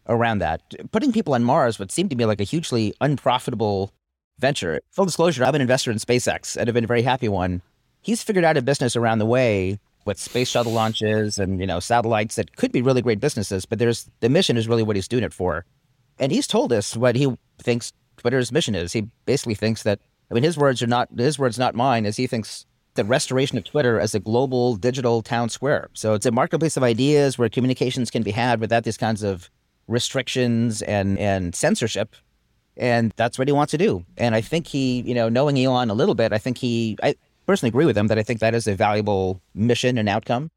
around 0.08 0.38
that? 0.38 0.62
Putting 0.90 1.12
people 1.12 1.34
on 1.34 1.44
Mars 1.44 1.78
would 1.78 1.92
seem 1.92 2.08
to 2.08 2.16
be 2.16 2.24
like 2.24 2.40
a 2.40 2.44
hugely 2.44 2.92
unprofitable 3.00 3.92
venture. 4.38 4.80
Full 4.90 5.04
disclosure, 5.04 5.44
I'm 5.44 5.54
an 5.54 5.60
investor 5.60 5.92
in 5.92 5.98
SpaceX 5.98 6.56
and 6.56 6.66
have 6.66 6.74
been 6.74 6.84
a 6.84 6.88
very 6.88 7.02
happy 7.02 7.28
one. 7.28 7.62
He's 8.02 8.22
figured 8.22 8.44
out 8.44 8.56
a 8.56 8.62
business 8.62 8.96
around 8.96 9.18
the 9.18 9.26
way 9.26 9.78
with 10.04 10.18
space 10.18 10.48
shuttle 10.48 10.72
launches 10.72 11.38
and 11.38 11.60
you 11.60 11.66
know 11.66 11.80
satellites 11.80 12.36
that 12.36 12.56
could 12.56 12.72
be 12.72 12.82
really 12.82 13.02
great 13.02 13.20
businesses, 13.20 13.64
but 13.64 13.78
there's 13.78 14.10
the 14.20 14.28
mission 14.28 14.56
is 14.56 14.68
really 14.68 14.82
what 14.82 14.96
he's 14.96 15.08
doing 15.08 15.24
it 15.24 15.32
for. 15.32 15.64
And 16.18 16.32
he's 16.32 16.46
told 16.46 16.72
us 16.72 16.96
what 16.96 17.16
he 17.16 17.36
thinks 17.58 17.92
Twitter's 18.16 18.52
mission 18.52 18.74
is. 18.74 18.92
He 18.92 19.08
basically 19.24 19.54
thinks 19.54 19.84
that 19.84 20.00
I 20.30 20.34
mean 20.34 20.42
his 20.42 20.58
words 20.58 20.82
are 20.82 20.86
not 20.86 21.08
his 21.16 21.38
words 21.38 21.58
not 21.58 21.74
mine, 21.74 22.04
as 22.04 22.16
he 22.16 22.26
thinks 22.26 22.66
the 22.94 23.04
restoration 23.04 23.56
of 23.58 23.64
Twitter 23.64 23.98
as 23.98 24.14
a 24.14 24.20
global 24.20 24.76
digital 24.76 25.22
town 25.22 25.48
square. 25.48 25.88
So 25.94 26.14
it's 26.14 26.26
a 26.26 26.30
marketplace 26.30 26.76
of 26.76 26.82
ideas 26.82 27.38
where 27.38 27.48
communications 27.48 28.10
can 28.10 28.22
be 28.22 28.32
had 28.32 28.60
without 28.60 28.84
these 28.84 28.98
kinds 28.98 29.22
of 29.22 29.50
restrictions 29.88 30.82
and, 30.82 31.18
and 31.18 31.54
censorship. 31.54 32.14
And 32.76 33.12
that's 33.16 33.38
what 33.38 33.48
he 33.48 33.52
wants 33.52 33.70
to 33.72 33.78
do. 33.78 34.04
And 34.16 34.34
I 34.34 34.40
think 34.40 34.66
he, 34.66 35.00
you 35.02 35.14
know, 35.14 35.28
knowing 35.28 35.58
Elon 35.58 35.90
a 35.90 35.94
little 35.94 36.14
bit, 36.14 36.32
I 36.32 36.38
think 36.38 36.58
he, 36.58 36.96
I 37.02 37.14
personally 37.46 37.68
agree 37.68 37.86
with 37.86 37.96
him 37.96 38.08
that 38.08 38.18
I 38.18 38.22
think 38.22 38.40
that 38.40 38.54
is 38.54 38.66
a 38.66 38.74
valuable 38.74 39.40
mission 39.54 39.98
and 39.98 40.08
outcome. 40.08 40.50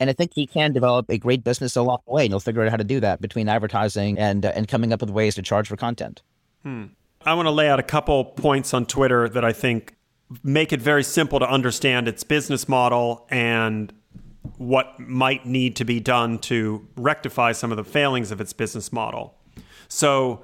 And 0.00 0.10
I 0.10 0.12
think 0.12 0.32
he 0.34 0.46
can 0.46 0.72
develop 0.72 1.08
a 1.10 1.18
great 1.18 1.44
business 1.44 1.76
along 1.76 1.98
the 2.06 2.12
way, 2.12 2.24
and 2.24 2.32
he'll 2.32 2.40
figure 2.40 2.64
out 2.64 2.70
how 2.70 2.76
to 2.76 2.84
do 2.84 2.98
that 3.00 3.20
between 3.20 3.48
advertising 3.48 4.18
and 4.18 4.44
uh, 4.44 4.52
and 4.54 4.66
coming 4.66 4.92
up 4.92 5.00
with 5.00 5.10
ways 5.10 5.36
to 5.36 5.42
charge 5.42 5.68
for 5.68 5.76
content. 5.76 6.22
Hmm. 6.64 6.86
I 7.24 7.34
want 7.34 7.46
to 7.46 7.52
lay 7.52 7.68
out 7.68 7.78
a 7.78 7.84
couple 7.84 8.24
points 8.24 8.74
on 8.74 8.86
Twitter 8.86 9.28
that 9.28 9.44
I 9.44 9.52
think 9.52 9.94
make 10.42 10.72
it 10.72 10.80
very 10.80 11.04
simple 11.04 11.38
to 11.38 11.48
understand 11.48 12.08
its 12.08 12.24
business 12.24 12.68
model 12.68 13.26
and 13.30 13.92
what 14.56 14.98
might 14.98 15.46
need 15.46 15.76
to 15.76 15.84
be 15.84 16.00
done 16.00 16.38
to 16.38 16.86
rectify 16.96 17.52
some 17.52 17.70
of 17.70 17.76
the 17.76 17.84
failings 17.84 18.30
of 18.30 18.40
its 18.40 18.52
business 18.52 18.92
model. 18.92 19.34
So, 19.88 20.42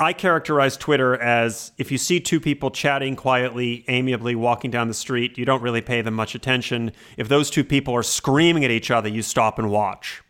I 0.00 0.12
characterize 0.12 0.76
Twitter 0.76 1.16
as 1.16 1.72
if 1.76 1.90
you 1.90 1.98
see 1.98 2.20
two 2.20 2.38
people 2.38 2.70
chatting 2.70 3.16
quietly, 3.16 3.84
amiably, 3.88 4.36
walking 4.36 4.70
down 4.70 4.86
the 4.86 4.94
street, 4.94 5.36
you 5.36 5.44
don't 5.44 5.60
really 5.60 5.80
pay 5.80 6.02
them 6.02 6.14
much 6.14 6.36
attention. 6.36 6.92
If 7.16 7.28
those 7.28 7.50
two 7.50 7.64
people 7.64 7.94
are 7.94 8.04
screaming 8.04 8.64
at 8.64 8.70
each 8.70 8.92
other, 8.92 9.08
you 9.08 9.22
stop 9.22 9.58
and 9.58 9.70
watch. 9.70 10.22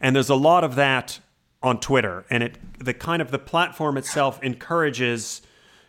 And 0.00 0.16
there's 0.16 0.30
a 0.30 0.34
lot 0.34 0.64
of 0.64 0.74
that 0.74 1.20
on 1.62 1.80
Twitter, 1.80 2.24
and 2.30 2.42
it 2.42 2.58
the 2.78 2.94
kind 2.94 3.20
of 3.20 3.30
the 3.30 3.38
platform 3.38 3.96
itself 3.96 4.40
encourages 4.42 5.42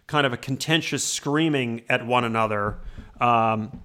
kind 0.08 0.26
of 0.26 0.34
a 0.34 0.38
contentious 0.38 1.04
screaming 1.04 1.84
at 1.88 2.06
one 2.06 2.24
another, 2.24 2.80
um, 3.22 3.82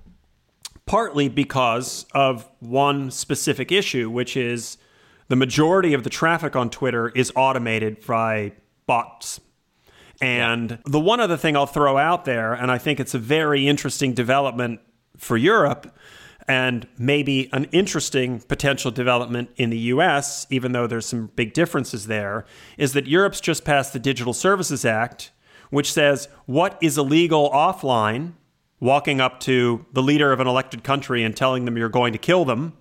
partly 0.87 1.29
because 1.29 2.07
of 2.15 2.49
one 2.61 3.11
specific 3.11 3.71
issue, 3.71 4.09
which 4.09 4.37
is 4.37 4.79
the 5.29 5.37
majority 5.37 5.93
of 5.93 6.05
the 6.05 6.11
traffic 6.11 6.57
on 6.57 6.71
Twitter 6.71 7.11
is 7.11 7.31
automated 7.37 8.05
by 8.07 8.53
bots. 8.87 9.41
And 10.21 10.71
yeah. 10.71 10.77
the 10.87 11.01
one 11.01 11.21
other 11.21 11.37
thing 11.37 11.57
I'll 11.57 11.67
throw 11.67 11.99
out 11.99 12.25
there, 12.25 12.53
and 12.53 12.71
I 12.71 12.79
think 12.79 13.01
it's 13.01 13.15
a 13.15 13.19
very 13.19 13.67
interesting 13.67 14.15
development 14.15 14.81
for 15.17 15.37
Europe 15.37 15.97
and 16.47 16.87
maybe 16.99 17.49
an 17.53 17.65
interesting 17.73 18.41
potential 18.41 18.91
development 18.91 19.51
in 19.57 19.71
the 19.71 19.79
US, 19.79 20.47
even 20.51 20.73
though 20.73 20.87
there's 20.87 21.07
some 21.07 21.31
big 21.35 21.55
differences 21.55 22.07
there, 22.07 22.45
is 22.77 22.93
that 22.93 23.07
Europe's 23.07 23.41
just 23.41 23.65
passed 23.65 23.93
the 23.93 23.99
Digital 23.99 24.33
Services 24.33 24.85
Act, 24.85 25.33
which 25.71 25.93
says 25.93 26.29
what 26.47 26.79
is 26.83 26.99
illegal 26.99 27.51
offline, 27.51 28.33
walking 28.79 29.21
up 29.21 29.41
to 29.41 29.87
the 29.93 30.03
leader 30.03 30.33
of 30.33 30.41
an 30.41 30.47
elected 30.47 30.85
country 30.85 31.23
and 31.23 31.35
telling 31.35 31.65
them 31.65 31.79
you're 31.79 31.89
going 31.89 32.13
to 32.13 32.19
kill 32.19 32.45
them, 32.45 32.75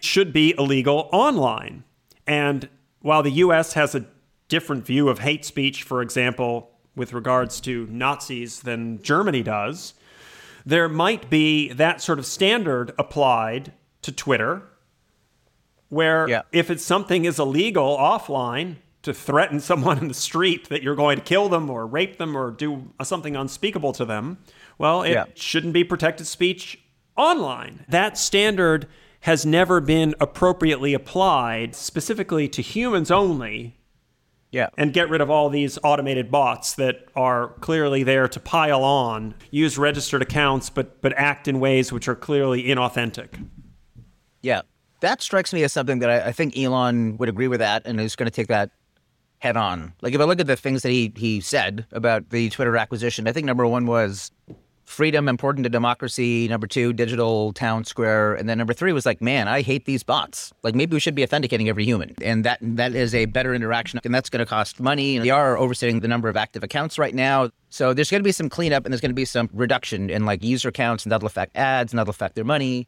should 0.00 0.32
be 0.32 0.54
illegal 0.56 1.08
online. 1.12 1.84
And 2.26 2.68
while 3.00 3.22
the 3.22 3.32
US 3.32 3.74
has 3.74 3.94
a 3.94 4.06
different 4.48 4.84
view 4.86 5.08
of 5.08 5.20
hate 5.20 5.44
speech, 5.44 5.82
for 5.82 6.02
example, 6.02 6.70
with 6.96 7.12
regards 7.12 7.60
to 7.62 7.86
Nazis 7.90 8.60
than 8.60 9.02
Germany 9.02 9.42
does, 9.42 9.94
there 10.64 10.88
might 10.88 11.28
be 11.28 11.72
that 11.72 12.00
sort 12.00 12.18
of 12.18 12.26
standard 12.26 12.92
applied 12.98 13.72
to 14.02 14.12
Twitter, 14.12 14.62
where 15.88 16.28
yeah. 16.28 16.42
if 16.52 16.70
it's 16.70 16.84
something 16.84 17.24
is 17.24 17.38
illegal 17.38 17.96
offline, 17.96 18.76
to 19.04 19.14
threaten 19.14 19.60
someone 19.70 19.98
in 19.98 20.08
the 20.08 20.14
street 20.14 20.68
that 20.68 20.82
you're 20.82 20.96
going 20.96 21.16
to 21.16 21.22
kill 21.22 21.48
them 21.48 21.70
or 21.70 21.86
rape 21.86 22.18
them 22.18 22.36
or 22.36 22.50
do 22.50 22.90
something 23.02 23.36
unspeakable 23.36 23.92
to 23.92 24.04
them, 24.04 24.38
well, 24.78 25.02
it 25.02 25.12
yeah. 25.12 25.24
shouldn't 25.34 25.72
be 25.72 25.84
protected 25.84 26.26
speech 26.26 26.80
online. 27.16 27.84
That 27.88 28.18
standard 28.18 28.88
has 29.20 29.46
never 29.46 29.80
been 29.80 30.14
appropriately 30.20 30.92
applied 30.92 31.74
specifically 31.74 32.48
to 32.48 32.60
humans 32.60 33.10
only. 33.10 33.78
Yeah. 34.54 34.68
And 34.78 34.92
get 34.92 35.10
rid 35.10 35.20
of 35.20 35.30
all 35.30 35.50
these 35.50 35.80
automated 35.82 36.30
bots 36.30 36.74
that 36.74 37.08
are 37.16 37.48
clearly 37.58 38.04
there 38.04 38.28
to 38.28 38.38
pile 38.38 38.84
on, 38.84 39.34
use 39.50 39.76
registered 39.76 40.22
accounts, 40.22 40.70
but 40.70 41.02
but 41.02 41.12
act 41.16 41.48
in 41.48 41.58
ways 41.58 41.92
which 41.92 42.06
are 42.06 42.14
clearly 42.14 42.62
inauthentic. 42.62 43.44
Yeah. 44.42 44.62
That 45.00 45.20
strikes 45.20 45.52
me 45.52 45.64
as 45.64 45.72
something 45.72 45.98
that 45.98 46.08
I, 46.08 46.28
I 46.28 46.32
think 46.32 46.56
Elon 46.56 47.16
would 47.16 47.28
agree 47.28 47.48
with 47.48 47.58
that 47.58 47.82
and 47.84 48.00
is 48.00 48.14
going 48.14 48.28
to 48.28 48.30
take 48.30 48.46
that 48.46 48.70
head 49.38 49.56
on. 49.56 49.92
Like 50.02 50.14
if 50.14 50.20
I 50.20 50.24
look 50.24 50.38
at 50.38 50.46
the 50.46 50.54
things 50.54 50.82
that 50.82 50.90
he 50.90 51.12
he 51.16 51.40
said 51.40 51.84
about 51.90 52.30
the 52.30 52.48
Twitter 52.50 52.76
acquisition, 52.76 53.26
I 53.26 53.32
think 53.32 53.46
number 53.46 53.66
one 53.66 53.86
was 53.86 54.30
freedom 54.84 55.28
important 55.28 55.64
to 55.64 55.70
democracy. 55.70 56.48
Number 56.48 56.66
two, 56.66 56.92
digital 56.92 57.52
town 57.52 57.84
square, 57.84 58.34
and 58.34 58.48
then 58.48 58.58
number 58.58 58.72
three 58.72 58.92
was 58.92 59.06
like, 59.06 59.20
man, 59.20 59.48
I 59.48 59.62
hate 59.62 59.84
these 59.84 60.02
bots. 60.02 60.52
Like 60.62 60.74
maybe 60.74 60.94
we 60.94 61.00
should 61.00 61.14
be 61.14 61.22
authenticating 61.22 61.68
every 61.68 61.84
human, 61.84 62.14
and 62.22 62.44
that 62.44 62.58
that 62.62 62.94
is 62.94 63.14
a 63.14 63.26
better 63.26 63.54
interaction, 63.54 64.00
and 64.04 64.14
that's 64.14 64.30
going 64.30 64.44
to 64.44 64.46
cost 64.46 64.80
money. 64.80 65.16
And 65.16 65.24
are 65.30 65.56
overstating 65.56 66.00
the 66.00 66.08
number 66.08 66.28
of 66.28 66.36
active 66.36 66.62
accounts 66.62 66.98
right 66.98 67.14
now. 67.14 67.50
So 67.70 67.92
there's 67.92 68.10
going 68.10 68.22
to 68.22 68.24
be 68.24 68.32
some 68.32 68.48
cleanup, 68.48 68.84
and 68.84 68.92
there's 68.92 69.00
going 69.00 69.10
to 69.10 69.14
be 69.14 69.24
some 69.24 69.50
reduction 69.52 70.10
in 70.10 70.24
like 70.24 70.42
user 70.42 70.70
counts, 70.70 71.04
and 71.04 71.12
that'll 71.12 71.26
affect 71.26 71.56
ads, 71.56 71.92
and 71.92 71.98
that'll 71.98 72.10
affect 72.10 72.34
their 72.34 72.44
money. 72.44 72.86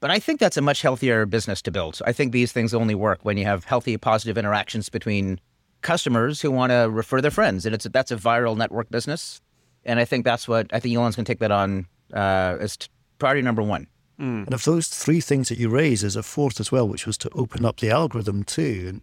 But 0.00 0.10
I 0.10 0.18
think 0.18 0.40
that's 0.40 0.58
a 0.58 0.62
much 0.62 0.82
healthier 0.82 1.24
business 1.24 1.62
to 1.62 1.70
build. 1.70 2.00
I 2.04 2.12
think 2.12 2.32
these 2.32 2.52
things 2.52 2.74
only 2.74 2.94
work 2.94 3.20
when 3.22 3.38
you 3.38 3.44
have 3.46 3.64
healthy, 3.64 3.96
positive 3.96 4.36
interactions 4.36 4.88
between 4.88 5.40
customers 5.80 6.40
who 6.40 6.50
want 6.50 6.70
to 6.70 6.88
refer 6.90 7.20
their 7.20 7.30
friends, 7.30 7.64
and 7.64 7.74
it's 7.74 7.86
that's 7.92 8.10
a 8.10 8.16
viral 8.16 8.56
network 8.56 8.90
business. 8.90 9.40
And 9.86 9.98
I 9.98 10.04
think 10.04 10.24
that's 10.24 10.46
what 10.46 10.66
I 10.72 10.80
think 10.80 10.94
Elon's 10.94 11.16
going 11.16 11.24
to 11.24 11.30
take 11.30 11.38
that 11.38 11.52
on 11.52 11.86
uh, 12.12 12.56
as 12.60 12.76
t- 12.76 12.88
priority 13.18 13.42
number 13.42 13.62
one. 13.62 13.86
Mm. 14.20 14.46
And 14.46 14.54
of 14.54 14.64
those 14.64 14.88
three 14.88 15.20
things 15.20 15.48
that 15.48 15.58
you 15.58 15.68
raise, 15.68 16.00
there's 16.00 16.16
a 16.16 16.22
fourth 16.22 16.60
as 16.60 16.72
well, 16.72 16.88
which 16.88 17.06
was 17.06 17.16
to 17.18 17.30
open 17.30 17.64
up 17.64 17.78
the 17.78 17.90
algorithm 17.90 18.44
too. 18.44 18.86
And 18.88 19.02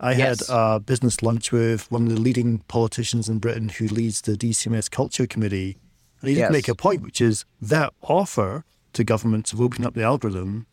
I 0.00 0.14
yes. 0.14 0.48
had 0.48 0.54
a 0.54 0.80
business 0.80 1.22
lunch 1.22 1.52
with 1.52 1.90
one 1.90 2.06
of 2.06 2.08
the 2.08 2.20
leading 2.20 2.58
politicians 2.68 3.28
in 3.28 3.38
Britain 3.38 3.68
who 3.68 3.86
leads 3.86 4.20
the 4.22 4.32
DCMS 4.32 4.90
Culture 4.90 5.26
Committee. 5.26 5.78
And 6.20 6.30
he 6.30 6.36
yes. 6.36 6.48
did 6.48 6.52
make 6.52 6.68
a 6.68 6.74
point, 6.74 7.02
which 7.02 7.20
is 7.20 7.44
that 7.60 7.92
offer 8.02 8.64
to 8.94 9.04
governments 9.04 9.52
of 9.52 9.60
opening 9.60 9.86
up 9.86 9.94
the 9.94 10.02
algorithm 10.02 10.66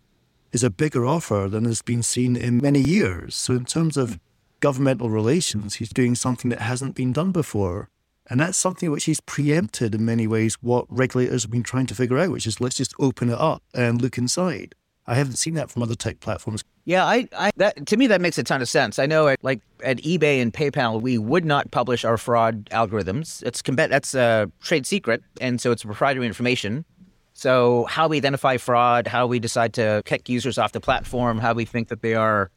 is 0.52 0.64
a 0.64 0.70
bigger 0.70 1.06
offer 1.06 1.48
than 1.50 1.66
has 1.66 1.82
been 1.82 2.04
seen 2.04 2.36
in 2.36 2.58
many 2.58 2.80
years. 2.80 3.36
So, 3.36 3.54
in 3.54 3.66
terms 3.66 3.98
of 3.98 4.20
governmental 4.60 5.10
relations, 5.10 5.76
he's 5.76 5.90
doing 5.90 6.16
something 6.16 6.50
that 6.50 6.62
hasn't 6.62 6.96
been 6.96 7.14
done 7.14 7.32
before. 7.32 7.90
And 8.30 8.40
that's 8.40 8.58
something 8.58 8.92
which 8.92 9.10
is 9.10 9.20
preempted 9.20 9.96
in 9.96 10.06
many 10.06 10.28
ways 10.28 10.56
what 10.62 10.86
regulators 10.90 11.44
have 11.44 11.52
been 11.52 11.64
trying 11.64 11.88
to 11.88 11.96
figure 11.96 12.18
out, 12.18 12.32
which 12.32 12.48
is 12.48 12.62
let's 12.62 12.76
just 12.76 12.94
open 13.00 13.30
it 13.30 13.38
up 13.38 13.64
and 13.74 14.02
look 14.02 14.18
inside. 14.18 14.76
I 15.08 15.16
haven't 15.16 15.38
seen 15.38 15.56
that 15.56 15.72
from 15.72 15.84
other 15.84 15.96
tech 15.96 16.20
platforms. 16.20 16.64
Yeah, 16.86 17.06
I, 17.06 17.28
I 17.38 17.52
that 17.58 17.86
to 17.88 17.98
me 17.98 18.08
that 18.08 18.22
makes 18.22 18.38
a 18.38 18.44
ton 18.44 18.62
of 18.62 18.70
sense. 18.70 19.00
I 19.00 19.06
know, 19.06 19.28
at, 19.28 19.44
like 19.44 19.62
at 19.84 19.98
eBay 19.98 20.42
and 20.42 20.54
PayPal, 20.54 21.02
we 21.02 21.18
would 21.18 21.46
not 21.46 21.72
publish 21.72 22.06
our 22.06 22.18
fraud 22.18 22.66
algorithms. 22.72 23.44
It's 23.44 23.62
that's 23.62 24.16
a 24.16 24.52
trade 24.62 24.86
secret, 24.86 25.24
and 25.40 25.60
so 25.60 25.72
it's 25.72 25.84
proprietary 25.84 26.28
information. 26.28 26.86
So 27.34 27.86
how 27.86 28.08
we 28.08 28.18
identify 28.18 28.58
fraud, 28.58 29.08
how 29.08 29.26
we 29.26 29.40
decide 29.40 29.74
to 29.74 30.02
kick 30.06 30.30
users 30.30 30.58
off 30.58 30.74
the 30.74 30.82
platform, 30.82 31.40
how 31.40 31.54
we 31.54 31.66
think 31.66 31.88
that 31.88 32.02
they 32.02 32.14
are 32.14 32.52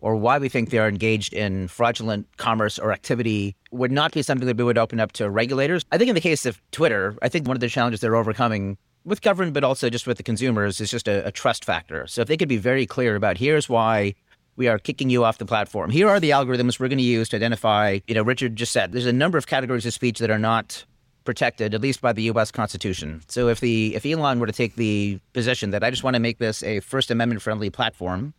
or 0.00 0.16
why 0.16 0.38
we 0.38 0.48
think 0.48 0.70
they're 0.70 0.88
engaged 0.88 1.32
in 1.32 1.68
fraudulent 1.68 2.26
commerce 2.36 2.78
or 2.78 2.92
activity 2.92 3.56
would 3.70 3.92
not 3.92 4.12
be 4.12 4.22
something 4.22 4.46
that 4.46 4.56
we 4.56 4.64
would 4.64 4.78
open 4.78 5.00
up 5.00 5.12
to 5.12 5.28
regulators. 5.30 5.84
I 5.90 5.98
think 5.98 6.08
in 6.08 6.14
the 6.14 6.20
case 6.20 6.46
of 6.46 6.60
Twitter, 6.70 7.16
I 7.22 7.28
think 7.28 7.46
one 7.46 7.56
of 7.56 7.60
the 7.60 7.68
challenges 7.68 8.00
they're 8.00 8.16
overcoming 8.16 8.76
with 9.04 9.22
government, 9.22 9.54
but 9.54 9.64
also 9.64 9.88
just 9.88 10.06
with 10.06 10.16
the 10.16 10.22
consumers, 10.22 10.80
is 10.80 10.90
just 10.90 11.08
a, 11.08 11.26
a 11.26 11.32
trust 11.32 11.64
factor. 11.64 12.06
So 12.06 12.22
if 12.22 12.28
they 12.28 12.36
could 12.36 12.48
be 12.48 12.56
very 12.56 12.86
clear 12.86 13.16
about 13.16 13.38
here's 13.38 13.68
why 13.68 14.14
we 14.56 14.68
are 14.68 14.78
kicking 14.78 15.10
you 15.10 15.24
off 15.24 15.38
the 15.38 15.46
platform. 15.46 15.90
Here 15.90 16.08
are 16.08 16.18
the 16.18 16.30
algorithms 16.30 16.80
we're 16.80 16.88
going 16.88 16.98
to 16.98 17.04
use 17.04 17.28
to 17.28 17.36
identify, 17.36 18.00
you 18.06 18.14
know, 18.14 18.22
Richard 18.22 18.56
just 18.56 18.72
said 18.72 18.92
there's 18.92 19.06
a 19.06 19.12
number 19.12 19.38
of 19.38 19.46
categories 19.46 19.86
of 19.86 19.92
speech 19.92 20.18
that 20.18 20.30
are 20.30 20.38
not 20.38 20.84
protected, 21.24 21.74
at 21.74 21.80
least 21.82 22.00
by 22.00 22.12
the 22.12 22.22
US 22.22 22.50
Constitution. 22.50 23.22
So 23.28 23.48
if 23.48 23.60
the 23.60 23.94
if 23.94 24.06
Elon 24.06 24.40
were 24.40 24.46
to 24.46 24.52
take 24.52 24.76
the 24.76 25.20
position 25.34 25.70
that 25.70 25.84
I 25.84 25.90
just 25.90 26.02
want 26.02 26.14
to 26.14 26.20
make 26.20 26.38
this 26.38 26.62
a 26.62 26.80
First 26.80 27.10
Amendment 27.10 27.42
friendly 27.42 27.68
platform, 27.68 28.32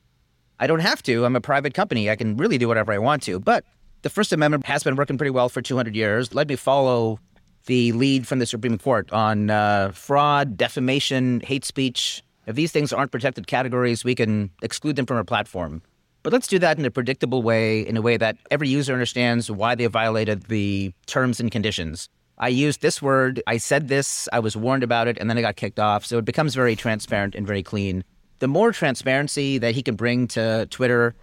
I 0.60 0.68
don't 0.68 0.80
have 0.80 1.04
to. 1.04 1.26
I'm 1.26 1.36
a 1.36 1.42
private 1.42 1.74
company. 1.74 2.10
I 2.10 2.16
can 2.16 2.36
really 2.38 2.58
do 2.58 2.68
whatever 2.68 2.92
I 2.92 2.98
want 2.98 3.24
to. 3.24 3.40
But 3.40 3.64
the 4.02 4.10
First 4.10 4.32
Amendment 4.34 4.66
has 4.66 4.84
been 4.84 4.96
working 4.96 5.18
pretty 5.18 5.32
well 5.32 5.50
for 5.50 5.62
200 5.62 5.96
years. 5.96 6.34
Let 6.34 6.48
me 6.48 6.56
follow 6.56 7.20
the 7.66 7.92
lead 7.92 8.28
from 8.28 8.40
the 8.40 8.46
Supreme 8.46 8.78
Court 8.78 9.12
on 9.12 9.50
uh, 9.50 9.92
fraud, 9.92 10.58
defamation, 10.58 11.42
hate 11.42 11.66
speech. 11.66 12.24
If 12.46 12.56
these 12.56 12.72
things 12.72 12.94
aren't 12.94 13.12
protected 13.12 13.46
categories, 13.46 14.04
we 14.04 14.16
can 14.16 14.50
exclude 14.62 14.96
them 14.96 15.06
from 15.06 15.18
our 15.18 15.24
platform. 15.24 15.82
But 16.24 16.34
let's 16.34 16.48
do 16.48 16.60
that 16.60 16.80
in 16.80 16.86
a 16.86 16.92
predictable 16.92 17.44
way, 17.44 17.82
in 17.82 17.96
a 17.96 18.02
way 18.02 18.18
that 18.18 18.38
every 18.50 18.68
user 18.68 18.94
understands 18.94 19.52
why 19.52 19.76
they 19.76 19.86
violated 19.86 20.44
the 20.44 20.94
terms 21.06 21.40
and 21.40 21.52
conditions. 21.52 22.10
I 22.38 22.50
used 22.50 22.82
this 22.82 23.02
word, 23.02 23.42
I 23.48 23.58
said 23.58 23.88
this, 23.88 24.30
I 24.32 24.40
was 24.40 24.56
warned 24.56 24.84
about 24.84 25.08
it, 25.08 25.18
and 25.20 25.30
then 25.30 25.38
I 25.38 25.42
got 25.42 25.56
kicked 25.56 25.80
off. 25.80 26.06
So 26.06 26.18
it 26.18 26.26
becomes 26.26 26.54
very 26.54 26.76
transparent 26.76 27.34
and 27.36 27.48
very 27.48 27.64
clean. 27.64 28.04
The 28.40 28.48
more 28.48 28.72
transparency 28.72 29.58
that 29.58 29.74
he 29.74 29.82
can 29.82 29.96
bring 29.96 30.28
to 30.30 30.68
Twitter, 30.70 31.16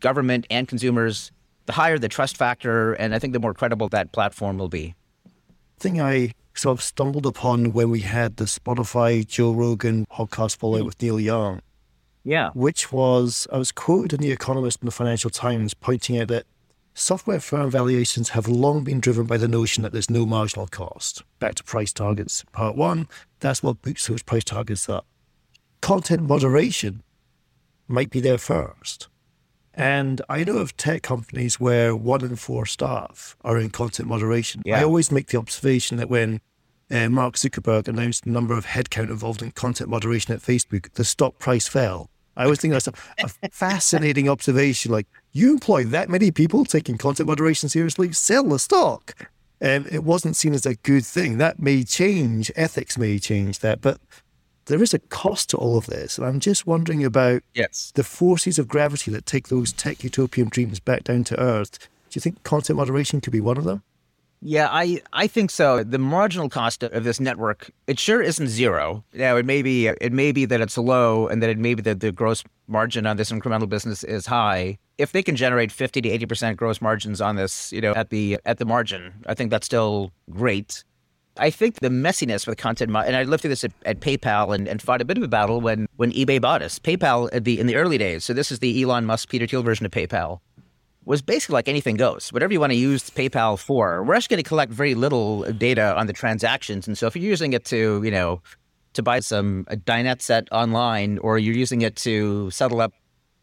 government, 0.00 0.46
and 0.50 0.66
consumers, 0.66 1.30
the 1.66 1.72
higher 1.72 1.98
the 1.98 2.08
trust 2.08 2.36
factor, 2.36 2.94
and 2.94 3.14
I 3.14 3.18
think 3.18 3.32
the 3.32 3.40
more 3.40 3.54
credible 3.54 3.88
that 3.90 4.12
platform 4.12 4.58
will 4.58 4.68
be. 4.68 4.94
Thing 5.78 6.00
I 6.00 6.32
sort 6.54 6.78
of 6.78 6.82
stumbled 6.82 7.26
upon 7.26 7.72
when 7.72 7.90
we 7.90 8.00
had 8.00 8.36
the 8.36 8.44
Spotify 8.44 9.26
Joe 9.26 9.52
Rogan 9.52 10.06
podcast 10.10 10.56
fallout 10.56 10.84
with 10.84 11.00
Neil 11.02 11.20
Young. 11.20 11.60
Yeah. 12.22 12.50
Which 12.54 12.90
was, 12.92 13.46
I 13.52 13.58
was 13.58 13.72
quoted 13.72 14.14
in 14.14 14.20
The 14.20 14.32
Economist 14.32 14.80
and 14.80 14.86
the 14.86 14.92
Financial 14.92 15.30
Times 15.30 15.74
pointing 15.74 16.18
out 16.18 16.28
that 16.28 16.46
software 16.94 17.40
firm 17.40 17.70
valuations 17.70 18.30
have 18.30 18.48
long 18.48 18.84
been 18.84 19.00
driven 19.00 19.26
by 19.26 19.36
the 19.36 19.48
notion 19.48 19.82
that 19.82 19.92
there's 19.92 20.08
no 20.08 20.24
marginal 20.24 20.66
cost. 20.66 21.22
Back 21.40 21.56
to 21.56 21.64
price 21.64 21.92
targets, 21.92 22.44
part 22.52 22.76
one, 22.76 23.08
that's 23.40 23.62
what 23.62 23.82
boosts 23.82 24.06
those 24.06 24.22
price 24.22 24.44
targets 24.44 24.88
up. 24.88 25.06
Content 25.84 26.22
moderation 26.22 27.02
might 27.88 28.08
be 28.08 28.18
there 28.18 28.38
first. 28.38 29.08
And 29.74 30.22
I 30.30 30.42
know 30.42 30.56
of 30.56 30.74
tech 30.78 31.02
companies 31.02 31.60
where 31.60 31.94
one 31.94 32.24
in 32.24 32.36
four 32.36 32.64
staff 32.64 33.36
are 33.44 33.58
in 33.58 33.68
content 33.68 34.08
moderation. 34.08 34.62
Yeah. 34.64 34.80
I 34.80 34.84
always 34.84 35.12
make 35.12 35.26
the 35.26 35.36
observation 35.36 35.98
that 35.98 36.08
when 36.08 36.40
uh, 36.90 37.10
Mark 37.10 37.34
Zuckerberg 37.34 37.86
announced 37.86 38.24
the 38.24 38.30
number 38.30 38.56
of 38.56 38.64
headcount 38.64 39.10
involved 39.10 39.42
in 39.42 39.50
content 39.50 39.90
moderation 39.90 40.32
at 40.32 40.40
Facebook, 40.40 40.90
the 40.94 41.04
stock 41.04 41.38
price 41.38 41.68
fell. 41.68 42.08
I 42.34 42.44
always 42.44 42.60
think 42.60 42.72
that's 42.72 42.88
a, 42.88 42.94
a 43.18 43.50
fascinating 43.50 44.26
observation. 44.26 44.90
Like, 44.90 45.06
you 45.32 45.50
employ 45.50 45.84
that 45.84 46.08
many 46.08 46.30
people 46.30 46.64
taking 46.64 46.96
content 46.96 47.28
moderation 47.28 47.68
seriously, 47.68 48.10
sell 48.12 48.44
the 48.44 48.58
stock. 48.58 49.28
And 49.60 49.86
it 49.88 50.02
wasn't 50.02 50.36
seen 50.36 50.54
as 50.54 50.64
a 50.64 50.76
good 50.76 51.04
thing. 51.04 51.36
That 51.36 51.58
may 51.58 51.84
change, 51.84 52.50
ethics 52.56 52.96
may 52.96 53.18
change 53.18 53.58
that, 53.58 53.82
but 53.82 53.98
there 54.66 54.82
is 54.82 54.94
a 54.94 54.98
cost 54.98 55.50
to 55.50 55.56
all 55.56 55.76
of 55.76 55.86
this. 55.86 56.18
And 56.18 56.26
I'm 56.26 56.40
just 56.40 56.66
wondering 56.66 57.04
about 57.04 57.42
Yes. 57.54 57.92
the 57.94 58.04
forces 58.04 58.58
of 58.58 58.68
gravity 58.68 59.10
that 59.10 59.26
take 59.26 59.48
those 59.48 59.72
tech 59.72 60.02
utopian 60.04 60.48
dreams 60.48 60.80
back 60.80 61.04
down 61.04 61.24
to 61.24 61.40
earth. 61.40 61.78
Do 62.10 62.16
you 62.16 62.20
think 62.20 62.42
content 62.44 62.76
moderation 62.78 63.20
could 63.20 63.32
be 63.32 63.40
one 63.40 63.56
of 63.58 63.64
them? 63.64 63.82
Yeah, 64.46 64.68
I, 64.70 65.00
I 65.14 65.26
think 65.26 65.50
so. 65.50 65.82
The 65.82 65.98
marginal 65.98 66.50
cost 66.50 66.82
of 66.82 67.02
this 67.04 67.18
network, 67.18 67.70
it 67.86 67.98
sure 67.98 68.20
isn't 68.20 68.48
zero. 68.48 69.02
Now, 69.14 69.36
it 69.36 69.46
may 69.46 69.62
be 69.62 69.86
it 69.86 70.12
may 70.12 70.32
be 70.32 70.44
that 70.44 70.60
it's 70.60 70.76
low, 70.76 71.26
and 71.28 71.42
that 71.42 71.48
it 71.48 71.56
may 71.56 71.72
be 71.74 71.80
that 71.80 72.00
the 72.00 72.12
gross 72.12 72.44
margin 72.68 73.06
on 73.06 73.16
this 73.16 73.32
incremental 73.32 73.66
business 73.68 74.04
is 74.04 74.26
high. 74.26 74.76
If 74.98 75.12
they 75.12 75.22
can 75.22 75.34
generate 75.34 75.72
fifty 75.72 76.02
to 76.02 76.08
eighty 76.10 76.26
percent 76.26 76.58
gross 76.58 76.82
margins 76.82 77.22
on 77.22 77.36
this, 77.36 77.72
you 77.72 77.80
know, 77.80 77.94
at 77.94 78.10
the 78.10 78.38
at 78.44 78.58
the 78.58 78.66
margin, 78.66 79.14
I 79.26 79.32
think 79.32 79.50
that's 79.50 79.64
still 79.64 80.12
great. 80.30 80.84
I 81.36 81.50
think 81.50 81.80
the 81.80 81.88
messiness 81.88 82.46
with 82.46 82.58
content, 82.58 82.90
mo- 82.90 83.00
and 83.00 83.16
I 83.16 83.24
lived 83.24 83.42
through 83.42 83.50
this 83.50 83.64
at, 83.64 83.72
at 83.84 84.00
PayPal 84.00 84.54
and, 84.54 84.68
and 84.68 84.80
fought 84.80 85.00
a 85.00 85.04
bit 85.04 85.16
of 85.16 85.22
a 85.22 85.28
battle 85.28 85.60
when 85.60 85.88
when 85.96 86.12
eBay 86.12 86.40
bought 86.40 86.62
us. 86.62 86.78
PayPal 86.78 87.28
at 87.32 87.44
the 87.44 87.58
in 87.58 87.66
the 87.66 87.76
early 87.76 87.98
days. 87.98 88.24
So 88.24 88.32
this 88.32 88.52
is 88.52 88.60
the 88.60 88.82
Elon 88.82 89.04
Musk 89.04 89.28
Peter 89.28 89.46
Thiel 89.46 89.62
version 89.62 89.84
of 89.84 89.92
PayPal 89.92 90.40
was 91.04 91.22
basically 91.22 91.54
like 91.54 91.68
anything 91.68 91.96
goes. 91.96 92.32
Whatever 92.32 92.52
you 92.52 92.60
want 92.60 92.72
to 92.72 92.78
use 92.78 93.10
PayPal 93.10 93.58
for, 93.58 94.02
we're 94.02 94.14
actually 94.14 94.36
going 94.36 94.44
to 94.44 94.48
collect 94.48 94.72
very 94.72 94.94
little 94.94 95.42
data 95.52 95.94
on 95.96 96.06
the 96.06 96.12
transactions. 96.12 96.86
And 96.86 96.96
so 96.96 97.06
if 97.06 97.14
you're 97.14 97.24
using 97.24 97.52
it 97.52 97.64
to, 97.66 98.02
you 98.02 98.10
know, 98.10 98.40
to 98.94 99.02
buy 99.02 99.20
some 99.20 99.66
a 99.68 99.76
dinette 99.76 100.22
set 100.22 100.48
online, 100.52 101.18
or 101.18 101.38
you're 101.38 101.54
using 101.54 101.82
it 101.82 101.96
to 101.96 102.50
settle 102.50 102.80
up 102.80 102.92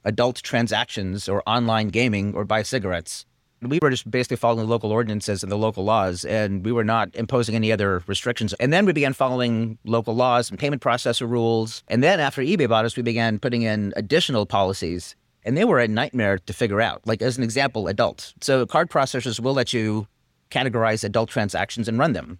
adult 0.03 0.37
transactions 0.37 1.29
or 1.29 1.43
online 1.45 1.89
gaming 1.89 2.33
or 2.33 2.45
buy 2.45 2.63
cigarettes, 2.63 3.25
we 3.61 3.79
were 3.81 3.89
just 3.89 4.09
basically 4.09 4.37
following 4.37 4.67
local 4.67 4.91
ordinances 4.91 5.43
and 5.43 5.51
the 5.51 5.57
local 5.57 5.83
laws, 5.83 6.25
and 6.25 6.65
we 6.65 6.71
were 6.71 6.83
not 6.83 7.15
imposing 7.15 7.55
any 7.55 7.71
other 7.71 8.03
restrictions. 8.07 8.53
And 8.53 8.73
then 8.73 8.85
we 8.85 8.93
began 8.93 9.13
following 9.13 9.77
local 9.85 10.15
laws 10.15 10.49
and 10.49 10.59
payment 10.59 10.81
processor 10.81 11.29
rules. 11.29 11.83
And 11.87 12.03
then 12.03 12.19
after 12.19 12.41
eBay 12.41 12.67
bought 12.67 12.85
us, 12.85 12.97
we 12.97 13.03
began 13.03 13.39
putting 13.39 13.61
in 13.61 13.93
additional 13.95 14.45
policies 14.45 15.15
and 15.43 15.57
they 15.57 15.65
were 15.65 15.79
a 15.79 15.87
nightmare 15.87 16.37
to 16.37 16.53
figure 16.53 16.81
out. 16.81 17.01
Like 17.05 17.21
as 17.21 17.37
an 17.37 17.43
example, 17.43 17.87
adult. 17.87 18.33
So 18.41 18.65
card 18.65 18.89
processors 18.89 19.39
will 19.39 19.53
let 19.53 19.73
you 19.73 20.07
categorize 20.49 21.03
adult 21.03 21.29
transactions 21.29 21.87
and 21.87 21.97
run 21.97 22.13
them. 22.13 22.37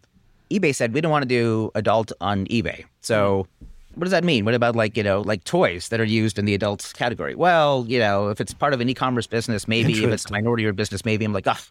eBay 0.52 0.76
said 0.76 0.94
we 0.94 1.02
don't 1.02 1.12
want 1.12 1.24
to 1.24 1.30
do 1.30 1.72
adult 1.76 2.12
on 2.20 2.46
eBay. 2.48 2.86
So 3.02 3.48
what 3.96 4.06
does 4.06 4.12
that 4.12 4.24
mean? 4.24 4.46
What 4.46 4.54
about 4.54 4.76
like 4.76 4.98
you 4.98 5.04
know 5.04 5.22
like 5.22 5.44
toys 5.44 5.90
that 5.90 6.00
are 6.00 6.06
used 6.06 6.40
in 6.40 6.46
the 6.46 6.54
adult 6.54 6.92
category? 6.96 7.36
Well, 7.36 7.86
you 7.88 8.00
know 8.00 8.30
if 8.30 8.42
it's 8.42 8.54
part 8.54 8.74
of 8.74 8.82
an 8.82 8.90
e-commerce 8.90 9.28
business, 9.28 9.68
maybe 9.68 10.04
if 10.04 10.10
it's 10.10 10.26
a 10.26 10.32
minority 10.32 10.66
of 10.66 10.76
business, 10.76 11.06
maybe 11.06 11.26
I'm 11.26 11.34
like 11.34 11.48
ah. 11.48 11.62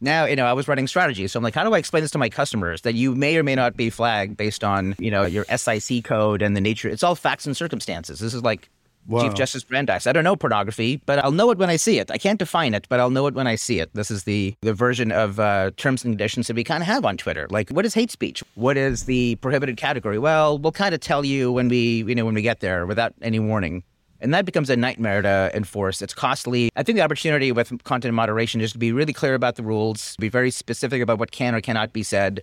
Now, 0.00 0.26
you 0.26 0.36
know, 0.36 0.46
I 0.46 0.52
was 0.52 0.68
running 0.68 0.86
strategy. 0.86 1.26
So 1.26 1.38
I'm 1.38 1.42
like, 1.42 1.56
how 1.56 1.64
do 1.64 1.74
I 1.74 1.78
explain 1.78 2.04
this 2.04 2.12
to 2.12 2.18
my 2.18 2.28
customers 2.28 2.82
that 2.82 2.94
you 2.94 3.16
may 3.16 3.36
or 3.36 3.42
may 3.42 3.56
not 3.56 3.76
be 3.76 3.90
flagged 3.90 4.36
based 4.36 4.62
on, 4.62 4.94
you 5.00 5.10
know, 5.10 5.24
your 5.24 5.44
SIC 5.46 6.04
code 6.04 6.40
and 6.40 6.56
the 6.56 6.60
nature? 6.60 6.88
It's 6.88 7.02
all 7.02 7.16
facts 7.16 7.46
and 7.46 7.56
circumstances. 7.56 8.20
This 8.20 8.32
is 8.32 8.44
like 8.44 8.70
Chief 9.08 9.34
Justice 9.34 9.64
Brandeis. 9.64 10.06
I 10.06 10.12
don't 10.12 10.24
know 10.24 10.36
pornography, 10.36 11.00
but 11.06 11.18
I'll 11.18 11.32
know 11.32 11.50
it 11.50 11.58
when 11.58 11.70
I 11.70 11.76
see 11.76 11.98
it. 11.98 12.10
I 12.10 12.18
can't 12.18 12.38
define 12.38 12.74
it, 12.74 12.86
but 12.88 13.00
I'll 13.00 13.10
know 13.10 13.26
it 13.26 13.34
when 13.34 13.46
I 13.46 13.54
see 13.54 13.80
it. 13.80 13.90
This 13.94 14.10
is 14.10 14.24
the 14.24 14.54
the 14.62 14.74
version 14.74 15.12
of 15.12 15.40
uh, 15.40 15.70
terms 15.76 16.04
and 16.04 16.12
conditions 16.12 16.46
that 16.46 16.56
we 16.56 16.64
kind 16.64 16.82
of 16.82 16.86
have 16.86 17.04
on 17.04 17.16
Twitter. 17.16 17.46
Like, 17.50 17.70
what 17.70 17.86
is 17.86 17.94
hate 17.94 18.10
speech? 18.10 18.42
What 18.54 18.76
is 18.76 19.04
the 19.04 19.36
prohibited 19.36 19.76
category? 19.76 20.18
Well, 20.18 20.58
we'll 20.58 20.72
kind 20.72 20.94
of 20.94 21.00
tell 21.00 21.24
you 21.24 21.52
when 21.52 21.68
we 21.68 22.04
you 22.04 22.14
know 22.14 22.24
when 22.24 22.34
we 22.34 22.42
get 22.42 22.60
there 22.60 22.86
without 22.86 23.14
any 23.22 23.38
warning. 23.38 23.82
And 24.20 24.34
that 24.34 24.44
becomes 24.44 24.68
a 24.68 24.76
nightmare 24.76 25.22
to 25.22 25.50
enforce. 25.54 26.02
It's 26.02 26.12
costly. 26.12 26.70
I 26.74 26.82
think 26.82 26.96
the 26.96 27.02
opportunity 27.02 27.52
with 27.52 27.84
content 27.84 28.14
moderation 28.14 28.60
is 28.60 28.72
to 28.72 28.78
be 28.78 28.90
really 28.90 29.12
clear 29.12 29.34
about 29.34 29.54
the 29.54 29.62
rules, 29.62 30.16
be 30.18 30.28
very 30.28 30.50
specific 30.50 31.00
about 31.00 31.20
what 31.20 31.30
can 31.30 31.54
or 31.54 31.60
cannot 31.60 31.92
be 31.92 32.02
said. 32.02 32.42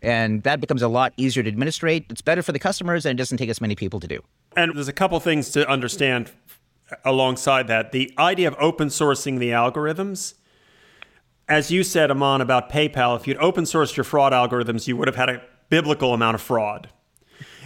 And 0.00 0.42
that 0.44 0.60
becomes 0.60 0.82
a 0.82 0.88
lot 0.88 1.12
easier 1.16 1.42
to 1.42 1.48
administrate. 1.48 2.06
It's 2.08 2.22
better 2.22 2.42
for 2.42 2.52
the 2.52 2.58
customers 2.58 3.04
and 3.04 3.18
it 3.18 3.20
doesn't 3.20 3.38
take 3.38 3.50
as 3.50 3.60
many 3.60 3.74
people 3.74 4.00
to 4.00 4.06
do. 4.06 4.22
And 4.56 4.74
there's 4.74 4.88
a 4.88 4.92
couple 4.92 5.18
things 5.20 5.50
to 5.50 5.68
understand 5.68 6.30
alongside 7.04 7.66
that. 7.68 7.92
The 7.92 8.12
idea 8.18 8.48
of 8.48 8.56
open 8.58 8.88
sourcing 8.88 9.38
the 9.38 9.50
algorithms, 9.50 10.34
as 11.48 11.70
you 11.70 11.82
said, 11.82 12.10
Aman, 12.10 12.40
about 12.40 12.70
PayPal, 12.70 13.16
if 13.16 13.26
you'd 13.26 13.38
open 13.38 13.64
sourced 13.64 13.96
your 13.96 14.04
fraud 14.04 14.32
algorithms, 14.32 14.86
you 14.86 14.96
would 14.96 15.08
have 15.08 15.16
had 15.16 15.28
a 15.28 15.42
biblical 15.68 16.14
amount 16.14 16.34
of 16.34 16.40
fraud. 16.40 16.88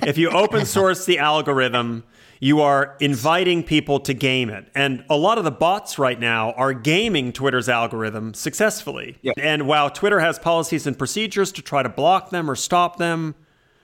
If 0.03 0.19
you 0.19 0.31
open 0.31 0.67
source 0.67 1.05
the 1.05 1.19
algorithm, 1.19 2.05
you 2.43 2.61
are 2.61 2.97
inviting 2.99 3.63
people 3.63 4.01
to 4.01 4.13
game 4.13 4.51
it. 4.51 4.67
And 4.75 5.05
a 5.09 5.17
lot 5.17 5.39
of 5.39 5.45
the 5.45 5.53
bots 5.53 5.97
right 5.97 6.19
now 6.19 6.51
are 6.55 6.73
gaming 6.73 7.33
Twitter's 7.33 7.69
algorithm 7.69 8.35
successfully. 8.35 9.17
And 9.41 9.69
while 9.69 9.89
Twitter 9.91 10.19
has 10.19 10.41
policies 10.41 10.85
and 10.85 10.99
procedures 10.99 11.53
to 11.53 11.63
try 11.63 11.85
to 11.85 11.89
block 11.89 12.31
them 12.31 12.51
or 12.51 12.57
stop 12.57 12.97
them, 12.97 13.37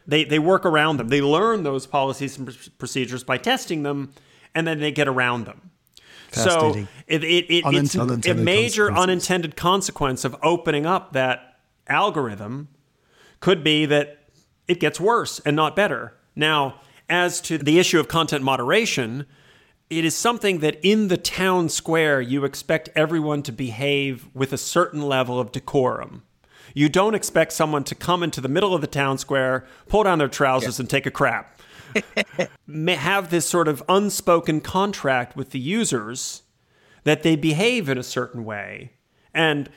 they, 0.09 0.25
they 0.25 0.41
work 0.41 0.67
around 0.67 0.97
them. 0.97 1.07
They 1.07 1.21
learn 1.21 1.63
those 1.63 1.87
policies 1.87 2.37
and 2.37 2.49
pr- 2.49 2.71
procedures 2.79 3.23
by 3.23 3.39
testing 3.39 3.85
them, 3.85 4.13
and 4.57 4.67
then 4.67 4.81
they 4.81 4.91
get 4.91 5.07
around 5.07 5.47
them. 5.47 5.71
So 6.33 6.75
it, 7.07 7.23
it, 7.23 7.47
it, 7.49 7.63
it's 7.65 8.27
a 8.27 8.35
major 8.35 8.93
unintended 8.93 9.55
consequence 9.55 10.25
of 10.25 10.35
opening 10.43 10.85
up 10.85 11.13
that 11.13 11.61
algorithm 11.87 12.67
could 13.39 13.63
be 13.63 13.87
that 13.87 14.19
it 14.67 14.81
gets 14.81 14.99
worse 14.99 15.39
and 15.45 15.55
not 15.55 15.77
better. 15.77 16.15
Now, 16.35 16.81
as 17.09 17.41
to 17.43 17.59
the 17.59 17.79
issue 17.79 17.99
of 17.99 18.09
content 18.09 18.45
moderation, 18.45 19.27
it 19.91 20.05
is 20.05 20.15
something 20.15 20.59
that 20.59 20.79
in 20.83 21.09
the 21.09 21.17
town 21.17 21.69
square 21.69 22.21
you 22.21 22.45
expect 22.45 22.91
everyone 22.95 23.43
to 23.45 23.53
behave 23.53 24.29
with 24.35 24.53
a 24.53 24.59
certain 24.59 25.03
level 25.03 25.41
of 25.41 25.53
decorum. 25.53 26.23
You 26.75 26.89
don't 26.89 27.15
expect 27.15 27.53
someone 27.53 27.85
to 27.85 27.95
come 27.95 28.23
into 28.23 28.41
the 28.41 28.49
middle 28.49 28.75
of 28.75 28.83
the 28.83 28.87
town 28.87 29.17
square, 29.19 29.67
pull 29.89 30.03
down 30.03 30.19
their 30.19 30.29
trousers, 30.29 30.79
and 30.79 30.89
take 30.89 31.07
a 31.07 31.11
crap. 31.11 31.61
Have 32.87 33.31
this 33.31 33.47
sort 33.49 33.69
of 33.69 33.83
unspoken 33.89 34.61
contract 34.61 35.35
with 35.35 35.51
the 35.51 35.59
users 35.59 36.43
that 37.05 37.23
they 37.23 37.37
behave 37.37 37.89
in 37.89 37.97
a 37.97 38.03
certain 38.03 38.45
way. 38.45 38.93
And 39.33 39.71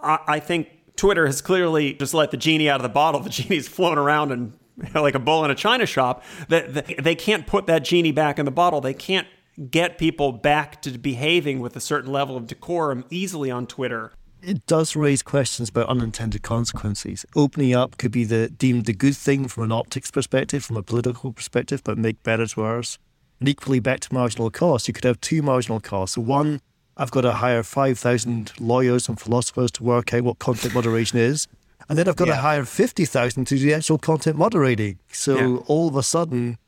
I, 0.00 0.18
I 0.26 0.40
think 0.40 0.96
Twitter 0.96 1.26
has 1.26 1.40
clearly 1.40 1.94
just 1.94 2.14
let 2.14 2.32
the 2.32 2.36
genie 2.36 2.68
out 2.68 2.76
of 2.76 2.82
the 2.82 2.88
bottle. 2.88 3.20
The 3.20 3.30
genie's 3.30 3.68
flown 3.68 3.98
around 3.98 4.32
and 4.32 4.57
like 4.94 5.14
a 5.14 5.18
bull 5.18 5.44
in 5.44 5.50
a 5.50 5.54
china 5.54 5.86
shop. 5.86 6.24
That 6.48 7.02
they 7.02 7.14
can't 7.14 7.46
put 7.46 7.66
that 7.66 7.84
genie 7.84 8.12
back 8.12 8.38
in 8.38 8.44
the 8.44 8.50
bottle. 8.50 8.80
They 8.80 8.94
can't 8.94 9.26
get 9.70 9.98
people 9.98 10.32
back 10.32 10.80
to 10.82 10.90
behaving 10.98 11.60
with 11.60 11.74
a 11.76 11.80
certain 11.80 12.12
level 12.12 12.36
of 12.36 12.46
decorum 12.46 13.04
easily 13.10 13.50
on 13.50 13.66
Twitter. 13.66 14.12
it 14.40 14.64
does 14.66 14.94
raise 14.94 15.20
questions 15.22 15.68
about 15.68 15.88
unintended 15.88 16.42
consequences. 16.42 17.26
Opening 17.34 17.74
up 17.74 17.98
could 17.98 18.12
be 18.12 18.24
the 18.24 18.48
deemed 18.48 18.88
a 18.88 18.92
good 18.92 19.16
thing 19.16 19.48
from 19.48 19.64
an 19.64 19.72
optics 19.72 20.10
perspective, 20.12 20.64
from 20.64 20.76
a 20.76 20.82
political 20.82 21.32
perspective, 21.32 21.82
but 21.82 21.98
make 21.98 22.22
better 22.22 22.46
to 22.46 22.62
ours. 22.62 22.98
And 23.40 23.48
equally 23.48 23.80
back 23.80 24.00
to 24.00 24.14
marginal 24.14 24.50
costs, 24.50 24.86
you 24.88 24.94
could 24.94 25.04
have 25.04 25.20
two 25.20 25.42
marginal 25.42 25.80
costs. 25.80 26.16
One, 26.16 26.60
I've 26.96 27.10
got 27.10 27.22
to 27.22 27.32
hire 27.32 27.62
5,000 27.62 28.52
lawyers 28.58 29.08
and 29.08 29.20
philosophers 29.20 29.70
to 29.72 29.84
work 29.84 30.12
out 30.12 30.22
what 30.22 30.38
content 30.38 30.74
moderation 30.74 31.18
is. 31.18 31.46
And 31.88 31.98
then 31.98 32.08
I've 32.08 32.16
got 32.16 32.28
Yeah. 32.28 32.34
to 32.36 32.40
hire 32.40 32.64
50,000 32.64 33.44
to 33.46 33.56
do 33.56 33.64
the 33.64 33.74
actual 33.74 33.98
content 33.98 34.36
moderating. 34.36 34.98
So 35.12 35.36
Yeah. 35.36 35.56
all 35.66 35.88
of 35.88 35.96
a 35.96 36.02
sudden, 36.02 36.58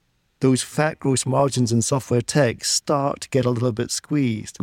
those 0.40 0.62
fat 0.62 0.98
gross 0.98 1.26
margins 1.26 1.72
in 1.72 1.82
software 1.82 2.22
tech 2.22 2.64
start 2.64 3.20
to 3.22 3.28
get 3.28 3.44
a 3.44 3.50
little 3.50 3.72
bit 3.72 3.90
squeezed. 3.90 4.58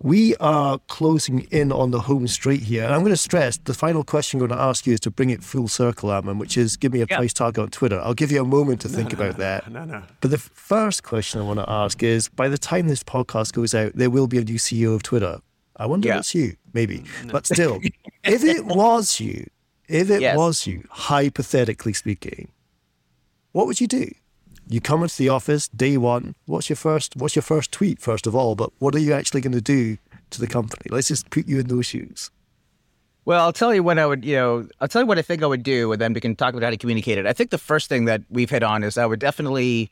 We 0.00 0.36
are 0.36 0.78
closing 0.86 1.40
in 1.50 1.72
on 1.72 1.90
the 1.90 2.02
home 2.02 2.28
straight 2.28 2.62
here. 2.62 2.84
And 2.84 2.94
I'm 2.94 3.00
going 3.00 3.10
to 3.12 3.16
stress 3.16 3.58
the 3.58 3.74
final 3.74 4.04
question 4.04 4.38
I'm 4.40 4.46
going 4.46 4.56
to 4.56 4.64
ask 4.64 4.86
you 4.86 4.94
is 4.94 5.00
to 5.00 5.10
bring 5.10 5.30
it 5.30 5.42
full 5.42 5.66
circle, 5.66 6.10
Aman, 6.10 6.38
which 6.38 6.56
is 6.56 6.76
give 6.76 6.92
me 6.92 7.00
a 7.02 7.06
Yeah. 7.10 7.16
price 7.16 7.32
target 7.34 7.62
on 7.64 7.70
Twitter. 7.70 8.00
I'll 8.00 8.14
give 8.14 8.30
you 8.30 8.40
a 8.40 8.44
moment 8.46 8.80
to 8.82 8.88
think 8.88 9.12
about 9.12 9.38
that. 9.38 9.70
No, 9.70 9.84
no. 9.84 10.02
But 10.20 10.30
the 10.30 10.38
first 10.38 11.02
question 11.02 11.40
I 11.40 11.44
want 11.44 11.58
to 11.58 11.68
ask 11.68 12.00
is 12.02 12.28
by 12.28 12.48
the 12.48 12.56
time 12.58 12.86
this 12.86 13.02
podcast 13.02 13.52
goes 13.54 13.74
out, 13.74 13.92
there 13.96 14.08
will 14.08 14.28
be 14.28 14.38
a 14.38 14.44
new 14.44 14.56
CEO 14.58 14.94
of 14.94 15.02
Twitter. 15.02 15.40
I 15.76 15.86
wonder 15.86 16.06
Yeah. 16.08 16.14
if 16.14 16.20
it's 16.20 16.34
you, 16.34 16.54
maybe. 16.72 16.98
Mm, 17.24 17.32
but 17.32 17.46
still, 17.46 17.80
if 18.24 18.44
it 18.44 18.64
was 18.82 19.18
you, 19.18 19.46
if 19.88 20.10
it 20.10 20.20
Yes. 20.20 20.36
was 20.36 20.66
you, 20.66 20.84
hypothetically 20.90 21.92
speaking, 21.92 22.48
what 23.52 23.66
would 23.66 23.80
you 23.80 23.86
do? 23.86 24.10
You 24.68 24.80
come 24.80 25.02
into 25.02 25.16
the 25.16 25.30
office 25.30 25.68
day 25.68 25.96
one. 25.96 26.34
What's 26.44 26.68
your 26.68 26.76
first? 26.76 27.16
What's 27.16 27.34
your 27.34 27.42
first 27.42 27.72
tweet 27.72 27.98
first 28.00 28.26
of 28.26 28.34
all? 28.34 28.54
But 28.54 28.70
what 28.78 28.94
are 28.94 28.98
you 28.98 29.14
actually 29.14 29.40
going 29.40 29.54
to 29.54 29.62
do 29.62 29.96
to 30.30 30.40
the 30.40 30.46
company? 30.46 30.82
Let's 30.90 31.08
just 31.08 31.30
put 31.30 31.48
you 31.48 31.58
in 31.58 31.68
those 31.68 31.86
shoes. 31.86 32.30
Well, 33.24 33.42
I'll 33.44 33.52
tell 33.52 33.74
you 33.74 33.82
what 33.82 33.98
I 33.98 34.06
would, 34.06 34.24
you 34.24 34.36
know, 34.36 34.68
I'll 34.80 34.88
tell 34.88 35.02
you 35.02 35.06
what 35.06 35.18
I 35.18 35.22
think 35.22 35.42
I 35.42 35.46
would 35.46 35.62
do, 35.62 35.92
and 35.92 36.00
then 36.00 36.12
we 36.14 36.20
can 36.20 36.34
talk 36.36 36.52
about 36.54 36.62
how 36.64 36.70
to 36.70 36.76
communicate 36.78 37.18
it. 37.18 37.26
I 37.26 37.32
think 37.34 37.50
the 37.50 37.58
first 37.58 37.88
thing 37.88 38.04
that 38.06 38.22
we've 38.30 38.48
hit 38.48 38.62
on 38.62 38.82
is 38.82 38.96
I 38.96 39.04
would 39.06 39.20
definitely, 39.20 39.90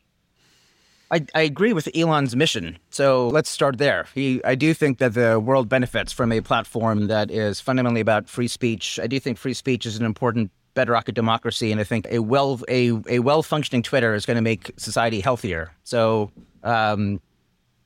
I, 1.10 1.24
I 1.34 1.42
agree 1.42 1.72
with 1.72 1.88
Elon's 1.94 2.34
mission. 2.34 2.78
So 2.90 3.28
let's 3.28 3.48
start 3.48 3.78
there. 3.78 4.06
He, 4.14 4.42
I 4.44 4.54
do 4.54 4.74
think 4.74 4.98
that 4.98 5.14
the 5.14 5.38
world 5.38 5.68
benefits 5.68 6.12
from 6.12 6.32
a 6.32 6.40
platform 6.40 7.06
that 7.06 7.30
is 7.30 7.60
fundamentally 7.60 8.00
about 8.00 8.28
free 8.28 8.48
speech. 8.48 8.98
I 9.00 9.06
do 9.06 9.20
think 9.20 9.38
free 9.38 9.54
speech 9.54 9.86
is 9.86 9.96
an 9.98 10.04
important 10.04 10.50
bedrock 10.74 11.08
of 11.08 11.14
democracy, 11.14 11.72
and 11.72 11.80
I 11.80 11.84
think 11.84 12.06
a 12.10 12.18
well 12.18 12.60
a, 12.68 12.92
a 13.08 13.18
well 13.20 13.42
functioning 13.42 13.82
Twitter 13.82 14.14
is 14.14 14.26
going 14.26 14.34
to 14.36 14.42
make 14.42 14.72
society 14.76 15.20
healthier. 15.20 15.72
So. 15.84 16.30
Um, 16.62 17.20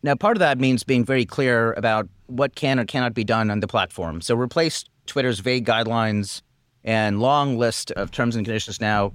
now, 0.03 0.15
part 0.15 0.37
of 0.37 0.39
that 0.39 0.59
means 0.59 0.83
being 0.83 1.05
very 1.05 1.27
clear 1.27 1.75
about 1.75 2.09
what 2.27 2.55
can 2.55 2.81
or 2.81 2.87
cannot 2.87 3.13
be 3.13 3.25
done 3.25 3.51
on 3.51 3.61
the 3.61 3.69
platform. 3.69 4.23
So 4.23 4.35
replace 4.35 4.85
Twitter's 5.05 5.41
vague 5.41 5.67
guidelines 5.67 6.41
and 6.85 7.21
long 7.21 7.59
list 7.59 7.91
of 7.93 8.11
terms 8.11 8.37
and 8.37 8.45
conditions 8.45 8.81
now 8.81 9.13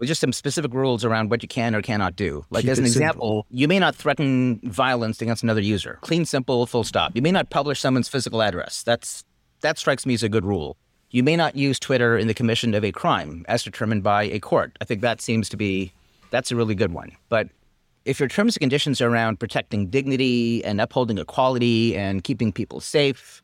with 0.00 0.08
just 0.08 0.20
some 0.20 0.32
specific 0.32 0.72
rules 0.72 1.04
around 1.04 1.30
what 1.30 1.42
you 1.42 1.48
can 1.48 1.74
or 1.74 1.82
cannot 1.82 2.16
do. 2.16 2.44
Like, 2.50 2.62
Keep 2.62 2.70
as 2.70 2.78
an 2.78 2.86
it 2.86 2.88
simple. 2.88 3.02
example, 3.02 3.46
you 3.50 3.68
may 3.68 3.78
not 3.78 3.94
threaten 3.94 4.58
violence 4.64 5.20
against 5.20 5.42
another 5.42 5.60
user. 5.60 5.98
Clean, 6.00 6.24
simple, 6.24 6.66
full 6.66 6.84
stop. 6.84 7.12
You 7.14 7.22
may 7.22 7.30
not 7.30 7.50
publish 7.50 7.78
someone's 7.80 8.08
physical 8.08 8.42
address. 8.42 8.82
That's 8.82 9.22
that 9.60 9.78
strikes 9.78 10.06
me 10.06 10.14
as 10.14 10.22
a 10.22 10.28
good 10.28 10.44
rule. 10.44 10.78
You 11.10 11.22
may 11.22 11.36
not 11.36 11.54
use 11.54 11.78
Twitter 11.78 12.16
in 12.16 12.28
the 12.28 12.34
commission 12.34 12.72
of 12.74 12.82
a 12.82 12.92
crime 12.92 13.44
as 13.46 13.62
determined 13.62 14.02
by 14.02 14.22
a 14.24 14.38
court. 14.40 14.76
I 14.80 14.86
think 14.86 15.02
that 15.02 15.20
seems 15.20 15.50
to 15.50 15.56
be 15.56 15.92
that's 16.30 16.50
a 16.50 16.56
really 16.56 16.74
good 16.74 16.92
one. 16.92 17.12
But 17.28 17.48
if 18.06 18.18
your 18.18 18.28
terms 18.28 18.56
and 18.56 18.60
conditions 18.60 19.02
are 19.02 19.10
around 19.10 19.38
protecting 19.38 19.88
dignity 19.88 20.64
and 20.64 20.80
upholding 20.80 21.18
equality 21.18 21.94
and 21.94 22.24
keeping 22.24 22.52
people 22.52 22.80
safe 22.80 23.42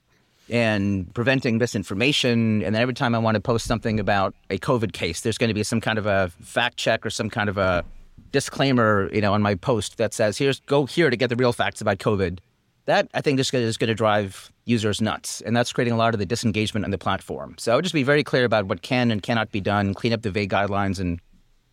and 0.48 1.12
preventing 1.14 1.58
misinformation, 1.58 2.62
and 2.62 2.74
then 2.74 2.82
every 2.82 2.94
time 2.94 3.14
I 3.14 3.18
want 3.18 3.34
to 3.34 3.40
post 3.40 3.66
something 3.66 3.98
about 3.98 4.34
a 4.50 4.58
COVID 4.58 4.92
case, 4.92 5.20
there's 5.22 5.38
going 5.38 5.48
to 5.48 5.54
be 5.54 5.62
some 5.62 5.80
kind 5.80 5.98
of 5.98 6.06
a 6.06 6.30
fact 6.40 6.76
check 6.76 7.04
or 7.04 7.10
some 7.10 7.30
kind 7.30 7.48
of 7.48 7.58
a 7.58 7.84
disclaimer, 8.32 9.10
you 9.12 9.20
know, 9.20 9.32
on 9.34 9.42
my 9.42 9.54
post 9.54 9.96
that 9.98 10.14
says, 10.14 10.38
"Here's 10.38 10.60
go 10.60 10.86
here 10.86 11.10
to 11.10 11.16
get 11.16 11.28
the 11.30 11.36
real 11.36 11.52
facts 11.52 11.80
about 11.80 11.98
COVID." 11.98 12.38
That 12.86 13.08
I 13.14 13.20
think 13.20 13.40
is 13.40 13.50
going 13.50 13.72
to, 13.72 13.94
drive 13.94 14.52
users 14.64 15.00
nuts, 15.00 15.40
and 15.40 15.56
that's 15.56 15.72
creating 15.72 15.92
a 15.92 15.96
lot 15.96 16.14
of 16.14 16.20
the 16.20 16.26
disengagement 16.26 16.84
on 16.84 16.92
the 16.92 16.98
platform. 16.98 17.56
So 17.58 17.72
I 17.72 17.74
would 17.74 17.84
just 17.84 17.94
be 17.94 18.04
very 18.04 18.22
clear 18.22 18.44
about 18.44 18.66
what 18.66 18.82
can 18.82 19.10
and 19.10 19.20
cannot 19.20 19.50
be 19.50 19.60
done, 19.60 19.92
clean 19.92 20.12
up 20.12 20.22
the 20.22 20.30
vague 20.30 20.50
guidelines, 20.50 21.00
and 21.00 21.20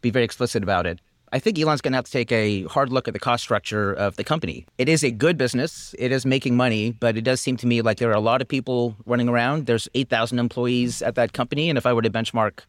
be 0.01 0.09
very 0.09 0.25
explicit 0.25 0.63
about 0.63 0.87
it. 0.87 0.99
I 1.33 1.39
think 1.39 1.57
Elon's 1.57 1.81
going 1.81 1.93
to 1.93 1.97
have 1.97 2.05
to 2.05 2.11
take 2.11 2.31
a 2.31 2.61
hard 2.65 2.91
look 2.91 3.07
at 3.07 3.15
the 3.15 3.19
cost 3.19 3.43
structure 3.43 3.91
of 3.91 4.17
the 4.17 4.23
company. 4.23 4.67
It 4.77 4.87
is 4.87 5.03
a 5.03 5.09
good 5.09 5.35
business. 5.35 5.95
It 5.97 6.11
is 6.11 6.27
making 6.27 6.55
money, 6.55 6.91
but 6.91 7.17
it 7.17 7.21
does 7.21 7.41
seem 7.41 7.57
to 7.57 7.65
me 7.65 7.81
like 7.81 7.97
there 7.97 8.11
are 8.11 8.13
a 8.13 8.19
lot 8.19 8.43
of 8.43 8.47
people 8.47 8.95
running 9.07 9.27
around. 9.27 9.65
There's 9.65 9.89
8,000 9.95 10.37
employees 10.37 11.01
at 11.01 11.15
that 11.15 11.33
company. 11.33 11.69
And 11.69 11.77
if 11.79 11.87
I 11.87 11.93
were 11.93 12.03
to 12.03 12.09
benchmark 12.11 12.59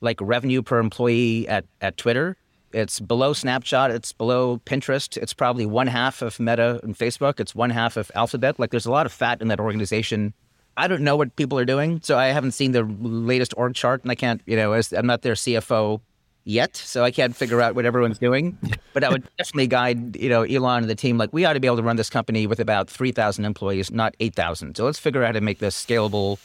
like 0.00 0.18
revenue 0.20 0.60
per 0.60 0.80
employee 0.80 1.46
at, 1.46 1.66
at 1.80 1.96
Twitter, 1.98 2.36
it's 2.72 2.98
below 2.98 3.32
Snapchat, 3.32 3.90
it's 3.90 4.12
below 4.12 4.60
Pinterest, 4.66 5.16
it's 5.16 5.32
probably 5.32 5.64
one 5.64 5.86
half 5.86 6.20
of 6.20 6.40
Meta 6.40 6.80
and 6.82 6.98
Facebook, 6.98 7.38
it's 7.38 7.54
one 7.54 7.70
half 7.70 7.96
of 7.96 8.10
Alphabet. 8.16 8.58
Like 8.58 8.72
there's 8.72 8.86
a 8.86 8.90
lot 8.90 9.06
of 9.06 9.12
fat 9.12 9.40
in 9.40 9.46
that 9.48 9.60
organization. 9.60 10.34
I 10.76 10.88
don't 10.88 11.02
know 11.02 11.14
what 11.14 11.36
people 11.36 11.60
are 11.60 11.64
doing, 11.64 12.00
so 12.02 12.18
I 12.18 12.28
haven't 12.28 12.52
seen 12.52 12.72
the 12.72 12.82
latest 12.82 13.54
org 13.56 13.74
chart, 13.74 14.02
and 14.02 14.10
I 14.10 14.16
can't, 14.16 14.40
you 14.46 14.56
know, 14.56 14.72
as 14.72 14.92
I'm 14.92 15.06
not 15.06 15.22
their 15.22 15.34
CFO 15.34 16.00
yet, 16.44 16.76
so 16.76 17.04
I 17.04 17.10
can't 17.10 17.34
figure 17.34 17.60
out 17.60 17.74
what 17.74 17.84
everyone's 17.84 18.18
doing. 18.18 18.58
But 18.92 19.04
I 19.04 19.08
would 19.08 19.22
definitely 19.38 19.68
guide, 19.68 20.16
you 20.16 20.28
know, 20.28 20.42
Elon 20.42 20.82
and 20.82 20.90
the 20.90 20.96
team 20.96 21.16
like 21.16 21.32
we 21.32 21.44
ought 21.44 21.52
to 21.52 21.60
be 21.60 21.68
able 21.68 21.76
to 21.76 21.82
run 21.84 21.94
this 21.94 22.10
company 22.10 22.48
with 22.48 22.58
about 22.58 22.90
three 22.90 23.12
thousand 23.12 23.44
employees, 23.44 23.92
not 23.92 24.16
eight 24.18 24.34
thousand. 24.34 24.76
So 24.76 24.84
let's 24.84 24.98
figure 24.98 25.22
out 25.22 25.26
how 25.26 25.32
to 25.32 25.40
make 25.40 25.60
this 25.60 25.80
scalable 25.80 26.40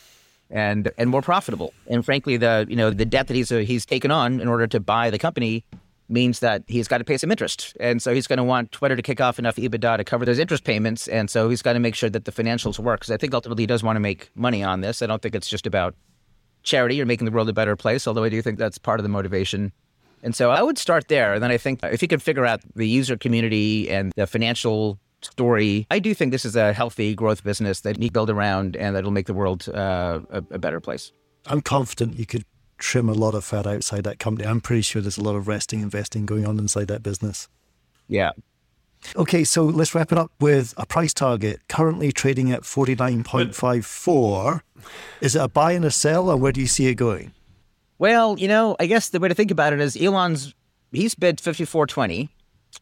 and 0.52 0.92
and 1.00 1.10
more 1.10 1.24
profitable. 1.24 1.74
And 1.88 2.06
frankly, 2.06 2.38
the 2.38 2.68
you 2.70 2.76
know 2.76 2.92
the 2.92 3.04
debt 3.04 3.28
that 3.28 3.34
he's 3.34 3.52
uh, 3.52 3.58
he's 3.58 3.84
taken 3.84 4.12
on 4.12 4.40
in 4.40 4.48
order 4.48 4.68
to 4.68 4.80
buy 4.80 5.10
the 5.10 5.18
company 5.18 5.66
means 6.08 6.40
that 6.40 6.64
he's 6.68 6.88
got 6.88 7.00
to 7.00 7.04
pay 7.04 7.18
some 7.18 7.32
interest, 7.32 7.76
and 7.80 8.00
so 8.00 8.14
he's 8.14 8.28
going 8.28 8.38
to 8.38 8.44
want 8.44 8.72
Twitter 8.72 8.96
to 8.96 9.02
kick 9.02 9.20
off 9.20 9.40
enough 9.40 9.56
EBITDA 9.56 9.98
to 9.98 10.04
cover 10.04 10.24
those 10.24 10.38
interest 10.38 10.64
payments, 10.64 11.08
and 11.08 11.32
so 11.32 11.50
he's 11.50 11.64
got 11.64 11.74
to 11.74 11.80
make 11.80 11.96
sure 11.96 12.12
that 12.12 12.26
the 12.26 12.32
financials 12.32 12.78
work. 12.78 13.00
Because 13.00 13.12
I 13.12 13.18
think 13.18 13.34
ultimately 13.34 13.64
he 13.64 13.68
does 13.68 13.82
want 13.82 13.96
to 13.96 14.02
make 14.02 14.30
money 14.36 14.64
on 14.64 14.82
this. 14.82 15.02
I 15.02 15.08
don't 15.08 15.22
think 15.22 15.34
it's 15.34 15.50
just 15.50 15.66
about 15.66 15.96
charity 16.62 17.02
or 17.02 17.06
making 17.06 17.26
the 17.26 17.32
world 17.32 17.50
a 17.50 17.54
better 17.54 17.76
place, 17.76 18.08
although 18.08 18.24
I 18.24 18.30
do 18.30 18.42
think 18.42 18.60
that's 18.60 18.78
part 18.78 19.00
of 19.00 19.04
the 19.04 19.10
motivation. 19.10 19.72
And 20.26 20.36
so 20.36 20.50
I 20.50 20.64
would 20.64 20.80
start 20.80 21.08
there. 21.08 21.36
And 21.36 21.44
then 21.44 21.52
I 21.52 21.58
think 21.58 21.82
if 21.84 22.02
you 22.02 22.08
can 22.08 22.20
figure 22.20 22.46
out 22.46 22.62
the 22.76 22.88
user 22.88 23.16
community 23.16 23.90
and 23.92 24.12
the 24.16 24.26
financial 24.26 25.00
story, 25.22 25.86
I 25.92 26.00
do 26.00 26.16
think 26.16 26.32
this 26.32 26.46
is 26.46 26.56
a 26.56 26.74
healthy 26.74 27.14
growth 27.14 27.44
business 27.44 27.82
that 27.82 28.02
you 28.02 28.10
build 28.10 28.32
around 28.32 28.76
and 28.76 28.96
that'll 28.96 29.12
make 29.12 29.28
the 29.28 29.36
world 29.36 29.70
uh, 29.70 30.22
a, 30.32 30.38
a 30.50 30.58
better 30.58 30.80
place. 30.80 31.12
I'm 31.46 31.62
confident 31.62 32.18
you 32.18 32.26
could 32.26 32.44
trim 32.80 33.08
a 33.08 33.14
lot 33.14 33.36
of 33.36 33.46
fat 33.46 33.68
outside 33.68 34.04
that 34.06 34.18
company. 34.18 34.48
I'm 34.48 34.62
pretty 34.62 34.82
sure 34.82 35.00
there's 35.00 35.20
a 35.20 35.24
lot 35.24 35.36
of 35.36 35.48
resting 35.48 35.82
investing 35.82 36.26
going 36.26 36.48
on 36.48 36.58
inside 36.58 36.88
that 36.88 37.04
business. 37.04 37.48
Yeah. 38.08 38.32
Okay, 39.16 39.44
so 39.44 39.64
let's 39.64 39.94
wrap 39.94 40.12
it 40.12 40.18
up 40.18 40.32
with 40.40 40.74
a 40.76 40.88
price 40.88 41.14
target 41.14 41.62
currently 41.70 42.12
trading 42.12 42.52
at 42.52 42.64
49.54. 42.64 44.62
Is 45.22 45.36
it 45.36 45.42
a 45.42 45.48
buy 45.48 45.74
and 45.74 45.86
a 45.86 45.92
sell, 45.92 46.32
or 46.32 46.38
where 46.38 46.52
do 46.52 46.60
you 46.62 46.66
see 46.68 46.88
it 46.88 46.96
going? 46.96 47.32
Well, 47.98 48.38
you 48.38 48.48
know, 48.48 48.76
I 48.80 48.88
guess 48.88 49.10
the 49.10 49.20
way 49.20 49.30
to 49.30 49.36
think 49.36 49.52
about 49.52 49.74
it 49.74 49.80
is 49.80 49.96
Elon's 49.96 50.54
he's 50.92 51.16
bid 51.16 51.40
fifty 51.40 51.66
four 51.66 51.88
twenty. 51.88 52.30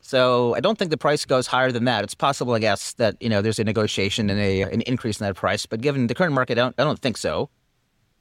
So 0.02 0.56
I 0.56 0.60
don't 0.60 0.78
think 0.78 0.92
the 0.92 0.98
price 0.98 1.24
goes 1.24 1.48
higher 1.48 1.72
than 1.72 1.86
that. 1.86 2.04
It's 2.04 2.16
possible, 2.16 2.54
I 2.54 2.60
guess, 2.60 2.94
that 2.94 3.16
you 3.22 3.30
know 3.30 3.42
there's 3.42 3.60
a 3.60 3.64
negotiation 3.64 4.30
and 4.30 4.40
a 4.40 4.62
an 4.62 4.82
increase 4.82 5.20
in 5.20 5.26
that 5.26 5.36
price. 5.36 5.66
But 5.66 5.82
given 5.82 6.08
the 6.08 6.16
current 6.16 6.34
market, 6.34 6.58
I 6.58 6.62
don't, 6.62 6.76
I 6.80 6.84
don't 6.84 7.00
think 7.00 7.18
so. 7.18 7.50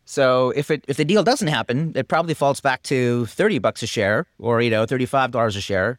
So 0.05 0.51
if 0.51 0.70
it 0.70 0.84
if 0.88 0.97
the 0.97 1.05
deal 1.05 1.22
doesn't 1.22 1.49
happen, 1.49 1.93
it 1.95 2.09
probably 2.09 2.34
falls 2.34 2.61
back 2.61 2.82
to 2.84 3.26
thirty 3.26 3.59
bucks 3.59 3.82
a 3.82 3.86
share, 3.86 4.26
or 4.38 4.61
you 4.61 4.70
know 4.70 4.84
thirty 4.84 5.07
five 5.07 5.30
dollars 5.30 5.57
a 5.57 5.61
share. 5.61 5.99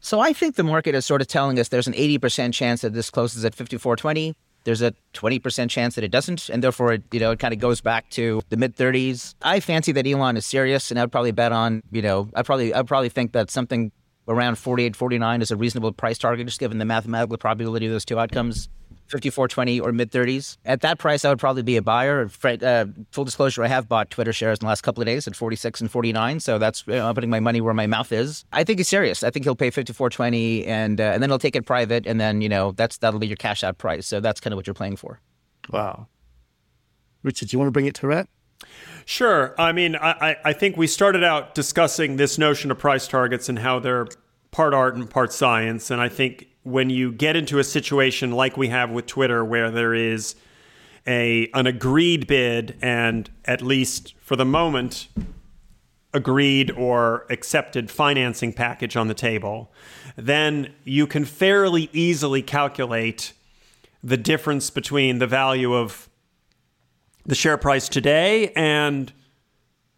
So 0.00 0.20
I 0.20 0.32
think 0.32 0.54
the 0.54 0.62
market 0.62 0.94
is 0.94 1.04
sort 1.04 1.20
of 1.20 1.26
telling 1.26 1.58
us 1.58 1.68
there's 1.68 1.88
an 1.88 1.94
eighty 1.96 2.18
percent 2.18 2.54
chance 2.54 2.82
that 2.82 2.92
this 2.92 3.10
closes 3.10 3.44
at 3.44 3.54
fifty 3.54 3.78
four 3.78 3.96
twenty. 3.96 4.36
There's 4.64 4.82
a 4.82 4.94
twenty 5.12 5.38
percent 5.38 5.70
chance 5.70 5.94
that 5.94 6.04
it 6.04 6.10
doesn't, 6.10 6.48
and 6.48 6.62
therefore 6.62 6.92
it 6.92 7.02
you 7.12 7.20
know 7.20 7.30
it 7.32 7.38
kind 7.38 7.52
of 7.54 7.60
goes 7.60 7.80
back 7.80 8.08
to 8.10 8.42
the 8.48 8.56
mid 8.56 8.76
thirties. 8.76 9.34
I 9.42 9.60
fancy 9.60 9.92
that 9.92 10.06
Elon 10.06 10.36
is 10.36 10.46
serious, 10.46 10.90
and 10.90 11.00
I'd 11.00 11.12
probably 11.12 11.32
bet 11.32 11.52
on 11.52 11.82
you 11.90 12.02
know 12.02 12.28
I 12.34 12.42
probably 12.42 12.74
I 12.74 12.82
probably 12.82 13.08
think 13.08 13.32
that 13.32 13.50
something 13.50 13.92
around 14.28 14.56
48, 14.56 14.94
49 14.94 15.42
is 15.42 15.50
a 15.50 15.56
reasonable 15.56 15.92
price 15.92 16.16
target, 16.16 16.46
just 16.46 16.60
given 16.60 16.78
the 16.78 16.84
mathematical 16.84 17.36
probability 17.36 17.86
of 17.86 17.92
those 17.92 18.04
two 18.04 18.18
outcomes. 18.18 18.68
54.20 19.12 19.82
or 19.82 19.92
mid 19.92 20.10
30s. 20.10 20.56
At 20.64 20.80
that 20.80 20.98
price, 20.98 21.24
I 21.24 21.28
would 21.28 21.38
probably 21.38 21.62
be 21.62 21.76
a 21.76 21.82
buyer. 21.82 22.28
Uh, 22.44 22.86
full 23.10 23.24
disclosure, 23.24 23.62
I 23.62 23.68
have 23.68 23.88
bought 23.88 24.10
Twitter 24.10 24.32
shares 24.32 24.58
in 24.58 24.64
the 24.64 24.68
last 24.68 24.80
couple 24.82 25.02
of 25.02 25.06
days 25.06 25.28
at 25.28 25.36
46 25.36 25.80
and 25.82 25.90
49. 25.90 26.40
So 26.40 26.58
that's 26.58 26.84
you 26.86 26.94
know, 26.94 27.12
putting 27.14 27.30
my 27.30 27.40
money 27.40 27.60
where 27.60 27.74
my 27.74 27.86
mouth 27.86 28.10
is. 28.12 28.44
I 28.52 28.64
think 28.64 28.78
he's 28.78 28.88
serious. 28.88 29.22
I 29.22 29.30
think 29.30 29.44
he'll 29.44 29.54
pay 29.54 29.70
54.20 29.70 30.66
and 30.66 31.00
uh, 31.00 31.04
and 31.04 31.22
then 31.22 31.30
he'll 31.30 31.38
take 31.38 31.54
it 31.56 31.66
private, 31.66 32.06
and 32.06 32.20
then 32.20 32.40
you 32.40 32.48
know 32.48 32.72
that's 32.72 32.98
that'll 32.98 33.20
be 33.20 33.26
your 33.26 33.36
cash 33.36 33.62
out 33.62 33.78
price. 33.78 34.06
So 34.06 34.20
that's 34.20 34.40
kind 34.40 34.52
of 34.52 34.56
what 34.56 34.66
you're 34.66 34.74
playing 34.74 34.96
for. 34.96 35.20
Wow. 35.70 36.08
Richard, 37.22 37.48
do 37.48 37.54
you 37.54 37.58
want 37.58 37.68
to 37.68 37.72
bring 37.72 37.86
it 37.86 37.94
to 37.96 38.06
wrap? 38.06 38.28
Sure. 39.04 39.54
I 39.58 39.72
mean, 39.72 39.96
I, 39.96 40.10
I- 40.30 40.36
I 40.46 40.52
think 40.52 40.76
we 40.76 40.86
started 40.86 41.22
out 41.24 41.54
discussing 41.54 42.16
this 42.16 42.38
notion 42.38 42.70
of 42.70 42.78
price 42.78 43.06
targets 43.08 43.48
and 43.48 43.58
how 43.58 43.78
they're 43.78 44.06
part 44.50 44.74
art 44.74 44.94
and 44.94 45.08
part 45.08 45.32
science. 45.32 45.90
And 45.90 46.00
I 46.00 46.08
think 46.08 46.46
when 46.62 46.90
you 46.90 47.12
get 47.12 47.36
into 47.36 47.58
a 47.58 47.64
situation 47.64 48.30
like 48.32 48.56
we 48.56 48.68
have 48.68 48.90
with 48.90 49.06
Twitter, 49.06 49.44
where 49.44 49.70
there 49.70 49.94
is 49.94 50.34
a 51.06 51.50
an 51.54 51.66
agreed 51.66 52.26
bid 52.26 52.78
and 52.80 53.28
at 53.44 53.60
least 53.62 54.14
for 54.20 54.36
the 54.36 54.44
moment 54.44 55.08
agreed 56.14 56.70
or 56.72 57.26
accepted 57.30 57.90
financing 57.90 58.52
package 58.52 58.96
on 58.96 59.08
the 59.08 59.14
table, 59.14 59.72
then 60.16 60.72
you 60.84 61.06
can 61.06 61.24
fairly 61.24 61.88
easily 61.92 62.42
calculate 62.42 63.32
the 64.04 64.16
difference 64.16 64.68
between 64.70 65.18
the 65.18 65.26
value 65.26 65.74
of 65.74 66.08
the 67.24 67.34
share 67.34 67.56
price 67.56 67.88
today 67.88 68.52
and 68.54 69.12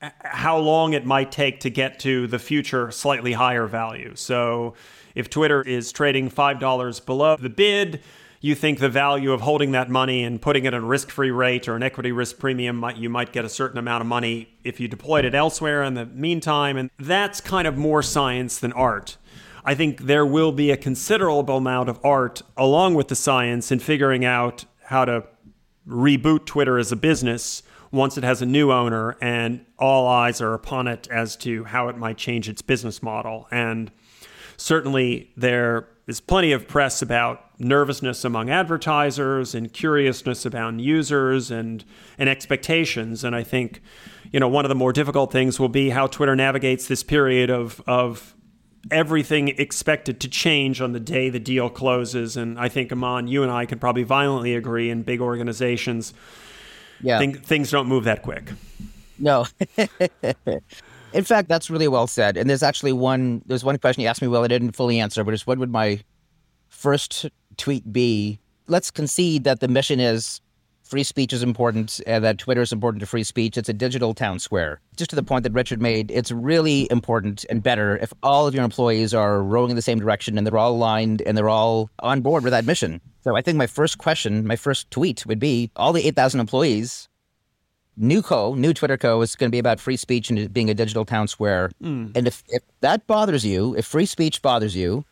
how 0.00 0.58
long 0.58 0.92
it 0.92 1.06
might 1.06 1.32
take 1.32 1.60
to 1.60 1.70
get 1.70 1.98
to 1.98 2.26
the 2.26 2.38
future 2.38 2.90
slightly 2.90 3.32
higher 3.32 3.66
value. 3.66 4.12
So 4.14 4.74
if 5.14 5.30
Twitter 5.30 5.62
is 5.62 5.92
trading 5.92 6.30
$5 6.30 7.06
below 7.06 7.36
the 7.36 7.48
bid, 7.48 8.02
you 8.40 8.54
think 8.54 8.78
the 8.78 8.90
value 8.90 9.32
of 9.32 9.40
holding 9.40 9.72
that 9.72 9.88
money 9.88 10.22
and 10.22 10.42
putting 10.42 10.66
it 10.66 10.74
at 10.74 10.74
a 10.74 10.80
risk-free 10.84 11.30
rate 11.30 11.66
or 11.66 11.76
an 11.76 11.82
equity 11.82 12.12
risk 12.12 12.38
premium 12.38 12.84
you 12.96 13.08
might 13.08 13.32
get 13.32 13.42
a 13.42 13.48
certain 13.48 13.78
amount 13.78 14.02
of 14.02 14.06
money 14.06 14.54
if 14.64 14.78
you 14.78 14.86
deployed 14.86 15.24
it 15.24 15.34
elsewhere 15.34 15.82
in 15.82 15.94
the 15.94 16.04
meantime 16.04 16.76
and 16.76 16.90
that's 16.98 17.40
kind 17.40 17.66
of 17.66 17.78
more 17.78 18.02
science 18.02 18.58
than 18.58 18.70
art. 18.74 19.16
I 19.64 19.74
think 19.74 20.02
there 20.02 20.26
will 20.26 20.52
be 20.52 20.70
a 20.70 20.76
considerable 20.76 21.56
amount 21.56 21.88
of 21.88 21.98
art 22.04 22.42
along 22.54 22.96
with 22.96 23.08
the 23.08 23.16
science 23.16 23.72
in 23.72 23.78
figuring 23.78 24.26
out 24.26 24.66
how 24.82 25.06
to 25.06 25.24
reboot 25.88 26.44
Twitter 26.44 26.76
as 26.76 26.92
a 26.92 26.96
business 26.96 27.62
once 27.90 28.18
it 28.18 28.24
has 28.24 28.42
a 28.42 28.46
new 28.46 28.70
owner 28.70 29.16
and 29.22 29.64
all 29.78 30.06
eyes 30.06 30.42
are 30.42 30.52
upon 30.52 30.86
it 30.86 31.08
as 31.10 31.34
to 31.36 31.64
how 31.64 31.88
it 31.88 31.96
might 31.96 32.18
change 32.18 32.48
its 32.48 32.60
business 32.60 33.02
model. 33.02 33.48
And 33.50 33.90
certainly 34.56 35.32
there 35.36 35.88
is 36.06 36.20
plenty 36.20 36.52
of 36.52 36.68
press 36.68 37.00
about 37.02 37.40
nervousness 37.58 38.24
among 38.24 38.50
advertisers 38.50 39.54
and 39.54 39.72
curiousness 39.72 40.44
about 40.44 40.78
users 40.80 41.50
and 41.50 41.84
and 42.18 42.28
expectations. 42.28 43.24
And 43.24 43.34
I 43.34 43.42
think, 43.42 43.80
you 44.30 44.40
know, 44.40 44.48
one 44.48 44.64
of 44.64 44.68
the 44.68 44.74
more 44.74 44.92
difficult 44.92 45.32
things 45.32 45.58
will 45.58 45.68
be 45.68 45.90
how 45.90 46.06
Twitter 46.06 46.36
navigates 46.36 46.88
this 46.88 47.02
period 47.02 47.50
of 47.50 47.82
of 47.86 48.34
everything 48.90 49.48
expected 49.48 50.20
to 50.20 50.28
change 50.28 50.82
on 50.82 50.92
the 50.92 51.00
day 51.00 51.30
the 51.30 51.40
deal 51.40 51.70
closes. 51.70 52.36
And 52.36 52.58
I 52.58 52.68
think 52.68 52.92
Aman, 52.92 53.28
you 53.28 53.42
and 53.42 53.50
I 53.50 53.64
could 53.64 53.80
probably 53.80 54.02
violently 54.02 54.54
agree 54.54 54.90
in 54.90 55.02
big 55.02 55.22
organizations 55.22 56.12
yeah. 57.00 57.18
Think, 57.18 57.44
things 57.44 57.70
don't 57.70 57.86
move 57.86 58.04
that 58.04 58.22
quick. 58.22 58.50
No. 59.18 59.46
In 61.14 61.22
fact, 61.24 61.48
that's 61.48 61.70
really 61.70 61.88
well 61.88 62.08
said. 62.08 62.36
And 62.36 62.50
there's 62.50 62.62
actually 62.62 62.92
one. 62.92 63.40
There's 63.46 63.64
one 63.64 63.78
question 63.78 64.02
you 64.02 64.08
asked 64.08 64.20
me. 64.20 64.28
Well, 64.28 64.44
I 64.44 64.48
didn't 64.48 64.72
fully 64.72 64.98
answer, 64.98 65.22
but 65.24 65.32
it's 65.32 65.46
what 65.46 65.58
would 65.58 65.70
my 65.70 66.00
first 66.68 67.26
tweet 67.56 67.90
be? 67.92 68.40
Let's 68.66 68.90
concede 68.90 69.44
that 69.44 69.60
the 69.60 69.68
mission 69.68 70.00
is 70.00 70.40
free 70.82 71.04
speech 71.04 71.32
is 71.32 71.42
important 71.42 72.00
and 72.06 72.22
that 72.24 72.38
Twitter 72.38 72.60
is 72.62 72.72
important 72.72 73.00
to 73.00 73.06
free 73.06 73.24
speech. 73.24 73.56
It's 73.56 73.68
a 73.68 73.72
digital 73.72 74.12
town 74.12 74.38
square. 74.38 74.80
Just 74.96 75.10
to 75.10 75.16
the 75.16 75.22
point 75.22 75.44
that 75.44 75.52
Richard 75.52 75.80
made, 75.80 76.10
it's 76.10 76.30
really 76.30 76.88
important 76.90 77.44
and 77.48 77.62
better 77.62 77.96
if 77.98 78.12
all 78.22 78.46
of 78.46 78.54
your 78.54 78.64
employees 78.64 79.14
are 79.14 79.42
rowing 79.42 79.70
in 79.70 79.76
the 79.76 79.82
same 79.82 79.98
direction 79.98 80.36
and 80.36 80.46
they're 80.46 80.58
all 80.58 80.72
aligned 80.72 81.22
and 81.22 81.38
they're 81.38 81.48
all 81.48 81.90
on 82.00 82.20
board 82.20 82.42
with 82.42 82.50
that 82.50 82.66
mission. 82.66 83.00
So 83.22 83.34
I 83.34 83.40
think 83.40 83.56
my 83.56 83.66
first 83.66 83.98
question, 83.98 84.46
my 84.46 84.56
first 84.56 84.90
tweet 84.90 85.24
would 85.26 85.38
be 85.38 85.70
all 85.76 85.92
the 85.92 86.06
8,000 86.06 86.40
employees, 86.40 87.08
new 87.96 88.22
co, 88.22 88.54
new 88.54 88.72
Twitter 88.72 88.96
co 88.96 89.20
is 89.22 89.36
going 89.36 89.50
to 89.50 89.54
be 89.54 89.58
about 89.58 89.80
free 89.80 89.96
speech 89.96 90.30
and 90.30 90.52
being 90.52 90.70
a 90.70 90.74
digital 90.74 91.04
town 91.04 91.28
square. 91.28 91.70
Mm. 91.82 92.16
And 92.16 92.26
if, 92.26 92.42
if 92.48 92.62
that 92.80 93.06
bothers 93.06 93.44
you, 93.44 93.74
if 93.76 93.86
free 93.86 94.06
speech 94.06 94.42
bothers 94.42 94.76
you, 94.76 95.04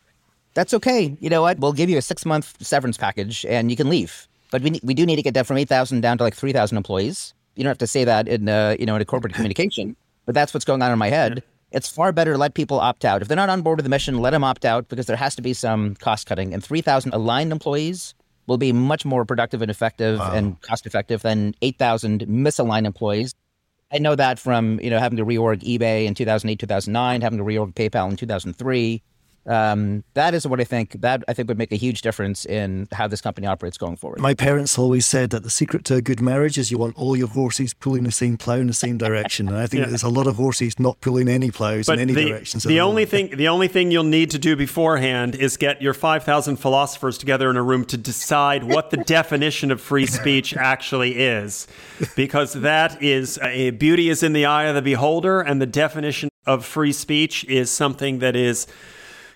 that's 0.55 0.75
okay. 0.75 1.17
You 1.21 1.31
know 1.31 1.43
what? 1.43 1.59
We'll 1.59 1.73
give 1.73 1.89
you 1.89 1.99
a 1.99 2.03
six 2.03 2.27
month 2.27 2.57
severance 2.65 2.97
package 2.97 3.45
and 3.47 3.71
you 3.71 3.77
can 3.77 3.89
leave. 3.89 4.29
But 4.51 4.63
we, 4.63 4.81
we 4.83 4.95
do 4.95 5.07
need 5.07 5.17
to 5.17 5.23
get 5.23 5.35
that 5.35 5.47
from 5.47 5.57
8,000 5.57 6.03
down 6.03 6.19
to 6.19 6.25
like 6.25 6.35
3,000 6.35 6.77
employees. 6.77 7.33
You 7.57 7.65
don't 7.65 7.71
have 7.71 7.79
to 7.79 7.87
say 7.87 8.05
that 8.05 8.29
in, 8.29 8.49
uh, 8.49 8.77
you 8.79 8.87
know, 8.87 8.97
in 8.97 9.03
a 9.03 9.05
corporate 9.05 9.35
communication, 9.35 9.97
but 10.27 10.35
that's 10.35 10.53
what's 10.53 10.65
going 10.65 10.83
on 10.83 10.93
in 10.93 10.99
my 10.99 11.09
head 11.09 11.43
it's 11.73 11.89
far 11.89 12.13
better 12.13 12.33
to 12.33 12.39
let 12.39 12.55
people 12.55 12.79
opt 12.79 13.05
out. 13.05 13.23
If 13.23 13.29
they're 13.29 13.37
not 13.37 13.49
on 13.49 13.63
board 13.63 13.79
with 13.79 13.85
the 13.85 13.91
mission, 13.91 14.19
let 14.19 14.31
them 14.31 14.45
opt 14.45 14.65
out 14.65 14.89
because 14.89 15.07
there 15.07 15.17
has 15.17 15.35
to 15.37 15.43
be 15.43 15.55
some 15.55 15.95
cost 15.97 16.27
cutting. 16.27 16.55
And 16.55 16.63
3,000 16.63 17.13
aligned 17.13 17.53
employees 17.53 18.15
will 18.47 18.59
be 18.59 18.73
much 18.73 19.05
more 19.05 19.25
productive 19.25 19.63
and 19.63 19.71
effective 19.71 20.19
wow. 20.19 20.33
and 20.33 20.61
cost 20.63 20.87
effective 20.87 21.23
than 21.23 21.55
8,000 21.63 22.27
misaligned 22.27 22.87
employees. 22.87 23.35
I 23.93 23.99
know 23.99 24.15
that 24.15 24.39
from 24.39 24.81
you 24.81 24.89
know 24.89 24.99
having 24.99 25.19
to 25.19 25.25
reorg 25.25 25.63
eBay 25.63 26.07
in 26.07 26.15
2008, 26.15 26.59
2009, 26.59 27.21
having 27.21 27.39
to 27.39 27.45
reorg 27.45 27.75
PayPal 27.75 28.11
in 28.11 28.17
2003, 28.17 29.03
um, 29.47 30.05
that 30.15 30.35
is 30.35 30.47
what 30.47 30.61
I 30.61 30.65
think 30.65 31.01
that 31.01 31.25
I 31.27 31.33
think 31.33 31.49
would 31.49 31.59
make 31.59 31.73
a 31.73 31.77
huge 31.77 32.03
difference 32.03 32.47
in 32.47 32.87
how 32.93 33.09
this 33.09 33.21
company 33.21 33.47
operates 33.47 33.77
going 33.77 33.97
forward. 33.97 34.21
My 34.21 34.35
parents 34.35 34.79
always 34.79 35.05
said 35.05 35.31
that 35.31 35.43
the 35.43 35.51
secret 35.51 35.85
to 35.87 35.97
a 35.97 36.03
good 36.03 36.21
marriage 36.21 36.59
is 36.59 36.71
you 36.71 36.79
want 36.79 36.97
all 36.97 37.17
your 37.17 37.27
horses 37.27 37.75
pulling 37.75 38.05
the 38.05 38.13
same 38.13 38.37
plough 38.37 38.55
in 38.55 38.69
the 38.69 38.73
same 38.73 38.99
direction. 38.99 39.49
And 39.49 39.57
I 39.57 39.67
think 39.67 39.81
yeah. 39.83 39.89
there's 39.89 40.05
a 40.05 40.09
lot 40.09 40.29
of 40.29 40.37
horses 40.37 40.79
not 40.79 41.01
pulling 41.01 41.29
any 41.29 41.51
ploughs 41.51 41.87
but 41.87 41.95
in 41.95 42.11
any 42.11 42.13
the, 42.13 42.29
direction. 42.29 42.61
The 42.65 42.81
only 42.81 43.05
thing 43.05 43.37
the 43.37 43.49
only 43.49 43.67
thing 43.67 43.91
you'll 43.91 44.05
need 44.05 44.31
to 44.31 44.39
do 44.39 44.55
beforehand 44.55 45.35
is 45.35 45.57
get 45.57 45.83
your 45.83 45.95
five 45.95 46.23
thousand 46.23 46.57
philosophers 46.57 47.19
together 47.19 47.51
in 47.51 47.57
a 47.57 47.63
room 47.63 47.85
to 47.87 47.97
decide 47.97 48.63
what 48.63 48.91
the 48.91 48.97
definition 49.19 49.73
of 49.73 49.81
free 49.81 50.07
speech 50.07 50.57
actually 50.57 51.19
is, 51.19 51.67
because 52.15 52.53
that 52.53 53.03
is 53.03 53.39
a 53.43 53.71
beauty 53.71 54.09
is 54.09 54.23
in 54.23 54.35
the 54.35 54.47
eye 54.47 54.65
of 54.65 54.77
the 54.77 54.83
beholder, 54.83 55.41
and 55.41 55.61
the 55.61 55.67
definition 55.67 56.29
of 56.47 56.65
free 56.65 56.93
speech 56.93 57.45
is 57.45 57.71
something 57.71 58.21
that 58.21 58.37
is 58.37 58.67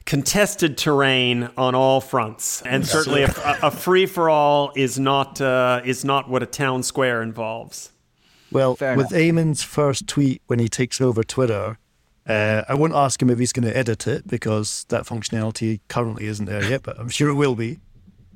contested 0.07 0.79
terrain 0.79 1.51
on 1.57 1.75
all 1.75 2.01
fronts, 2.01 2.63
and 2.63 2.87
certainly 2.87 3.23
a, 3.23 3.35
a 3.63 3.71
free 3.71 4.07
for 4.07 4.31
all 4.31 4.73
is 4.75 4.99
not 4.99 5.41
uh, 5.41 5.83
is 5.85 6.05
not 6.05 6.31
what 6.31 6.43
a 6.43 6.47
town 6.47 6.83
square 6.83 7.23
involves. 7.23 7.93
Well, 8.51 8.77
Fair 8.77 8.97
with 8.97 9.13
enough. 9.13 9.21
Aman's 9.21 9.63
first 9.63 10.07
tweet 10.07 10.41
when 10.47 10.61
he 10.61 10.69
takes 10.69 11.01
over 11.01 11.23
Twitter, 11.23 11.79
uh, 12.27 12.63
I 12.69 12.75
won't 12.75 12.95
ask 12.95 13.21
him 13.21 13.29
if 13.29 13.39
he's 13.39 13.53
going 13.53 13.69
to 13.69 13.77
edit 13.77 14.07
it 14.07 14.27
because 14.27 14.87
that 14.89 15.05
functionality 15.05 15.81
currently 15.89 16.27
isn't 16.27 16.47
there 16.47 16.65
yet, 16.65 16.83
but 16.83 16.99
I'm 16.99 17.09
sure 17.09 17.29
it 17.29 17.35
will 17.35 17.57
be. 17.57 17.81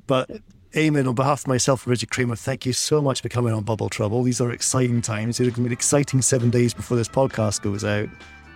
But 0.07 0.29
Eamon, 0.73 1.07
on 1.07 1.15
behalf 1.15 1.41
of 1.41 1.47
myself 1.47 1.85
and 1.85 1.91
Richard 1.91 2.09
Kramer, 2.09 2.35
thank 2.35 2.65
you 2.65 2.73
so 2.73 3.01
much 3.01 3.21
for 3.21 3.29
coming 3.29 3.53
on 3.53 3.63
Bubble 3.63 3.89
Trouble. 3.89 4.23
These 4.23 4.41
are 4.41 4.51
exciting 4.51 5.01
times. 5.01 5.39
It's 5.39 5.49
going 5.49 5.53
to 5.53 5.61
be 5.61 5.65
an 5.67 5.71
exciting 5.71 6.21
seven 6.21 6.49
days 6.49 6.73
before 6.73 6.97
this 6.97 7.07
podcast 7.07 7.61
goes 7.61 7.83
out. 7.83 8.09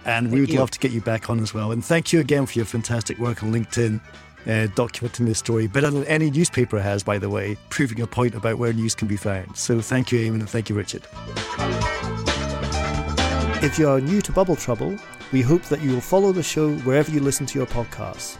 And 0.05 0.31
we 0.31 0.39
would 0.39 0.49
you. 0.49 0.59
love 0.59 0.71
to 0.71 0.79
get 0.79 0.91
you 0.91 1.01
back 1.01 1.29
on 1.29 1.39
as 1.39 1.53
well. 1.53 1.71
And 1.71 1.83
thank 1.83 2.13
you 2.13 2.19
again 2.19 2.45
for 2.45 2.59
your 2.59 2.65
fantastic 2.65 3.17
work 3.17 3.43
on 3.43 3.51
LinkedIn, 3.51 3.99
uh, 4.45 4.67
documenting 4.75 5.25
this 5.25 5.39
story 5.39 5.67
better 5.67 5.89
than 5.89 6.05
any 6.05 6.29
newspaper 6.29 6.79
has, 6.79 7.03
by 7.03 7.17
the 7.17 7.29
way, 7.29 7.57
proving 7.69 8.01
a 8.01 8.07
point 8.07 8.35
about 8.35 8.57
where 8.57 8.71
news 8.71 8.93
can 8.93 9.07
be 9.07 9.17
found. 9.17 9.57
So 9.57 9.81
thank 9.81 10.11
you, 10.11 10.27
Aman, 10.27 10.41
and 10.41 10.49
thank 10.49 10.69
you, 10.69 10.75
Richard. 10.75 11.07
If 13.63 13.79
you 13.79 13.89
are 13.89 13.99
new 13.99 14.21
to 14.21 14.31
Bubble 14.31 14.55
Trouble, 14.55 14.95
we 15.31 15.41
hope 15.41 15.63
that 15.63 15.81
you 15.81 15.91
will 15.91 16.01
follow 16.01 16.31
the 16.31 16.43
show 16.43 16.75
wherever 16.79 17.09
you 17.09 17.19
listen 17.19 17.47
to 17.47 17.57
your 17.57 17.67
podcasts. 17.67 18.37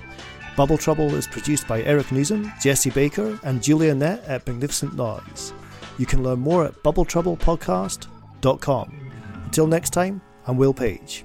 Bubble 0.55 0.77
Trouble 0.77 1.15
is 1.15 1.27
produced 1.27 1.67
by 1.67 1.81
Eric 1.81 2.07
Nuzum, 2.07 2.51
Jesse 2.61 2.91
Baker, 2.91 3.39
and 3.43 3.61
Julia 3.61 3.95
Nett 3.95 4.23
at 4.25 4.47
Magnificent 4.47 4.95
Noise. 4.95 5.53
You 5.97 6.05
can 6.05 6.23
learn 6.23 6.39
more 6.39 6.65
at 6.65 6.81
bubbletroublepodcast.com. 6.83 9.11
Until 9.45 9.67
next 9.67 9.89
time, 9.89 10.21
I'm 10.47 10.57
Will 10.57 10.73
Page. 10.73 11.24